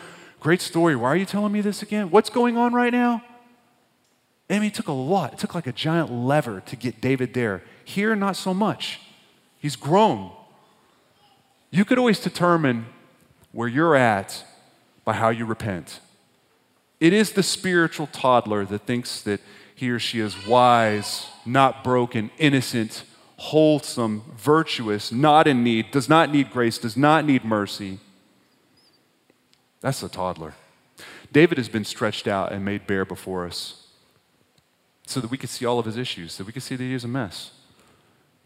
Great 0.41 0.61
story. 0.61 0.95
Why 0.95 1.09
are 1.09 1.17
you 1.17 1.25
telling 1.25 1.53
me 1.53 1.61
this 1.61 1.83
again? 1.83 2.11
What's 2.11 2.31
going 2.31 2.57
on 2.57 2.73
right 2.73 2.93
now? 2.93 3.25
I 4.49 4.55
mean, 4.55 4.69
it 4.69 4.75
took 4.75 4.89
a 4.89 4.93
lot. 4.93 5.33
It 5.33 5.39
took 5.39 5.55
like 5.55 5.67
a 5.67 5.73
giant 5.73 6.11
lever 6.11 6.63
to 6.67 6.77
get 6.77 7.01
David 7.01 7.35
there. 7.35 7.63
Here, 7.85 8.15
not 8.15 8.37
so 8.37 8.55
much. 8.55 9.01
He's 9.59 9.77
grown. 9.77 10.31
You 11.71 11.85
could 11.85 11.99
always 11.99 12.21
determine 12.21 12.87
where 13.53 13.69
you're 13.69 13.97
at 13.97 14.45
by 15.05 15.15
how 15.15 15.29
you 15.29 15.45
repent. 15.45 16.01
It 17.01 17.13
is 17.13 17.33
the 17.33 17.43
spiritual 17.43 18.09
toddler 18.09 18.65
that 18.65 18.87
thinks 18.87 19.23
that 19.23 19.41
he 19.75 19.91
or 19.91 19.99
she 19.99 20.21
is 20.21 20.47
wise, 20.47 21.27
not 21.47 21.85
broken, 21.85 22.31
innocent, 22.39 23.05
wholesome, 23.37 24.25
virtuous, 24.37 25.13
not 25.13 25.47
in 25.47 25.63
need, 25.63 25.91
does 25.93 26.09
not 26.09 26.33
need 26.33 26.51
grace, 26.51 26.79
does 26.79 26.97
not 26.97 27.25
need 27.25 27.45
mercy. 27.45 27.99
That's 29.81 30.01
the 30.01 30.09
toddler. 30.09 30.55
David 31.31 31.59
has 31.59 31.69
been 31.69 31.85
stretched 31.85 32.27
out 32.27 32.53
and 32.53 32.65
made 32.65 32.87
bare 32.87 33.05
before 33.05 33.47
us 33.47 33.87
so 35.07 35.21
that 35.21 35.31
we 35.31 35.39
could 35.39 35.51
see 35.51 35.65
all 35.65 35.79
of 35.79 35.87
his 35.87 35.97
issues, 35.97 36.33
so 36.33 36.45
we 36.45 36.53
could 36.53 36.63
see 36.63 36.75
that 36.75 36.83
he 36.83 36.95
is 36.95 37.05
a 37.05 37.09
mess. 37.09 37.53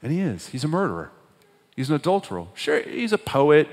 And 0.02 0.12
he 0.12 0.20
is. 0.20 0.48
He's 0.48 0.64
a 0.64 0.68
murderer. 0.68 1.10
He's 1.76 1.88
an 1.88 1.96
adulterer. 1.96 2.46
Sure, 2.54 2.82
he's 2.82 3.12
a 3.12 3.18
poet. 3.18 3.68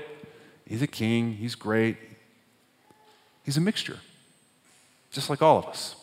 He's 0.66 0.82
a 0.82 0.86
king. 0.86 1.34
He's 1.34 1.54
great. 1.54 1.96
He's 3.44 3.56
a 3.56 3.60
mixture, 3.60 3.98
just 5.10 5.28
like 5.28 5.42
all 5.42 5.58
of 5.58 5.66
us. 5.66 5.96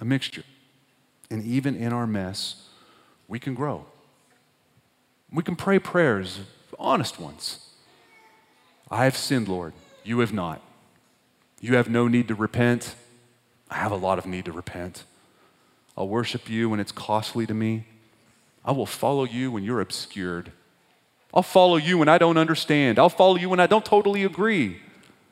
A 0.00 0.04
mixture. 0.04 0.44
And 1.30 1.44
even 1.44 1.76
in 1.76 1.92
our 1.92 2.06
mess, 2.06 2.68
we 3.28 3.38
can 3.38 3.54
grow. 3.54 3.84
We 5.30 5.42
can 5.42 5.56
pray 5.56 5.78
prayers, 5.78 6.40
honest 6.78 7.20
ones. 7.20 7.68
I 8.90 9.04
have 9.04 9.16
sinned, 9.16 9.48
Lord. 9.48 9.74
You 10.02 10.20
have 10.20 10.32
not. 10.32 10.62
You 11.60 11.76
have 11.76 11.90
no 11.90 12.08
need 12.08 12.28
to 12.28 12.34
repent. 12.34 12.94
I 13.70 13.76
have 13.76 13.92
a 13.92 13.96
lot 13.96 14.18
of 14.18 14.24
need 14.24 14.46
to 14.46 14.52
repent. 14.52 15.04
I'll 15.96 16.08
worship 16.08 16.48
you 16.48 16.70
when 16.70 16.80
it's 16.80 16.92
costly 16.92 17.46
to 17.46 17.54
me. 17.54 17.84
I 18.64 18.72
will 18.72 18.86
follow 18.86 19.24
you 19.24 19.50
when 19.50 19.64
you're 19.64 19.80
obscured. 19.80 20.52
I'll 21.32 21.42
follow 21.42 21.76
you 21.76 21.98
when 21.98 22.08
I 22.08 22.18
don't 22.18 22.38
understand. 22.38 22.98
I'll 22.98 23.08
follow 23.08 23.36
you 23.36 23.48
when 23.48 23.60
I 23.60 23.66
don't 23.66 23.84
totally 23.84 24.24
agree. 24.24 24.80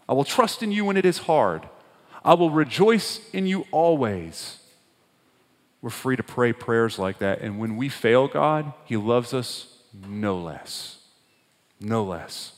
I 0.09 0.13
will 0.13 0.25
trust 0.25 0.63
in 0.63 0.71
you 0.71 0.85
when 0.85 0.97
it 0.97 1.07
is 1.07 1.19
hard. 1.19 1.69
I 2.25 2.35
will 2.35 2.51
rejoice 2.51 3.21
in 3.33 3.47
you 3.47 3.67
always. 3.71 4.59
We're 5.81 5.91
free 5.91 6.17
to 6.17 6.23
pray 6.23 6.53
prayers 6.53 6.99
like 6.99 7.19
that. 7.19 7.41
And 7.41 7.59
when 7.59 7.77
we 7.77 7.89
fail 7.89 8.29
God, 8.29 8.73
He 8.85 8.97
loves 8.97 9.33
us 9.33 9.79
no 10.07 10.39
less. 10.39 10.99
No 11.81 12.05
less. 12.05 12.53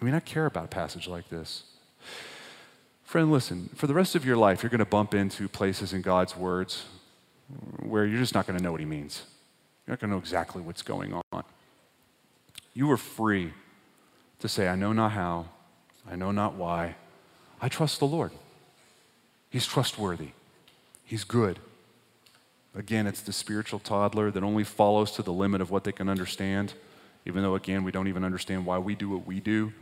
I 0.00 0.04
mean, 0.04 0.14
I 0.14 0.20
care 0.20 0.46
about 0.46 0.64
a 0.64 0.68
passage 0.68 1.08
like 1.08 1.28
this. 1.28 1.62
Friend, 3.04 3.30
listen, 3.30 3.70
for 3.74 3.86
the 3.86 3.94
rest 3.94 4.14
of 4.14 4.24
your 4.24 4.36
life, 4.36 4.62
you're 4.62 4.70
going 4.70 4.80
to 4.80 4.84
bump 4.84 5.14
into 5.14 5.48
places 5.48 5.92
in 5.92 6.02
God's 6.02 6.36
words 6.36 6.84
where 7.78 8.04
you're 8.04 8.18
just 8.18 8.34
not 8.34 8.46
going 8.46 8.58
to 8.58 8.62
know 8.62 8.72
what 8.72 8.80
He 8.80 8.86
means. 8.86 9.22
You're 9.86 9.92
not 9.92 10.00
going 10.00 10.10
to 10.10 10.16
know 10.16 10.20
exactly 10.20 10.60
what's 10.60 10.82
going 10.82 11.14
on. 11.32 11.44
You 12.76 12.90
are 12.90 12.98
free 12.98 13.54
to 14.40 14.48
say, 14.48 14.68
I 14.68 14.76
know 14.76 14.92
not 14.92 15.12
how, 15.12 15.46
I 16.06 16.14
know 16.14 16.30
not 16.30 16.56
why. 16.56 16.96
I 17.58 17.70
trust 17.70 18.00
the 18.00 18.06
Lord. 18.06 18.32
He's 19.48 19.66
trustworthy, 19.66 20.32
He's 21.02 21.24
good. 21.24 21.58
Again, 22.74 23.06
it's 23.06 23.22
the 23.22 23.32
spiritual 23.32 23.78
toddler 23.78 24.30
that 24.30 24.42
only 24.42 24.62
follows 24.62 25.10
to 25.12 25.22
the 25.22 25.32
limit 25.32 25.62
of 25.62 25.70
what 25.70 25.84
they 25.84 25.92
can 25.92 26.10
understand, 26.10 26.74
even 27.24 27.42
though, 27.42 27.54
again, 27.54 27.82
we 27.82 27.92
don't 27.92 28.08
even 28.08 28.24
understand 28.24 28.66
why 28.66 28.76
we 28.76 28.94
do 28.94 29.08
what 29.08 29.26
we 29.26 29.40
do. 29.40 29.72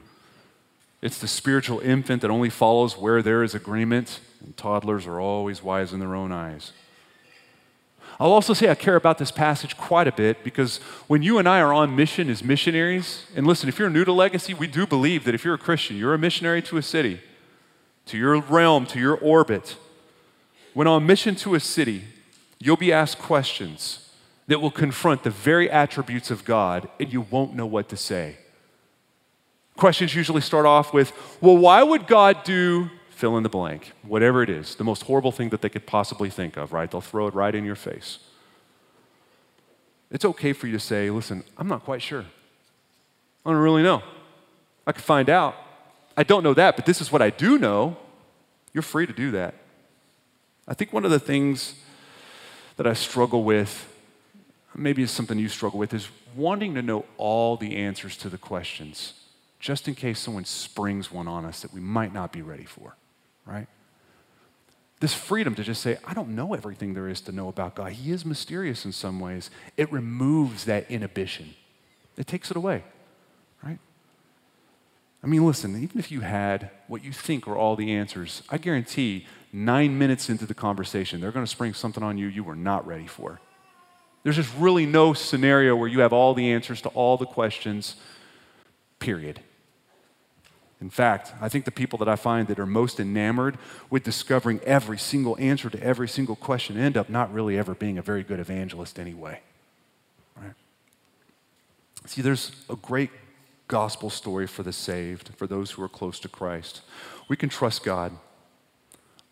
It's 1.02 1.18
the 1.18 1.26
spiritual 1.26 1.80
infant 1.80 2.22
that 2.22 2.30
only 2.30 2.48
follows 2.48 2.96
where 2.96 3.22
there 3.22 3.42
is 3.42 3.56
agreement, 3.56 4.20
and 4.40 4.56
toddlers 4.56 5.08
are 5.08 5.18
always 5.18 5.64
wise 5.64 5.92
in 5.92 5.98
their 5.98 6.14
own 6.14 6.30
eyes. 6.30 6.70
I'll 8.20 8.32
also 8.32 8.54
say 8.54 8.70
I 8.70 8.74
care 8.74 8.96
about 8.96 9.18
this 9.18 9.30
passage 9.30 9.76
quite 9.76 10.06
a 10.06 10.12
bit 10.12 10.44
because 10.44 10.78
when 11.08 11.22
you 11.22 11.38
and 11.38 11.48
I 11.48 11.60
are 11.60 11.72
on 11.72 11.96
mission 11.96 12.30
as 12.30 12.44
missionaries, 12.44 13.26
and 13.34 13.46
listen, 13.46 13.68
if 13.68 13.78
you're 13.78 13.90
new 13.90 14.04
to 14.04 14.12
Legacy, 14.12 14.54
we 14.54 14.66
do 14.66 14.86
believe 14.86 15.24
that 15.24 15.34
if 15.34 15.44
you're 15.44 15.54
a 15.54 15.58
Christian, 15.58 15.96
you're 15.96 16.14
a 16.14 16.18
missionary 16.18 16.62
to 16.62 16.76
a 16.76 16.82
city, 16.82 17.20
to 18.06 18.16
your 18.16 18.40
realm, 18.40 18.86
to 18.86 19.00
your 19.00 19.16
orbit. 19.16 19.76
When 20.74 20.86
on 20.86 21.06
mission 21.06 21.34
to 21.36 21.54
a 21.54 21.60
city, 21.60 22.04
you'll 22.58 22.76
be 22.76 22.92
asked 22.92 23.18
questions 23.18 24.10
that 24.46 24.60
will 24.60 24.70
confront 24.70 25.22
the 25.22 25.30
very 25.30 25.70
attributes 25.70 26.30
of 26.30 26.44
God, 26.44 26.88
and 27.00 27.12
you 27.12 27.22
won't 27.22 27.54
know 27.54 27.66
what 27.66 27.88
to 27.88 27.96
say. 27.96 28.36
Questions 29.76 30.14
usually 30.14 30.40
start 30.40 30.66
off 30.66 30.92
with, 30.92 31.12
Well, 31.40 31.56
why 31.56 31.82
would 31.82 32.06
God 32.06 32.44
do 32.44 32.90
fill 33.14 33.36
in 33.36 33.42
the 33.42 33.48
blank, 33.48 33.92
whatever 34.02 34.42
it 34.42 34.50
is, 34.50 34.74
the 34.74 34.84
most 34.84 35.04
horrible 35.04 35.32
thing 35.32 35.48
that 35.50 35.62
they 35.62 35.68
could 35.68 35.86
possibly 35.86 36.30
think 36.30 36.56
of, 36.56 36.72
right? 36.72 36.90
They'll 36.90 37.00
throw 37.00 37.26
it 37.26 37.34
right 37.34 37.54
in 37.54 37.64
your 37.64 37.76
face. 37.76 38.18
It's 40.10 40.24
okay 40.24 40.52
for 40.52 40.66
you 40.66 40.72
to 40.72 40.80
say, 40.80 41.10
Listen, 41.10 41.44
I'm 41.56 41.68
not 41.68 41.84
quite 41.84 42.02
sure. 42.02 42.24
I 43.44 43.50
don't 43.50 43.60
really 43.60 43.82
know. 43.82 44.02
I 44.86 44.92
could 44.92 45.04
find 45.04 45.28
out. 45.28 45.54
I 46.16 46.22
don't 46.22 46.42
know 46.42 46.54
that, 46.54 46.76
but 46.76 46.86
this 46.86 47.00
is 47.00 47.10
what 47.10 47.22
I 47.22 47.30
do 47.30 47.58
know. 47.58 47.96
You're 48.72 48.82
free 48.82 49.06
to 49.06 49.12
do 49.12 49.30
that. 49.32 49.54
I 50.66 50.74
think 50.74 50.92
one 50.92 51.04
of 51.04 51.10
the 51.10 51.18
things 51.18 51.74
that 52.76 52.86
I 52.86 52.92
struggle 52.92 53.44
with, 53.44 53.88
maybe 54.74 55.02
it's 55.02 55.12
something 55.12 55.38
you 55.38 55.48
struggle 55.48 55.78
with, 55.78 55.92
is 55.92 56.08
wanting 56.34 56.74
to 56.74 56.82
know 56.82 57.04
all 57.16 57.56
the 57.56 57.76
answers 57.76 58.16
to 58.18 58.28
the 58.28 58.38
questions 58.38 59.14
just 59.64 59.88
in 59.88 59.94
case 59.94 60.20
someone 60.20 60.44
springs 60.44 61.10
one 61.10 61.26
on 61.26 61.46
us 61.46 61.62
that 61.62 61.72
we 61.72 61.80
might 61.80 62.12
not 62.12 62.30
be 62.30 62.42
ready 62.42 62.66
for, 62.66 62.96
right? 63.46 63.66
This 65.00 65.14
freedom 65.14 65.54
to 65.56 65.62
just 65.62 65.82
say, 65.82 65.98
I 66.04 66.14
don't 66.14 66.30
know 66.30 66.54
everything 66.54 66.94
there 66.94 67.08
is 67.08 67.20
to 67.22 67.32
know 67.32 67.48
about 67.48 67.74
God. 67.74 67.92
He 67.92 68.10
is 68.10 68.24
mysterious 68.24 68.84
in 68.84 68.92
some 68.92 69.20
ways. 69.20 69.50
It 69.76 69.92
removes 69.92 70.64
that 70.64 70.90
inhibition, 70.90 71.54
it 72.16 72.26
takes 72.26 72.50
it 72.50 72.56
away, 72.56 72.84
right? 73.62 73.78
I 75.22 75.26
mean, 75.26 75.46
listen, 75.46 75.82
even 75.82 75.98
if 75.98 76.10
you 76.10 76.20
had 76.20 76.70
what 76.86 77.02
you 77.02 77.12
think 77.12 77.48
are 77.48 77.56
all 77.56 77.76
the 77.76 77.92
answers, 77.92 78.42
I 78.50 78.58
guarantee 78.58 79.26
nine 79.52 79.98
minutes 79.98 80.28
into 80.28 80.46
the 80.46 80.54
conversation, 80.54 81.20
they're 81.20 81.32
going 81.32 81.46
to 81.46 81.50
spring 81.50 81.72
something 81.72 82.02
on 82.02 82.18
you 82.18 82.26
you 82.26 82.44
were 82.44 82.56
not 82.56 82.86
ready 82.86 83.06
for. 83.06 83.40
There's 84.22 84.36
just 84.36 84.54
really 84.58 84.86
no 84.86 85.12
scenario 85.12 85.76
where 85.76 85.88
you 85.88 86.00
have 86.00 86.12
all 86.12 86.34
the 86.34 86.50
answers 86.50 86.80
to 86.82 86.88
all 86.90 87.16
the 87.16 87.26
questions, 87.26 87.96
period. 88.98 89.40
In 90.84 90.90
fact, 90.90 91.32
I 91.40 91.48
think 91.48 91.64
the 91.64 91.70
people 91.70 91.98
that 92.00 92.10
I 92.10 92.16
find 92.16 92.46
that 92.48 92.58
are 92.58 92.66
most 92.66 93.00
enamored 93.00 93.56
with 93.88 94.04
discovering 94.04 94.60
every 94.66 94.98
single 94.98 95.34
answer 95.40 95.70
to 95.70 95.82
every 95.82 96.06
single 96.06 96.36
question 96.36 96.76
end 96.76 96.98
up 96.98 97.08
not 97.08 97.32
really 97.32 97.56
ever 97.56 97.74
being 97.74 97.96
a 97.96 98.02
very 98.02 98.22
good 98.22 98.38
evangelist 98.38 98.98
anyway. 98.98 99.40
Right? 100.36 100.52
See, 102.04 102.20
there's 102.20 102.52
a 102.68 102.76
great 102.76 103.08
gospel 103.66 104.10
story 104.10 104.46
for 104.46 104.62
the 104.62 104.74
saved, 104.74 105.30
for 105.36 105.46
those 105.46 105.70
who 105.70 105.82
are 105.82 105.88
close 105.88 106.20
to 106.20 106.28
Christ. 106.28 106.82
We 107.28 107.36
can 107.38 107.48
trust 107.48 107.82
God. 107.82 108.12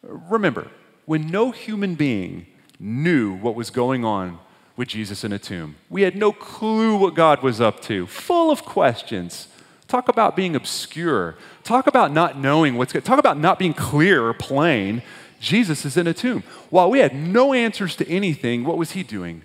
Remember, 0.03 0.69
when 1.05 1.27
no 1.27 1.51
human 1.51 1.97
being 1.97 2.47
knew 2.81 3.37
what 3.37 3.55
was 3.55 3.69
going 3.69 4.07
on 4.07 4.39
with 4.75 4.89
Jesus 4.89 5.23
in 5.23 5.35
a 5.35 5.39
tomb, 5.39 5.75
we 5.91 6.01
had 6.01 6.17
no 6.17 6.33
clue 6.33 6.97
what 6.97 7.15
God 7.15 7.43
was 7.43 7.61
up 7.61 7.83
to, 7.83 8.07
full 8.07 8.51
of 8.51 8.65
questions. 8.65 9.49
Talk 9.93 10.09
about 10.09 10.34
being 10.34 10.57
obscure. 10.57 11.34
Talk 11.64 11.86
about 11.86 12.12
not 12.12 12.38
knowing 12.38 12.78
what's 12.78 12.95
good. 12.95 13.05
Talk 13.05 13.18
about 13.18 13.36
not 13.38 13.59
being 13.59 13.74
clear 13.74 14.26
or 14.26 14.32
plain. 14.32 15.03
Jesus 15.38 15.84
is 15.84 15.99
in 15.99 16.07
a 16.07 16.14
tomb. 16.14 16.45
While 16.70 16.90
we 16.90 17.01
had 17.01 17.14
no 17.14 17.53
answers 17.53 17.95
to 17.97 18.09
anything, 18.09 18.64
what 18.64 18.78
was 18.78 18.93
he 18.93 19.03
doing? 19.03 19.43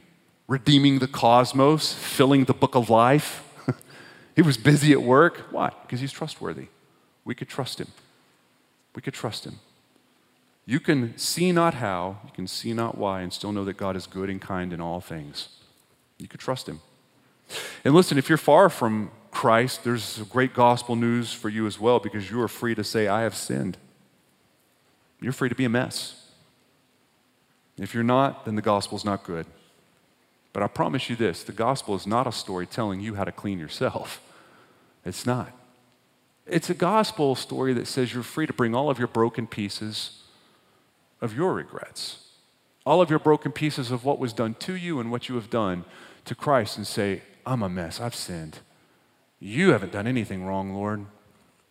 Redeeming 0.47 0.99
the 0.99 1.07
cosmos, 1.09 1.91
filling 1.91 2.45
the 2.45 2.53
book 2.53 2.75
of 2.75 2.89
life. 2.89 3.43
he 4.37 4.41
was 4.41 4.55
busy 4.55 4.93
at 4.93 5.01
work. 5.01 5.47
Why? 5.51 5.69
Because 5.81 5.99
he's 5.99 6.13
trustworthy. 6.13 6.67
We 7.25 7.35
could 7.35 7.49
trust 7.49 7.81
him. 7.81 7.87
We 8.95 9.01
could 9.01 9.13
trust 9.13 9.45
him. 9.45 9.59
You 10.65 10.79
can 10.79 11.17
see 11.17 11.51
not 11.51 11.73
how, 11.73 12.19
you 12.23 12.31
can 12.31 12.47
see 12.47 12.71
not 12.71 12.97
why, 12.97 13.19
and 13.19 13.33
still 13.33 13.51
know 13.51 13.65
that 13.65 13.75
God 13.75 13.97
is 13.97 14.07
good 14.07 14.29
and 14.29 14.41
kind 14.41 14.71
in 14.71 14.79
all 14.79 15.01
things. 15.01 15.49
You 16.17 16.29
could 16.29 16.39
trust 16.39 16.69
him. 16.69 16.79
And 17.83 17.93
listen, 17.93 18.17
if 18.17 18.29
you're 18.29 18.37
far 18.37 18.69
from 18.69 19.11
Christ, 19.31 19.83
there's 19.83 20.19
great 20.29 20.53
gospel 20.53 20.95
news 20.95 21.33
for 21.33 21.49
you 21.49 21.67
as 21.67 21.79
well 21.79 21.99
because 21.99 22.29
you 22.29 22.41
are 22.41 22.47
free 22.47 22.75
to 22.75 22.83
say, 22.83 23.07
I 23.07 23.21
have 23.21 23.35
sinned. 23.35 23.77
You're 25.21 25.33
free 25.33 25.49
to 25.49 25.55
be 25.55 25.65
a 25.65 25.69
mess. 25.69 26.29
If 27.77 27.93
you're 27.93 28.03
not, 28.03 28.45
then 28.45 28.55
the 28.55 28.61
gospel's 28.61 29.05
not 29.05 29.23
good. 29.23 29.45
But 30.53 30.63
I 30.63 30.67
promise 30.67 31.09
you 31.09 31.15
this 31.15 31.43
the 31.43 31.51
gospel 31.51 31.95
is 31.95 32.07
not 32.07 32.25
a 32.25 32.31
story 32.31 32.65
telling 32.65 32.99
you 32.99 33.15
how 33.15 33.23
to 33.23 33.31
clean 33.31 33.59
yourself. 33.59 34.21
It's 35.05 35.25
not. 35.25 35.53
It's 36.45 36.69
a 36.69 36.73
gospel 36.73 37.33
story 37.35 37.71
that 37.73 37.87
says 37.87 38.13
you're 38.13 38.23
free 38.23 38.45
to 38.45 38.51
bring 38.51 38.75
all 38.75 38.89
of 38.89 38.99
your 38.99 39.07
broken 39.07 39.47
pieces 39.47 40.23
of 41.21 41.33
your 41.33 41.53
regrets, 41.53 42.27
all 42.85 43.01
of 43.01 43.09
your 43.09 43.19
broken 43.19 43.53
pieces 43.53 43.89
of 43.89 44.03
what 44.03 44.19
was 44.19 44.33
done 44.33 44.55
to 44.55 44.75
you 44.75 44.99
and 44.99 45.09
what 45.09 45.29
you 45.29 45.35
have 45.35 45.49
done 45.49 45.85
to 46.25 46.35
Christ 46.35 46.75
and 46.75 46.85
say, 46.85 47.21
I'm 47.45 47.63
a 47.63 47.69
mess. 47.69 48.01
I've 48.01 48.15
sinned. 48.15 48.59
You 49.39 49.71
haven't 49.71 49.91
done 49.91 50.07
anything 50.07 50.43
wrong, 50.45 50.73
Lord. 50.73 51.05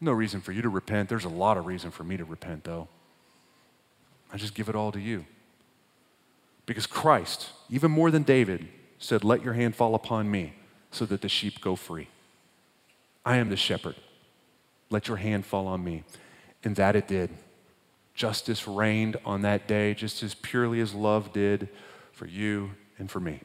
No 0.01 0.13
reason 0.13 0.41
for 0.41 0.53
you 0.53 0.63
to 0.63 0.69
repent. 0.69 1.09
There's 1.09 1.25
a 1.25 1.31
lot 1.31 1.57
of 1.57 1.67
reason 1.67 1.91
for 1.91 2.05
me 2.05 2.17
to 2.17 2.25
repent, 2.25 2.65
though. 2.65 2.89
I 4.33 4.37
just 4.37 4.55
give 4.55 4.69
it 4.69 4.77
all 4.77 4.93
to 4.93 5.01
you. 5.01 5.25
Because 6.65 6.87
Christ, 6.87 7.51
even 7.71 7.91
more 7.91 8.11
than 8.11 8.23
David, 8.23 8.69
said, 8.99 9.25
Let 9.25 9.43
your 9.43 9.55
hand 9.55 9.75
fall 9.75 9.95
upon 9.95 10.31
me 10.31 10.55
so 10.91 11.07
that 11.07 11.23
the 11.23 11.29
sheep 11.29 11.61
go 11.61 11.77
free. 11.77 12.09
I 13.25 13.37
am 13.37 13.49
the 13.49 13.57
shepherd. 13.57 13.97
Let 14.91 15.09
your 15.09 15.17
hand 15.17 15.47
fall 15.47 15.67
on 15.67 15.83
me. 15.83 16.05
And 16.63 16.77
that 16.77 16.97
it 16.97 17.09
did. 17.09 17.31
Justice 18.15 18.67
reigned 18.67 19.17
on 19.25 19.43
that 19.43 19.69
day 19.69 19.95
just 19.95 20.23
as 20.23 20.35
purely 20.35 20.81
as 20.81 20.95
love 20.95 21.33
did 21.33 21.69
for 22.13 22.27
you 22.27 22.71
and 22.99 23.11
for 23.11 23.21
me. 23.21 23.41